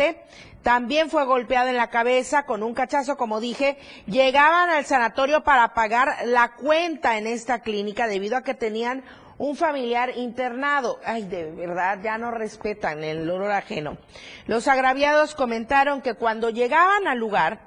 también 0.64 1.10
fue 1.10 1.26
golpeado 1.26 1.70
en 1.70 1.78
la 1.78 1.92
cabeza 1.92 2.48
con 2.48 2.64
un 2.64 2.74
cachazo, 2.74 3.18
como 3.18 3.40
dije, 3.40 3.78
llegaban 4.08 4.70
al 4.70 4.86
sanatorio 4.86 5.44
para 5.44 5.74
pagar 5.74 6.26
la 6.26 6.54
cuenta 6.56 7.18
en 7.18 7.28
esta 7.28 7.60
clínica 7.60 8.08
debido 8.08 8.36
a 8.36 8.44
que 8.44 8.56
tenían 8.56 9.04
un 9.38 9.56
familiar 9.56 10.12
internado. 10.16 11.00
Ay, 11.06 11.24
de 11.24 11.52
verdad, 11.52 12.00
ya 12.02 12.18
no 12.18 12.32
respetan 12.32 13.04
el 13.04 13.30
olor 13.30 13.52
ajeno. 13.52 13.98
Los 14.48 14.68
agraviados 14.68 15.36
comentaron 15.36 16.02
que 16.02 16.14
cuando 16.14 16.50
llegaban 16.50 17.08
al 17.08 17.20
lugar, 17.20 17.60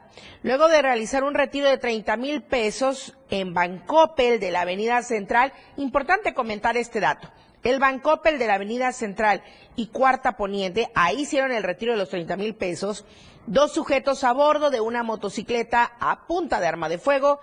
luego 0.43 0.68
de 0.68 0.83
realizar 0.83 1.24
un 1.24 1.35
retiro 1.35 1.68
de 1.68 1.79
30 1.79 2.16
mil 2.16 2.43
pesos 2.43 3.16
en 3.31 3.55
Bancopel 3.55 4.41
de 4.41 4.51
la 4.51 4.62
Avenida 4.62 5.03
Central, 5.03 5.53
importante 5.76 6.35
comentar 6.35 6.76
este 6.76 7.01
dato. 7.01 7.31
El 7.62 7.78
Bancopel 7.78 8.38
de 8.38 8.46
la 8.46 8.54
Avenida 8.54 8.92
Central 8.92 9.42
y 9.76 9.88
Cuarta 9.88 10.36
Poniente, 10.36 10.90
ahí 10.94 11.22
hicieron 11.22 11.52
el 11.52 11.62
retiro 11.62 11.92
de 11.92 11.98
los 11.98 12.11
30 12.11 12.36
mil 12.36 12.54
pesos. 12.54 13.04
Dos 13.46 13.72
sujetos 13.72 14.24
a 14.24 14.32
bordo 14.32 14.70
de 14.70 14.80
una 14.80 15.02
motocicleta 15.02 15.92
a 16.00 16.26
punta 16.26 16.61
de 16.61 16.66
arma 16.66 16.88
de 16.88 16.98
fuego 16.98 17.40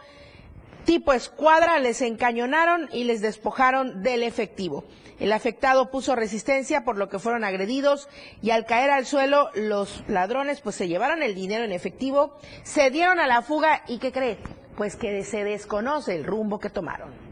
tipo 0.86 1.14
escuadra 1.14 1.80
les 1.80 2.02
encañonaron 2.02 2.88
y 2.94 3.04
les 3.04 3.20
despojaron 3.20 4.04
del 4.04 4.24
efectivo. 4.24 4.86
El 5.20 5.32
afectado 5.32 5.90
puso 5.92 6.16
resistencia 6.16 6.84
por 6.84 6.98
lo 6.98 7.10
que 7.10 7.20
fueron 7.20 7.44
agredidos 7.44 8.08
y 8.42 8.52
al 8.52 8.66
caer 8.66 8.92
al 8.92 9.06
suelo 9.06 9.50
los 9.56 10.04
ladrones 10.08 10.62
pues 10.62 10.76
se 10.76 10.88
llevaron 10.88 11.24
el 11.24 11.36
dinero 11.36 11.64
en 11.64 11.72
efectivo, 11.72 12.38
se 12.64 12.92
dieron 12.92 13.20
a 13.20 13.28
la 13.28 13.42
fuga 13.42 13.84
y 13.88 13.98
¿qué 13.98 14.12
cree? 14.12 14.38
Pues 14.78 14.96
que 14.96 15.24
se 15.24 15.44
desconoce 15.44 16.16
el 16.16 16.26
rumbo 16.26 16.60
que 16.60 16.70
tomaron. 16.70 17.25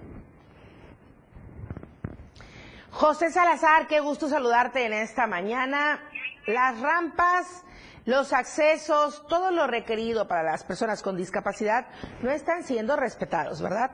José 2.93 3.31
Salazar, 3.31 3.87
qué 3.87 3.99
gusto 3.99 4.27
saludarte 4.27 4.85
en 4.85 4.93
esta 4.93 5.25
mañana. 5.25 5.99
Las 6.45 6.79
rampas 6.79 7.65
los 8.05 8.33
accesos, 8.33 9.25
todo 9.27 9.51
lo 9.51 9.65
requerido 9.65 10.27
para 10.27 10.43
las 10.43 10.63
personas 10.63 11.01
con 11.01 11.17
discapacidad 11.17 11.87
no 12.21 12.29
están 12.29 12.63
siendo 12.63 12.95
respetados, 12.95 13.61
¿verdad? 13.61 13.91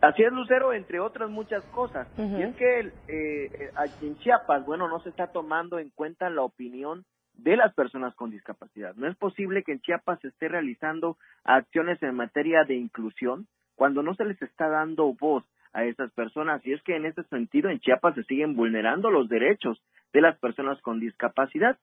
Así 0.00 0.22
es, 0.22 0.32
Lucero, 0.32 0.72
entre 0.72 0.98
otras 0.98 1.30
muchas 1.30 1.62
cosas. 1.66 2.08
Y 2.18 2.42
es 2.42 2.56
que 2.56 2.80
eh, 2.80 2.90
eh, 3.08 3.70
aquí 3.76 4.06
en 4.06 4.18
Chiapas, 4.18 4.64
bueno, 4.66 4.88
no 4.88 5.00
se 5.00 5.10
está 5.10 5.28
tomando 5.28 5.78
en 5.78 5.90
cuenta 5.90 6.30
la 6.30 6.42
opinión 6.42 7.04
de 7.34 7.56
las 7.56 7.74
personas 7.74 8.14
con 8.14 8.30
discapacidad. 8.30 8.94
No 8.96 9.08
es 9.08 9.16
posible 9.16 9.62
que 9.62 9.72
en 9.72 9.80
Chiapas 9.80 10.20
se 10.20 10.28
esté 10.28 10.48
realizando 10.48 11.16
acciones 11.44 12.02
en 12.02 12.14
materia 12.14 12.64
de 12.64 12.74
inclusión 12.74 13.46
cuando 13.74 14.02
no 14.02 14.14
se 14.14 14.24
les 14.24 14.40
está 14.42 14.68
dando 14.68 15.12
voz 15.12 15.44
a 15.76 15.84
esas 15.84 16.10
personas. 16.12 16.66
Y 16.66 16.72
es 16.72 16.82
que 16.82 16.96
en 16.96 17.04
ese 17.04 17.22
sentido 17.24 17.68
en 17.68 17.78
Chiapas 17.80 18.14
se 18.14 18.24
siguen 18.24 18.56
vulnerando 18.56 19.10
los 19.10 19.28
derechos 19.28 19.80
de 20.12 20.22
las 20.22 20.38
personas 20.38 20.80
con 20.80 20.98
discapacidad 20.98 21.78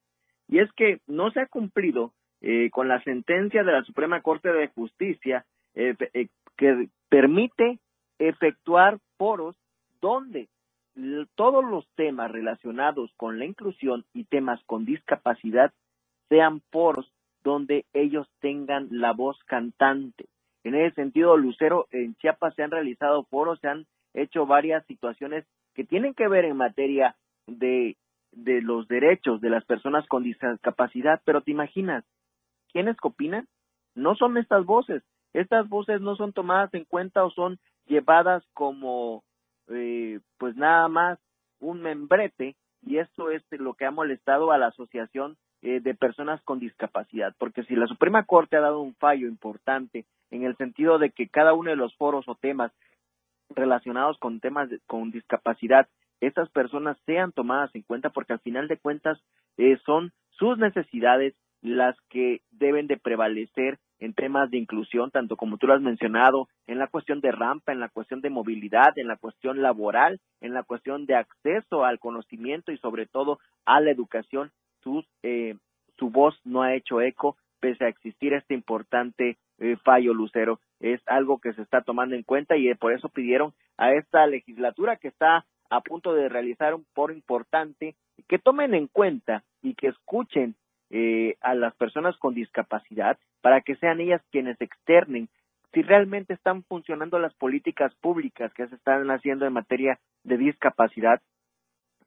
y 0.47 0.59
es 0.59 0.71
que 0.73 0.99
no 1.07 1.31
se 1.31 1.41
ha 1.41 1.45
cumplido 1.45 2.11
eh, 2.41 2.69
con 2.71 2.87
la 2.87 3.01
sentencia 3.03 3.63
de 3.63 3.71
la 3.71 3.83
Suprema 3.83 4.21
Corte 4.21 4.51
de 4.51 4.67
Justicia 4.69 5.45
eh, 5.75 5.95
eh, 6.13 6.27
que 6.57 6.89
permite 7.07 7.79
efectuar 8.17 8.97
foros 9.17 9.55
donde 10.01 10.49
todos 11.35 11.63
los 11.63 11.87
temas 11.95 12.31
relacionados 12.31 13.11
con 13.17 13.39
la 13.39 13.45
inclusión 13.45 14.05
y 14.13 14.25
temas 14.25 14.61
con 14.65 14.85
discapacidad 14.85 15.71
sean 16.29 16.61
foros 16.71 17.11
donde 17.43 17.85
ellos 17.93 18.27
tengan 18.39 18.87
la 18.91 19.11
voz 19.13 19.37
cantante. 19.45 20.25
En 20.63 20.75
ese 20.75 20.95
sentido, 20.95 21.35
Lucero, 21.37 21.87
en 21.91 22.15
Chiapas 22.15 22.55
se 22.55 22.63
han 22.63 22.71
realizado 22.71 23.23
foros, 23.25 23.59
se 23.59 23.67
han 23.67 23.85
hecho 24.13 24.45
varias 24.45 24.85
situaciones 24.85 25.45
que 25.73 25.83
tienen 25.83 26.13
que 26.13 26.27
ver 26.27 26.45
en 26.45 26.57
materia 26.57 27.15
de 27.47 27.97
de 28.35 28.61
los 28.61 28.87
derechos 28.87 29.41
de 29.41 29.49
las 29.49 29.63
personas 29.65 30.05
con 30.07 30.23
discapacidad, 30.23 31.21
pero 31.25 31.41
te 31.41 31.51
imaginas, 31.51 32.03
¿quiénes 32.71 32.97
opinan? 33.01 33.47
No 33.95 34.15
son 34.15 34.37
estas 34.37 34.65
voces, 34.65 35.03
estas 35.33 35.69
voces 35.69 36.01
no 36.01 36.15
son 36.15 36.33
tomadas 36.33 36.73
en 36.73 36.85
cuenta 36.85 37.23
o 37.23 37.31
son 37.31 37.59
llevadas 37.85 38.43
como 38.53 39.23
eh, 39.67 40.19
pues 40.37 40.55
nada 40.55 40.87
más 40.87 41.19
un 41.59 41.81
membrete 41.81 42.55
y 42.81 42.97
esto 42.97 43.29
es 43.29 43.43
lo 43.51 43.75
que 43.75 43.85
ha 43.85 43.91
molestado 43.91 44.51
a 44.51 44.57
la 44.57 44.67
asociación 44.67 45.37
eh, 45.61 45.79
de 45.79 45.93
personas 45.93 46.41
con 46.43 46.59
discapacidad, 46.59 47.33
porque 47.37 47.63
si 47.63 47.75
la 47.75 47.87
Suprema 47.87 48.25
Corte 48.25 48.57
ha 48.57 48.61
dado 48.61 48.81
un 48.81 48.95
fallo 48.95 49.27
importante 49.27 50.05
en 50.33 50.43
el 50.43 50.57
sentido 50.57 50.97
de 50.97 51.11
que 51.11 51.27
cada 51.27 51.53
uno 51.53 51.69
de 51.69 51.75
los 51.75 51.95
foros 51.95 52.27
o 52.27 52.35
temas 52.35 52.71
relacionados 53.49 54.17
con 54.17 54.39
temas 54.39 54.67
con 54.87 55.11
discapacidad 55.11 55.87
estas 56.21 56.49
personas 56.49 56.97
sean 57.05 57.31
tomadas 57.31 57.73
en 57.75 57.83
cuenta 57.83 58.09
porque 58.09 58.33
al 58.33 58.39
final 58.39 58.67
de 58.67 58.77
cuentas 58.77 59.19
eh, 59.57 59.77
son 59.85 60.11
sus 60.31 60.57
necesidades 60.57 61.35
las 61.61 61.95
que 62.09 62.41
deben 62.51 62.87
de 62.87 62.97
prevalecer 62.97 63.77
en 63.99 64.13
temas 64.13 64.49
de 64.49 64.57
inclusión, 64.57 65.11
tanto 65.11 65.37
como 65.37 65.57
tú 65.57 65.67
lo 65.67 65.75
has 65.75 65.81
mencionado, 65.81 66.49
en 66.67 66.77
la 66.77 66.87
cuestión 66.87 67.21
de 67.21 67.31
rampa, 67.31 67.71
en 67.71 67.79
la 67.79 67.87
cuestión 67.87 68.19
de 68.19 68.29
movilidad, 68.29 68.97
en 68.97 69.07
la 69.07 69.15
cuestión 69.15 69.61
laboral, 69.61 70.19
en 70.41 70.53
la 70.53 70.63
cuestión 70.63 71.05
de 71.05 71.15
acceso 71.15 71.85
al 71.85 71.99
conocimiento 71.99 72.71
y 72.71 72.77
sobre 72.79 73.05
todo 73.05 73.39
a 73.65 73.79
la 73.79 73.91
educación. 73.91 74.51
Sus, 74.81 75.05
eh, 75.21 75.55
su 75.97 76.09
voz 76.09 76.37
no 76.43 76.63
ha 76.63 76.75
hecho 76.75 76.99
eco 76.99 77.37
pese 77.61 77.85
a 77.85 77.87
existir 77.87 78.33
este 78.33 78.53
importante 78.53 79.37
eh, 79.63 79.77
fallo, 79.77 80.13
Lucero. 80.13 80.59
Es 80.79 81.01
algo 81.07 81.39
que 81.39 81.53
se 81.53 81.61
está 81.61 81.81
tomando 81.81 82.15
en 82.15 82.23
cuenta 82.23 82.57
y 82.57 82.73
por 82.75 82.91
eso 82.91 83.07
pidieron 83.07 83.53
a 83.77 83.93
esta 83.93 84.27
legislatura 84.27 84.97
que 84.97 85.07
está 85.07 85.45
a 85.69 85.81
punto 85.81 86.13
de 86.13 86.27
realizar 86.27 86.73
un 86.73 86.85
foro 86.93 87.13
importante, 87.13 87.95
que 88.27 88.39
tomen 88.39 88.73
en 88.73 88.87
cuenta 88.87 89.43
y 89.61 89.73
que 89.75 89.87
escuchen 89.87 90.55
eh, 90.89 91.37
a 91.41 91.55
las 91.55 91.73
personas 91.75 92.17
con 92.17 92.35
discapacidad 92.35 93.17
para 93.41 93.61
que 93.61 93.75
sean 93.77 94.01
ellas 94.01 94.21
quienes 94.31 94.59
externen 94.61 95.29
si 95.73 95.81
realmente 95.81 96.33
están 96.33 96.63
funcionando 96.63 97.17
las 97.17 97.33
políticas 97.33 97.95
públicas 97.95 98.53
que 98.53 98.67
se 98.67 98.75
están 98.75 99.09
haciendo 99.09 99.47
en 99.47 99.53
materia 99.53 99.99
de 100.23 100.37
discapacidad, 100.37 101.21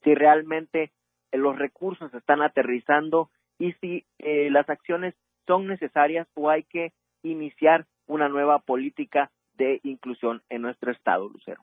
si 0.05 0.15
realmente 0.15 0.93
eh, 1.33 1.39
los 1.39 1.59
recursos 1.59 2.13
están 2.15 2.43
aterrizando 2.43 3.31
y 3.59 3.73
si 3.81 4.05
eh, 4.19 4.51
las 4.51 4.69
acciones 4.69 5.15
son 5.47 5.67
necesarias 5.67 6.29
o 6.35 6.51
hay 6.51 6.63
que 6.65 6.93
iniciar 7.31 7.87
una 8.07 8.29
nueva 8.29 8.59
política 8.59 9.31
de 9.57 9.81
inclusión 9.85 10.43
en 10.49 10.63
nuestro 10.63 10.93
estado, 10.93 11.29
Lucero. 11.29 11.63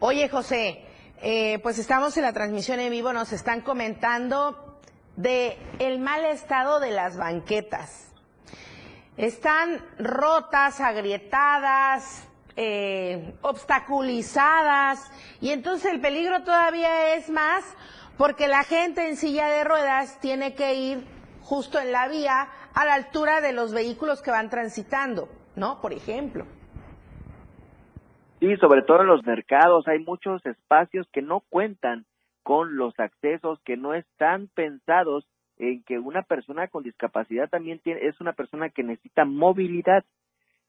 Oye, 0.00 0.28
José, 0.28 0.84
eh, 1.22 1.58
pues 1.62 1.78
estamos 1.78 2.16
en 2.16 2.24
la 2.24 2.32
transmisión 2.32 2.80
en 2.80 2.90
vivo, 2.90 3.12
nos 3.12 3.32
están 3.32 3.62
comentando 3.62 4.80
de 5.16 5.56
el 5.78 5.98
mal 5.98 6.24
estado 6.24 6.78
de 6.80 6.90
las 6.90 7.16
banquetas. 7.16 8.12
Están 9.16 9.80
rotas, 9.98 10.80
agrietadas, 10.80 12.28
eh, 12.56 13.34
obstaculizadas 13.42 15.10
y 15.40 15.50
entonces 15.50 15.92
el 15.92 16.00
peligro 16.00 16.42
todavía 16.42 17.14
es 17.14 17.30
más 17.30 17.64
porque 18.18 18.48
la 18.48 18.62
gente 18.64 19.08
en 19.08 19.16
silla 19.16 19.46
de 19.48 19.64
ruedas 19.64 20.20
tiene 20.20 20.54
que 20.54 20.74
ir 20.74 21.06
justo 21.42 21.78
en 21.78 21.92
la 21.92 22.08
vía 22.08 22.48
a 22.76 22.84
la 22.84 22.94
altura 22.94 23.40
de 23.40 23.54
los 23.54 23.72
vehículos 23.72 24.22
que 24.22 24.30
van 24.30 24.50
transitando, 24.50 25.30
¿no? 25.56 25.80
Por 25.80 25.94
ejemplo. 25.94 26.44
Sí, 28.38 28.54
sobre 28.58 28.82
todo 28.82 29.00
en 29.00 29.06
los 29.06 29.24
mercados 29.24 29.88
hay 29.88 29.98
muchos 29.98 30.44
espacios 30.44 31.08
que 31.10 31.22
no 31.22 31.40
cuentan 31.48 32.04
con 32.42 32.76
los 32.76 32.92
accesos, 33.00 33.58
que 33.64 33.78
no 33.78 33.94
están 33.94 34.48
pensados 34.48 35.26
en 35.56 35.82
que 35.84 35.98
una 35.98 36.20
persona 36.22 36.68
con 36.68 36.82
discapacidad 36.82 37.48
también 37.48 37.78
tiene, 37.78 38.06
es 38.06 38.20
una 38.20 38.34
persona 38.34 38.68
que 38.68 38.82
necesita 38.82 39.24
movilidad. 39.24 40.04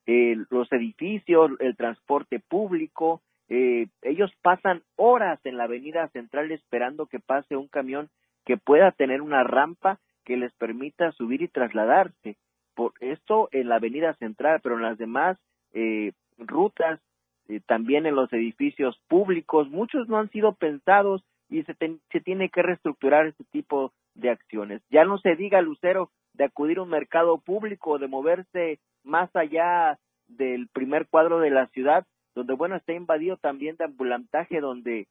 los 0.05 0.71
edificios, 0.71 1.51
el 1.59 1.75
transporte 1.75 2.39
público, 2.39 3.19
eh, 3.49 3.87
ellos 4.01 4.31
pasan 4.41 4.81
horas 4.95 5.41
en 5.43 5.57
la 5.57 5.65
avenida 5.65 6.07
central 6.13 6.53
esperando 6.53 7.07
que 7.07 7.19
pase 7.19 7.57
un 7.57 7.67
camión 7.67 8.09
que 8.45 8.55
pueda 8.55 8.91
tener 8.91 9.21
una 9.21 9.43
rampa 9.43 9.99
que 10.27 10.35
les 10.35 10.53
permita 10.55 11.13
subir 11.13 11.41
y 11.41 11.47
trasladarse. 11.47 12.35
Por 12.75 12.91
esto 12.99 13.47
en 13.53 13.69
la 13.69 13.75
avenida 13.75 14.13
central, 14.15 14.59
pero 14.61 14.75
en 14.75 14.81
las 14.81 14.97
demás 14.97 15.37
eh, 15.73 16.11
rutas 16.37 16.99
eh, 17.47 17.61
también 17.65 18.05
en 18.05 18.15
los 18.15 18.31
edificios 18.33 18.99
públicos, 19.07 19.69
muchos 19.69 20.09
no 20.09 20.17
han 20.17 20.29
sido 20.29 20.53
pensados 20.53 21.23
y 21.49 21.63
se, 21.63 21.75
se 22.11 22.19
tiene 22.19 22.49
que 22.49 22.61
reestructurar 22.61 23.25
este 23.25 23.45
tipo 23.45 23.93
de 24.15 24.29
acciones. 24.29 24.81
Ya 24.89 25.05
no 25.05 25.17
se 25.17 25.37
diga, 25.37 25.61
Lucero, 25.61 26.11
de 26.33 26.43
acudir 26.43 26.79
a 26.79 26.81
un 26.83 26.89
mercado 26.89 27.37
público, 27.37 27.97
de 27.97 28.09
moverse 28.09 28.79
más 29.05 29.33
allá 29.33 29.97
del 30.27 30.67
primer 30.67 31.07
cuadro 31.07 31.39
de 31.39 31.51
la 31.51 31.67
ciudad, 31.67 32.05
donde, 32.35 32.53
bueno, 32.53 32.75
está 32.75 32.91
invadido 32.91 33.37
también 33.37 33.77
de 33.77 33.85
ambulantaje, 33.85 34.59
donde 34.59 35.07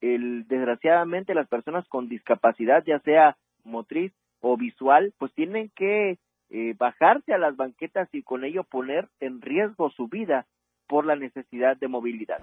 el, 0.00 0.46
desgraciadamente 0.46 1.34
las 1.34 1.48
personas 1.48 1.88
con 1.88 2.08
discapacidad, 2.08 2.84
ya 2.86 3.00
sea 3.00 3.36
motriz 3.64 4.12
o 4.40 4.56
visual, 4.56 5.12
pues 5.18 5.32
tienen 5.34 5.70
que 5.74 6.18
eh, 6.50 6.74
bajarse 6.78 7.32
a 7.32 7.38
las 7.38 7.56
banquetas 7.56 8.08
y 8.12 8.22
con 8.22 8.44
ello 8.44 8.64
poner 8.64 9.08
en 9.20 9.40
riesgo 9.40 9.90
su 9.90 10.08
vida 10.08 10.46
por 10.88 11.06
la 11.06 11.16
necesidad 11.16 11.76
de 11.76 11.88
movilidad. 11.88 12.40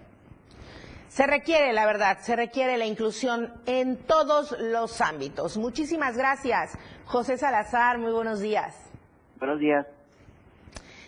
Se 1.09 1.25
requiere, 1.25 1.73
la 1.73 1.85
verdad, 1.85 2.19
se 2.19 2.35
requiere 2.35 2.77
la 2.77 2.85
inclusión 2.85 3.51
en 3.65 3.97
todos 3.97 4.55
los 4.59 5.01
ámbitos. 5.01 5.57
Muchísimas 5.57 6.17
gracias, 6.17 6.77
José 7.05 7.37
Salazar, 7.37 7.97
muy 7.97 8.11
buenos 8.11 8.39
días. 8.39 8.75
Buenos 9.39 9.59
días. 9.59 9.87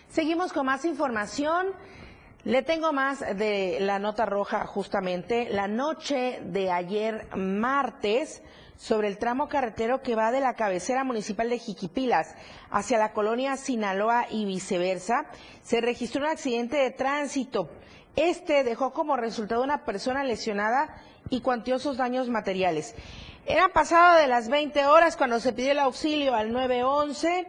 Seguimos 0.10 0.54
con 0.54 0.66
más 0.66 0.86
información. 0.86 1.68
Le 2.46 2.64
tengo 2.64 2.94
más 2.94 3.20
de 3.38 3.78
la 3.82 4.00
nota 4.00 4.26
roja 4.26 4.66
justamente. 4.66 5.50
La 5.50 5.68
noche 5.68 6.40
de 6.44 6.72
ayer 6.72 7.28
martes, 7.36 8.42
sobre 8.80 9.10
el 9.10 9.18
tramo 9.18 9.50
carretero 9.50 10.02
que 10.02 10.16
va 10.16 10.32
de 10.32 10.40
la 10.40 10.54
cabecera 10.54 11.04
municipal 11.04 11.50
de 11.50 11.60
Jiquipilas 11.60 12.34
hacia 12.72 12.98
la 12.98 13.12
colonia 13.12 13.58
Sinaloa 13.58 14.28
y 14.32 14.46
viceversa, 14.46 15.26
se 15.62 15.82
registró 15.82 16.22
un 16.22 16.30
accidente 16.30 16.78
de 16.78 16.90
tránsito. 16.90 17.70
Este 18.16 18.64
dejó 18.64 18.94
como 18.94 19.18
resultado 19.18 19.64
una 19.64 19.84
persona 19.84 20.24
lesionada 20.24 20.96
y 21.30 21.42
cuantiosos 21.42 21.98
daños 21.98 22.30
materiales. 22.30 22.96
Era 23.46 23.68
pasado 23.68 24.18
de 24.18 24.28
las 24.28 24.48
20 24.48 24.86
horas 24.86 25.18
cuando 25.18 25.42
se 25.42 25.52
pidió 25.52 25.72
el 25.72 25.80
auxilio 25.80 26.34
al 26.34 26.54
911. 26.54 27.48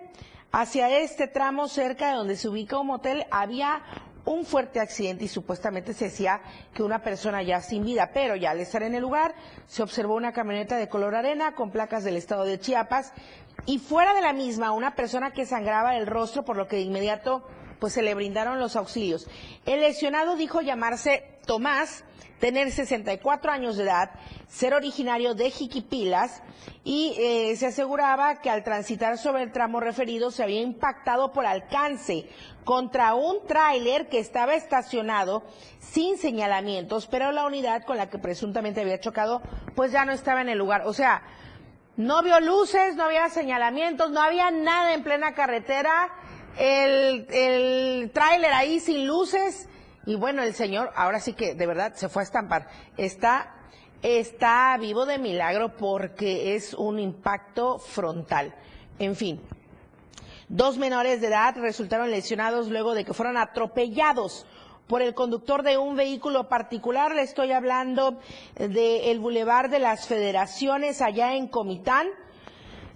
Hacia 0.53 0.99
este 0.99 1.29
tramo 1.29 1.69
cerca 1.69 2.09
de 2.09 2.17
donde 2.17 2.35
se 2.35 2.49
ubica 2.49 2.77
un 2.77 2.89
motel 2.89 3.25
había 3.31 3.83
un 4.31 4.45
fuerte 4.45 4.79
accidente 4.79 5.25
y 5.25 5.29
supuestamente 5.29 5.93
se 5.93 6.05
decía 6.05 6.41
que 6.73 6.85
una 6.85 7.03
persona 7.03 7.43
ya 7.43 7.61
sin 7.61 7.85
vida, 7.85 8.11
pero 8.15 8.37
ya 8.37 8.53
al 8.53 8.61
estar 8.61 8.85
en 8.85 8.95
el 8.95 9.03
lugar 9.03 9.35
se 9.67 9.83
observó 9.83 10.15
una 10.15 10.33
camioneta 10.33 10.77
de 10.77 10.89
color 10.89 11.17
arena 11.17 11.55
con 11.57 11.73
placas 11.73 12.05
del 12.05 12.17
estado 12.17 12.45
de 12.45 12.61
Chiapas 12.61 13.13
y 13.67 13.79
fuera 13.79 14.15
de 14.15 14.21
la 14.21 14.33
misma 14.33 14.71
una 14.71 14.95
persona 14.95 15.33
que 15.33 15.47
sangraba 15.47 15.97
el 15.97 16.07
rostro 16.07 16.45
por 16.45 16.57
lo 16.57 16.69
que 16.69 16.77
de 16.77 16.83
inmediato 16.83 17.45
pues 17.81 17.93
se 17.93 18.03
le 18.03 18.15
brindaron 18.15 18.61
los 18.61 18.77
auxilios. 18.77 19.27
El 19.67 19.81
lesionado 19.81 20.37
dijo 20.37 20.61
llamarse 20.61 21.39
Tomás, 21.45 22.05
tener 22.41 22.73
64 22.73 23.53
años 23.53 23.77
de 23.77 23.85
edad, 23.85 24.11
ser 24.49 24.75
originario 24.75 25.35
de 25.35 25.51
Jiquipilas 25.51 26.43
y 26.83 27.15
eh, 27.19 27.55
se 27.57 27.67
aseguraba 27.67 28.41
que 28.41 28.51
al 28.51 28.65
transitar 28.65 29.19
sobre 29.19 29.43
el 29.45 29.53
tramo 29.53 29.79
referido 29.79 30.31
se 30.31 30.43
había 30.43 30.61
impactado 30.61 31.33
por 31.33 31.47
alcance 31.47 32.27
contra 32.65 33.15
un 33.15 33.47
tráiler 33.47 34.09
que 34.09 34.19
estaba 34.19 34.55
estacionado 34.55 35.45
sin 35.79 36.17
señalamientos, 36.19 37.07
pero 37.07 37.31
la 37.31 37.47
unidad 37.47 37.85
con 37.85 37.99
la 37.99 38.09
que 38.09 38.19
presuntamente 38.19 38.81
había 38.81 39.01
chocado 39.01 39.43
pues 39.77 39.93
ya 39.93 40.05
no 40.05 40.13
estaba 40.13 40.41
en 40.41 40.49
el 40.49 40.59
lugar. 40.59 40.83
O 40.87 40.95
sea, 40.95 41.23
no 41.97 42.23
vio 42.23 42.41
luces, 42.41 42.97
no 42.97 43.05
había 43.05 43.29
señalamientos, 43.29 44.11
no 44.11 44.21
había 44.21 44.51
nada 44.51 44.95
en 44.95 45.03
plena 45.03 45.35
carretera 45.35 46.09
el, 46.59 47.27
el 47.31 48.11
tráiler 48.13 48.53
ahí 48.53 48.81
sin 48.81 49.07
luces 49.07 49.69
y 50.07 50.15
bueno, 50.15 50.43
el 50.43 50.55
señor 50.55 50.91
ahora 50.95 51.21
sí 51.21 51.35
que 51.35 51.55
de 51.55 51.67
verdad 51.67 51.95
se 51.95 52.09
fue 52.09 52.23
a 52.23 52.25
estampar. 52.25 52.69
Está, 52.97 53.55
está 54.03 54.77
vivo 54.79 55.07
de 55.07 55.19
milagro 55.19 55.77
porque 55.77 56.55
es 56.55 56.75
un 56.75 56.99
impacto 56.99 57.79
frontal. 57.79 58.55
En 58.99 59.15
fin, 59.15 59.41
dos 60.49 60.79
menores 60.79 61.21
de 61.21 61.29
edad 61.29 61.55
resultaron 61.57 62.11
lesionados 62.11 62.69
luego 62.69 62.95
de 62.95 63.05
que 63.05 63.15
fueron 63.15 63.37
atropellados 63.37 64.47
por 64.87 65.03
el 65.03 65.15
conductor 65.15 65.63
de 65.63 65.79
un 65.79 65.95
vehículo 65.95 66.49
particular. 66.49 67.15
Le 67.15 67.23
estoy 67.23 67.53
hablando 67.53 68.19
del 68.57 69.21
Boulevard 69.21 69.71
de 69.71 69.79
las 69.79 70.09
Federaciones 70.09 71.01
allá 71.01 71.37
en 71.37 71.47
Comitán. 71.47 72.09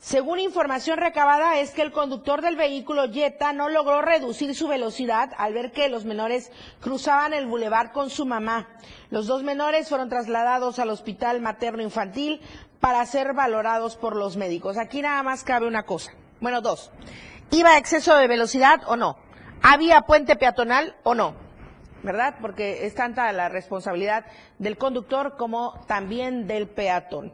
Según 0.05 0.39
información 0.39 0.99
recabada, 0.99 1.61
es 1.61 1.71
que 1.71 1.81
el 1.81 1.91
conductor 1.91 2.43
del 2.43 2.57
vehículo 2.57 3.11
Jetta 3.11 3.55
no 3.55 3.71
logró 3.71 4.03
reducir 4.03 4.55
su 4.55 4.69
velocidad 4.69 5.31
al 5.39 5.55
ver 5.55 5.73
que 5.73 5.89
los 5.89 6.05
menores 6.05 6.53
cruzaban 6.83 7.33
el 7.33 7.47
bulevar 7.47 7.91
con 7.93 8.11
su 8.11 8.27
mamá. 8.27 8.69
Los 9.09 9.27
dos 9.27 9.43
menores 9.43 9.89
fueron 9.89 10.11
trasladados 10.11 10.79
al 10.79 10.91
hospital 10.91 11.41
materno 11.41 11.83
infantil 11.83 12.43
para 12.81 13.07
ser 13.07 13.33
valorados 13.33 13.97
por 13.97 14.15
los 14.15 14.37
médicos. 14.37 14.77
Aquí 14.77 15.01
nada 15.01 15.23
más 15.23 15.43
cabe 15.43 15.67
una 15.67 15.85
cosa. 15.85 16.13
Bueno, 16.39 16.61
dos. 16.61 16.93
¿Iba 17.51 17.71
a 17.71 17.79
exceso 17.79 18.15
de 18.15 18.29
velocidad 18.29 18.83
o 18.87 18.97
no? 18.97 19.17
¿Había 19.63 20.03
puente 20.03 20.37
peatonal 20.37 20.95
o 21.03 21.15
no? 21.15 21.35
¿Verdad? 22.03 22.35
Porque 22.43 22.85
es 22.85 22.95
tanta 22.95 23.33
la 23.33 23.49
responsabilidad 23.49 24.27
del 24.59 24.77
conductor 24.77 25.39
como 25.39 25.83
también 25.87 26.47
del 26.47 26.69
peatón. 26.69 27.33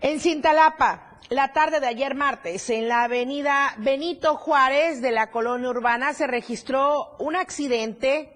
En 0.00 0.20
Cintalapa, 0.20 1.13
la 1.30 1.52
tarde 1.52 1.80
de 1.80 1.86
ayer 1.86 2.14
martes, 2.14 2.68
en 2.68 2.88
la 2.88 3.04
avenida 3.04 3.74
Benito 3.78 4.36
Juárez 4.36 5.00
de 5.00 5.10
la 5.10 5.30
colonia 5.30 5.70
urbana, 5.70 6.12
se 6.12 6.26
registró 6.26 7.16
un 7.18 7.34
accidente 7.34 8.30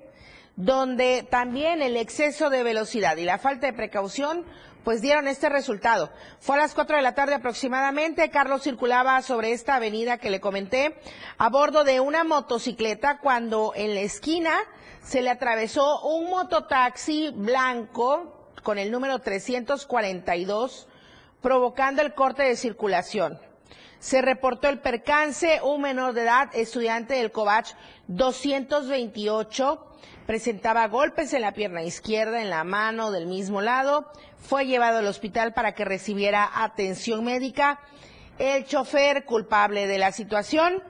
donde 0.56 1.26
también 1.30 1.82
el 1.82 1.96
exceso 1.96 2.50
de 2.50 2.62
velocidad 2.62 3.16
y 3.16 3.24
la 3.24 3.38
falta 3.38 3.66
de 3.66 3.74
precaución 3.74 4.44
pues 4.84 5.02
dieron 5.02 5.28
este 5.28 5.50
resultado. 5.50 6.10
Fue 6.40 6.56
a 6.56 6.60
las 6.60 6.74
4 6.74 6.96
de 6.96 7.02
la 7.02 7.14
tarde 7.14 7.34
aproximadamente, 7.34 8.30
Carlos 8.30 8.62
circulaba 8.62 9.20
sobre 9.20 9.52
esta 9.52 9.74
avenida 9.74 10.16
que 10.16 10.30
le 10.30 10.40
comenté 10.40 10.98
a 11.36 11.50
bordo 11.50 11.84
de 11.84 12.00
una 12.00 12.24
motocicleta 12.24 13.18
cuando 13.18 13.72
en 13.76 13.94
la 13.94 14.00
esquina 14.00 14.54
se 15.02 15.20
le 15.20 15.28
atravesó 15.30 16.00
un 16.06 16.30
mototaxi 16.30 17.32
blanco 17.34 18.50
con 18.62 18.78
el 18.78 18.90
número 18.90 19.18
342 19.18 20.87
provocando 21.40 22.02
el 22.02 22.14
corte 22.14 22.42
de 22.42 22.56
circulación. 22.56 23.38
Se 23.98 24.22
reportó 24.22 24.68
el 24.68 24.78
percance, 24.78 25.60
un 25.62 25.82
menor 25.82 26.14
de 26.14 26.22
edad, 26.22 26.50
estudiante 26.54 27.14
del 27.14 27.32
COVACH 27.32 27.72
228, 28.06 29.86
presentaba 30.26 30.86
golpes 30.86 31.32
en 31.32 31.40
la 31.40 31.52
pierna 31.52 31.82
izquierda, 31.82 32.40
en 32.40 32.50
la 32.50 32.62
mano 32.62 33.10
del 33.10 33.26
mismo 33.26 33.60
lado, 33.60 34.12
fue 34.36 34.66
llevado 34.66 34.98
al 34.98 35.06
hospital 35.06 35.52
para 35.52 35.72
que 35.72 35.84
recibiera 35.84 36.48
atención 36.54 37.24
médica. 37.24 37.80
El 38.38 38.66
chofer 38.66 39.24
culpable 39.24 39.88
de 39.88 39.98
la 39.98 40.12
situación 40.12 40.82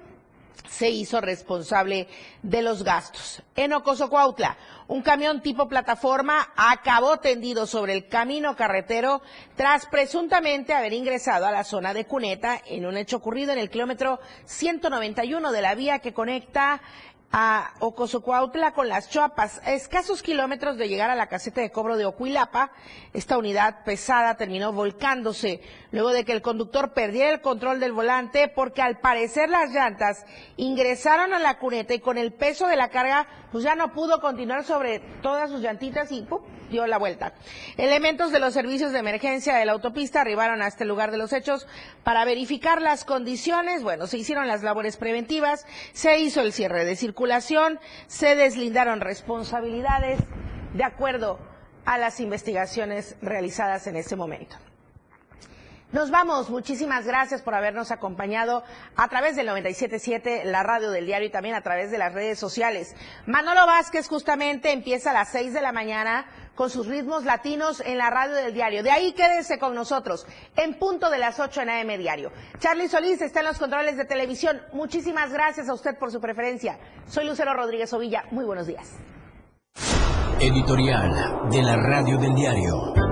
se 0.68 0.90
hizo 0.90 1.20
responsable 1.20 2.08
de 2.42 2.62
los 2.62 2.82
gastos. 2.82 3.42
En 3.56 3.72
Ocosocuautla, 3.72 4.56
un 4.88 5.02
camión 5.02 5.42
tipo 5.42 5.68
plataforma 5.68 6.52
acabó 6.56 7.18
tendido 7.18 7.66
sobre 7.66 7.92
el 7.92 8.08
camino 8.08 8.56
carretero 8.56 9.20
tras 9.56 9.86
presuntamente 9.86 10.72
haber 10.72 10.92
ingresado 10.92 11.46
a 11.46 11.52
la 11.52 11.64
zona 11.64 11.94
de 11.94 12.06
Cuneta 12.06 12.60
en 12.66 12.86
un 12.86 12.96
hecho 12.96 13.16
ocurrido 13.16 13.52
en 13.52 13.58
el 13.58 13.70
kilómetro 13.70 14.20
191 14.44 15.52
de 15.52 15.62
la 15.62 15.74
vía 15.74 15.98
que 15.98 16.14
conecta 16.14 16.80
a 17.30 17.74
Ocosocuautla 17.80 18.72
con 18.72 18.88
las 18.88 19.10
Chuapas, 19.10 19.60
a 19.64 19.72
escasos 19.72 20.22
kilómetros 20.22 20.78
de 20.78 20.88
llegar 20.88 21.10
a 21.10 21.14
la 21.14 21.26
caseta 21.26 21.60
de 21.60 21.70
cobro 21.70 21.96
de 21.96 22.06
Ocuilapa. 22.06 22.72
Esta 23.12 23.36
unidad 23.36 23.84
pesada 23.84 24.36
terminó 24.36 24.72
volcándose 24.72 25.60
luego 25.90 26.10
de 26.10 26.24
que 26.24 26.32
el 26.32 26.42
conductor 26.42 26.94
perdiera 26.94 27.30
el 27.30 27.40
control 27.42 27.80
del 27.80 27.92
volante 27.92 28.48
porque 28.48 28.80
al 28.80 29.00
parecer 29.00 29.50
las 29.50 29.70
llantas 29.72 30.24
ingresaron 30.56 31.34
a 31.34 31.38
la 31.38 31.58
cuneta 31.58 31.92
y 31.92 32.00
con 32.00 32.16
el 32.16 32.32
peso 32.32 32.66
de 32.66 32.76
la 32.76 32.88
carga 32.88 33.26
pues 33.52 33.64
ya 33.64 33.74
no 33.74 33.92
pudo 33.92 34.20
continuar 34.20 34.64
sobre 34.64 35.00
todas 35.22 35.50
sus 35.50 35.60
llantitas 35.60 36.10
y 36.12 36.26
dio 36.70 36.86
la 36.86 36.98
vuelta. 36.98 37.32
Elementos 37.76 38.30
de 38.30 38.40
los 38.40 38.52
servicios 38.52 38.92
de 38.92 38.98
emergencia 38.98 39.54
de 39.54 39.64
la 39.64 39.72
autopista 39.72 40.20
arribaron 40.20 40.62
a 40.62 40.66
este 40.66 40.84
lugar 40.84 41.10
de 41.10 41.16
los 41.16 41.32
hechos 41.32 41.66
para 42.04 42.24
verificar 42.24 42.82
las 42.82 43.04
condiciones. 43.04 43.82
Bueno, 43.82 44.06
se 44.06 44.18
hicieron 44.18 44.46
las 44.48 44.62
labores 44.62 44.96
preventivas, 44.96 45.66
se 45.92 46.18
hizo 46.20 46.40
el 46.42 46.52
cierre 46.52 46.84
de 46.84 46.96
circulación, 46.96 47.17
se 48.06 48.36
deslindaron 48.36 49.00
responsabilidades 49.00 50.20
de 50.74 50.84
acuerdo 50.84 51.38
a 51.84 51.98
las 51.98 52.20
investigaciones 52.20 53.16
realizadas 53.22 53.86
en 53.86 53.96
ese 53.96 54.14
momento. 54.14 54.56
Nos 55.90 56.10
vamos. 56.10 56.50
Muchísimas 56.50 57.06
gracias 57.06 57.40
por 57.40 57.54
habernos 57.54 57.90
acompañado 57.90 58.62
a 58.94 59.08
través 59.08 59.36
del 59.36 59.48
97.7, 59.48 60.44
la 60.44 60.62
radio 60.62 60.90
del 60.90 61.06
diario 61.06 61.28
y 61.28 61.30
también 61.30 61.54
a 61.54 61.62
través 61.62 61.90
de 61.90 61.96
las 61.96 62.12
redes 62.12 62.38
sociales. 62.38 62.94
Manolo 63.24 63.66
Vázquez 63.66 64.06
justamente 64.06 64.72
empieza 64.72 65.10
a 65.10 65.14
las 65.14 65.30
6 65.30 65.54
de 65.54 65.62
la 65.62 65.72
mañana 65.72 66.26
con 66.54 66.68
sus 66.68 66.86
ritmos 66.88 67.24
latinos 67.24 67.80
en 67.86 67.96
la 67.96 68.10
radio 68.10 68.34
del 68.34 68.52
diario. 68.52 68.82
De 68.82 68.90
ahí 68.90 69.14
quédese 69.14 69.58
con 69.58 69.74
nosotros 69.74 70.26
en 70.56 70.78
punto 70.78 71.08
de 71.08 71.18
las 71.18 71.40
8 71.40 71.62
en 71.62 71.70
AM 71.70 71.98
Diario. 71.98 72.32
Charlie 72.58 72.88
Solís 72.88 73.22
está 73.22 73.40
en 73.40 73.46
los 73.46 73.58
controles 73.58 73.96
de 73.96 74.04
televisión. 74.04 74.60
Muchísimas 74.74 75.32
gracias 75.32 75.70
a 75.70 75.72
usted 75.72 75.96
por 75.98 76.12
su 76.12 76.20
preferencia. 76.20 76.78
Soy 77.06 77.24
Lucero 77.24 77.54
Rodríguez 77.54 77.90
Ovilla. 77.94 78.24
Muy 78.30 78.44
buenos 78.44 78.66
días. 78.66 78.98
Editorial 80.38 81.48
de 81.50 81.62
la 81.62 81.76
radio 81.76 82.18
del 82.18 82.34
diario. 82.34 83.07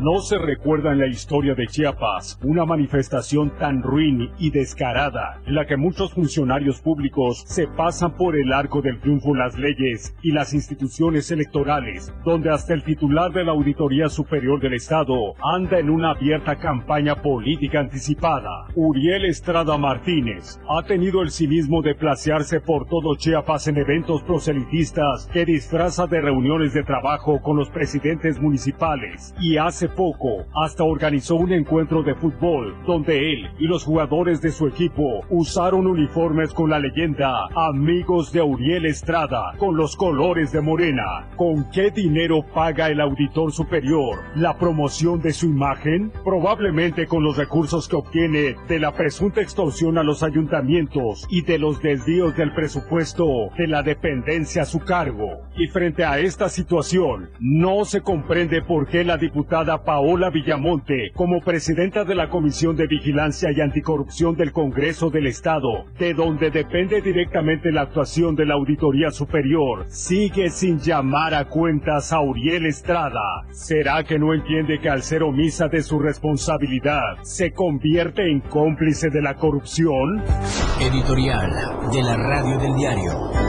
No 0.00 0.20
se 0.20 0.38
recuerda 0.38 0.92
en 0.92 1.00
la 1.00 1.08
historia 1.08 1.56
de 1.56 1.66
Chiapas 1.66 2.38
una 2.44 2.64
manifestación 2.64 3.50
tan 3.58 3.82
ruin 3.82 4.30
y 4.38 4.52
descarada 4.52 5.40
en 5.44 5.56
la 5.56 5.66
que 5.66 5.76
muchos 5.76 6.14
funcionarios 6.14 6.80
públicos 6.80 7.42
se 7.48 7.66
pasan 7.66 8.14
por 8.14 8.36
el 8.36 8.52
arco 8.52 8.80
del 8.80 9.00
triunfo 9.00 9.34
las 9.34 9.58
leyes 9.58 10.14
y 10.22 10.30
las 10.30 10.54
instituciones 10.54 11.32
electorales, 11.32 12.14
donde 12.24 12.48
hasta 12.48 12.74
el 12.74 12.84
titular 12.84 13.32
de 13.32 13.44
la 13.44 13.50
Auditoría 13.50 14.08
Superior 14.08 14.60
del 14.60 14.74
Estado 14.74 15.34
anda 15.42 15.80
en 15.80 15.90
una 15.90 16.12
abierta 16.12 16.54
campaña 16.54 17.16
política 17.16 17.80
anticipada. 17.80 18.68
Uriel 18.76 19.24
Estrada 19.24 19.76
Martínez 19.78 20.60
ha 20.68 20.84
tenido 20.84 21.22
el 21.22 21.32
cinismo 21.32 21.82
de 21.82 21.96
placearse 21.96 22.60
por 22.60 22.86
todo 22.86 23.16
Chiapas 23.16 23.66
en 23.66 23.78
eventos 23.78 24.22
proselitistas 24.22 25.28
que 25.32 25.44
disfraza 25.44 26.06
de 26.06 26.20
reuniones 26.20 26.72
de 26.72 26.84
trabajo 26.84 27.42
con 27.42 27.56
los 27.56 27.68
presidentes 27.68 28.40
municipales 28.40 29.34
y 29.40 29.56
hace 29.56 29.87
poco 29.88 30.44
hasta 30.54 30.84
organizó 30.84 31.36
un 31.36 31.52
encuentro 31.52 32.02
de 32.02 32.14
fútbol 32.14 32.76
donde 32.86 33.32
él 33.32 33.50
y 33.58 33.66
los 33.66 33.84
jugadores 33.84 34.40
de 34.40 34.50
su 34.50 34.66
equipo 34.66 35.20
usaron 35.30 35.86
uniformes 35.86 36.52
con 36.52 36.70
la 36.70 36.78
leyenda 36.78 37.48
Amigos 37.54 38.32
de 38.32 38.40
Auriel 38.40 38.86
Estrada 38.86 39.54
con 39.58 39.76
los 39.76 39.96
colores 39.96 40.52
de 40.52 40.60
Morena. 40.60 41.28
¿Con 41.36 41.70
qué 41.70 41.90
dinero 41.90 42.44
paga 42.54 42.88
el 42.88 43.00
auditor 43.00 43.52
superior 43.52 44.18
la 44.36 44.56
promoción 44.58 45.20
de 45.20 45.32
su 45.32 45.46
imagen? 45.46 46.12
Probablemente 46.24 47.06
con 47.06 47.24
los 47.24 47.36
recursos 47.36 47.88
que 47.88 47.96
obtiene 47.96 48.56
de 48.68 48.78
la 48.78 48.92
presunta 48.92 49.40
extorsión 49.40 49.98
a 49.98 50.02
los 50.02 50.22
ayuntamientos 50.22 51.26
y 51.30 51.42
de 51.42 51.58
los 51.58 51.80
desvíos 51.80 52.36
del 52.36 52.52
presupuesto 52.52 53.50
de 53.56 53.66
la 53.66 53.82
dependencia 53.82 54.62
a 54.62 54.66
su 54.66 54.80
cargo. 54.80 55.48
Y 55.56 55.66
frente 55.68 56.04
a 56.04 56.18
esta 56.18 56.48
situación, 56.48 57.30
no 57.40 57.84
se 57.84 58.00
comprende 58.00 58.62
por 58.62 58.86
qué 58.86 59.04
la 59.04 59.16
diputada 59.16 59.77
a 59.78 59.84
Paola 59.84 60.30
Villamonte 60.30 61.12
como 61.14 61.40
presidenta 61.40 62.04
de 62.04 62.14
la 62.14 62.28
Comisión 62.28 62.74
de 62.76 62.86
Vigilancia 62.86 63.50
y 63.52 63.60
Anticorrupción 63.60 64.34
del 64.34 64.52
Congreso 64.52 65.10
del 65.10 65.26
Estado, 65.26 65.84
de 65.98 66.14
donde 66.14 66.50
depende 66.50 67.00
directamente 67.00 67.70
la 67.70 67.82
actuación 67.82 68.34
de 68.34 68.46
la 68.46 68.54
Auditoría 68.54 69.10
Superior, 69.10 69.84
sigue 69.88 70.50
sin 70.50 70.78
llamar 70.78 71.34
a 71.34 71.44
cuentas 71.46 72.12
a 72.12 72.20
Uriel 72.20 72.66
Estrada. 72.66 73.46
¿Será 73.50 74.02
que 74.04 74.18
no 74.18 74.34
entiende 74.34 74.80
que 74.80 74.88
al 74.88 75.02
ser 75.02 75.22
omisa 75.22 75.68
de 75.68 75.82
su 75.82 75.98
responsabilidad 75.98 77.22
se 77.22 77.52
convierte 77.52 78.30
en 78.30 78.40
cómplice 78.40 79.10
de 79.10 79.22
la 79.22 79.34
corrupción? 79.34 80.22
Editorial 80.80 81.50
de 81.92 82.02
la 82.02 82.16
Radio 82.16 82.58
del 82.58 82.74
Diario. 82.74 83.48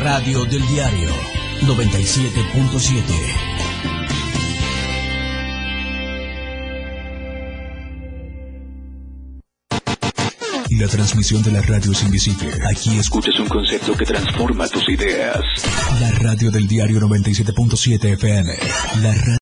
Radio 0.00 0.44
del 0.46 0.66
diario 0.66 1.10
97.7. 1.60 3.50
La 10.78 10.88
transmisión 10.88 11.42
de 11.42 11.52
la 11.52 11.60
radio 11.60 11.92
es 11.92 12.02
invisible. 12.02 12.50
Aquí 12.70 12.98
escuchas 12.98 13.38
un 13.38 13.48
concepto 13.48 13.94
que 13.94 14.06
transforma 14.06 14.66
tus 14.66 14.88
ideas. 14.88 15.38
La 16.00 16.10
radio 16.12 16.50
del 16.50 16.66
diario 16.66 16.98
97.7 17.00 18.14
FM. 18.14 18.54
La 19.02 19.12
radio 19.12 19.38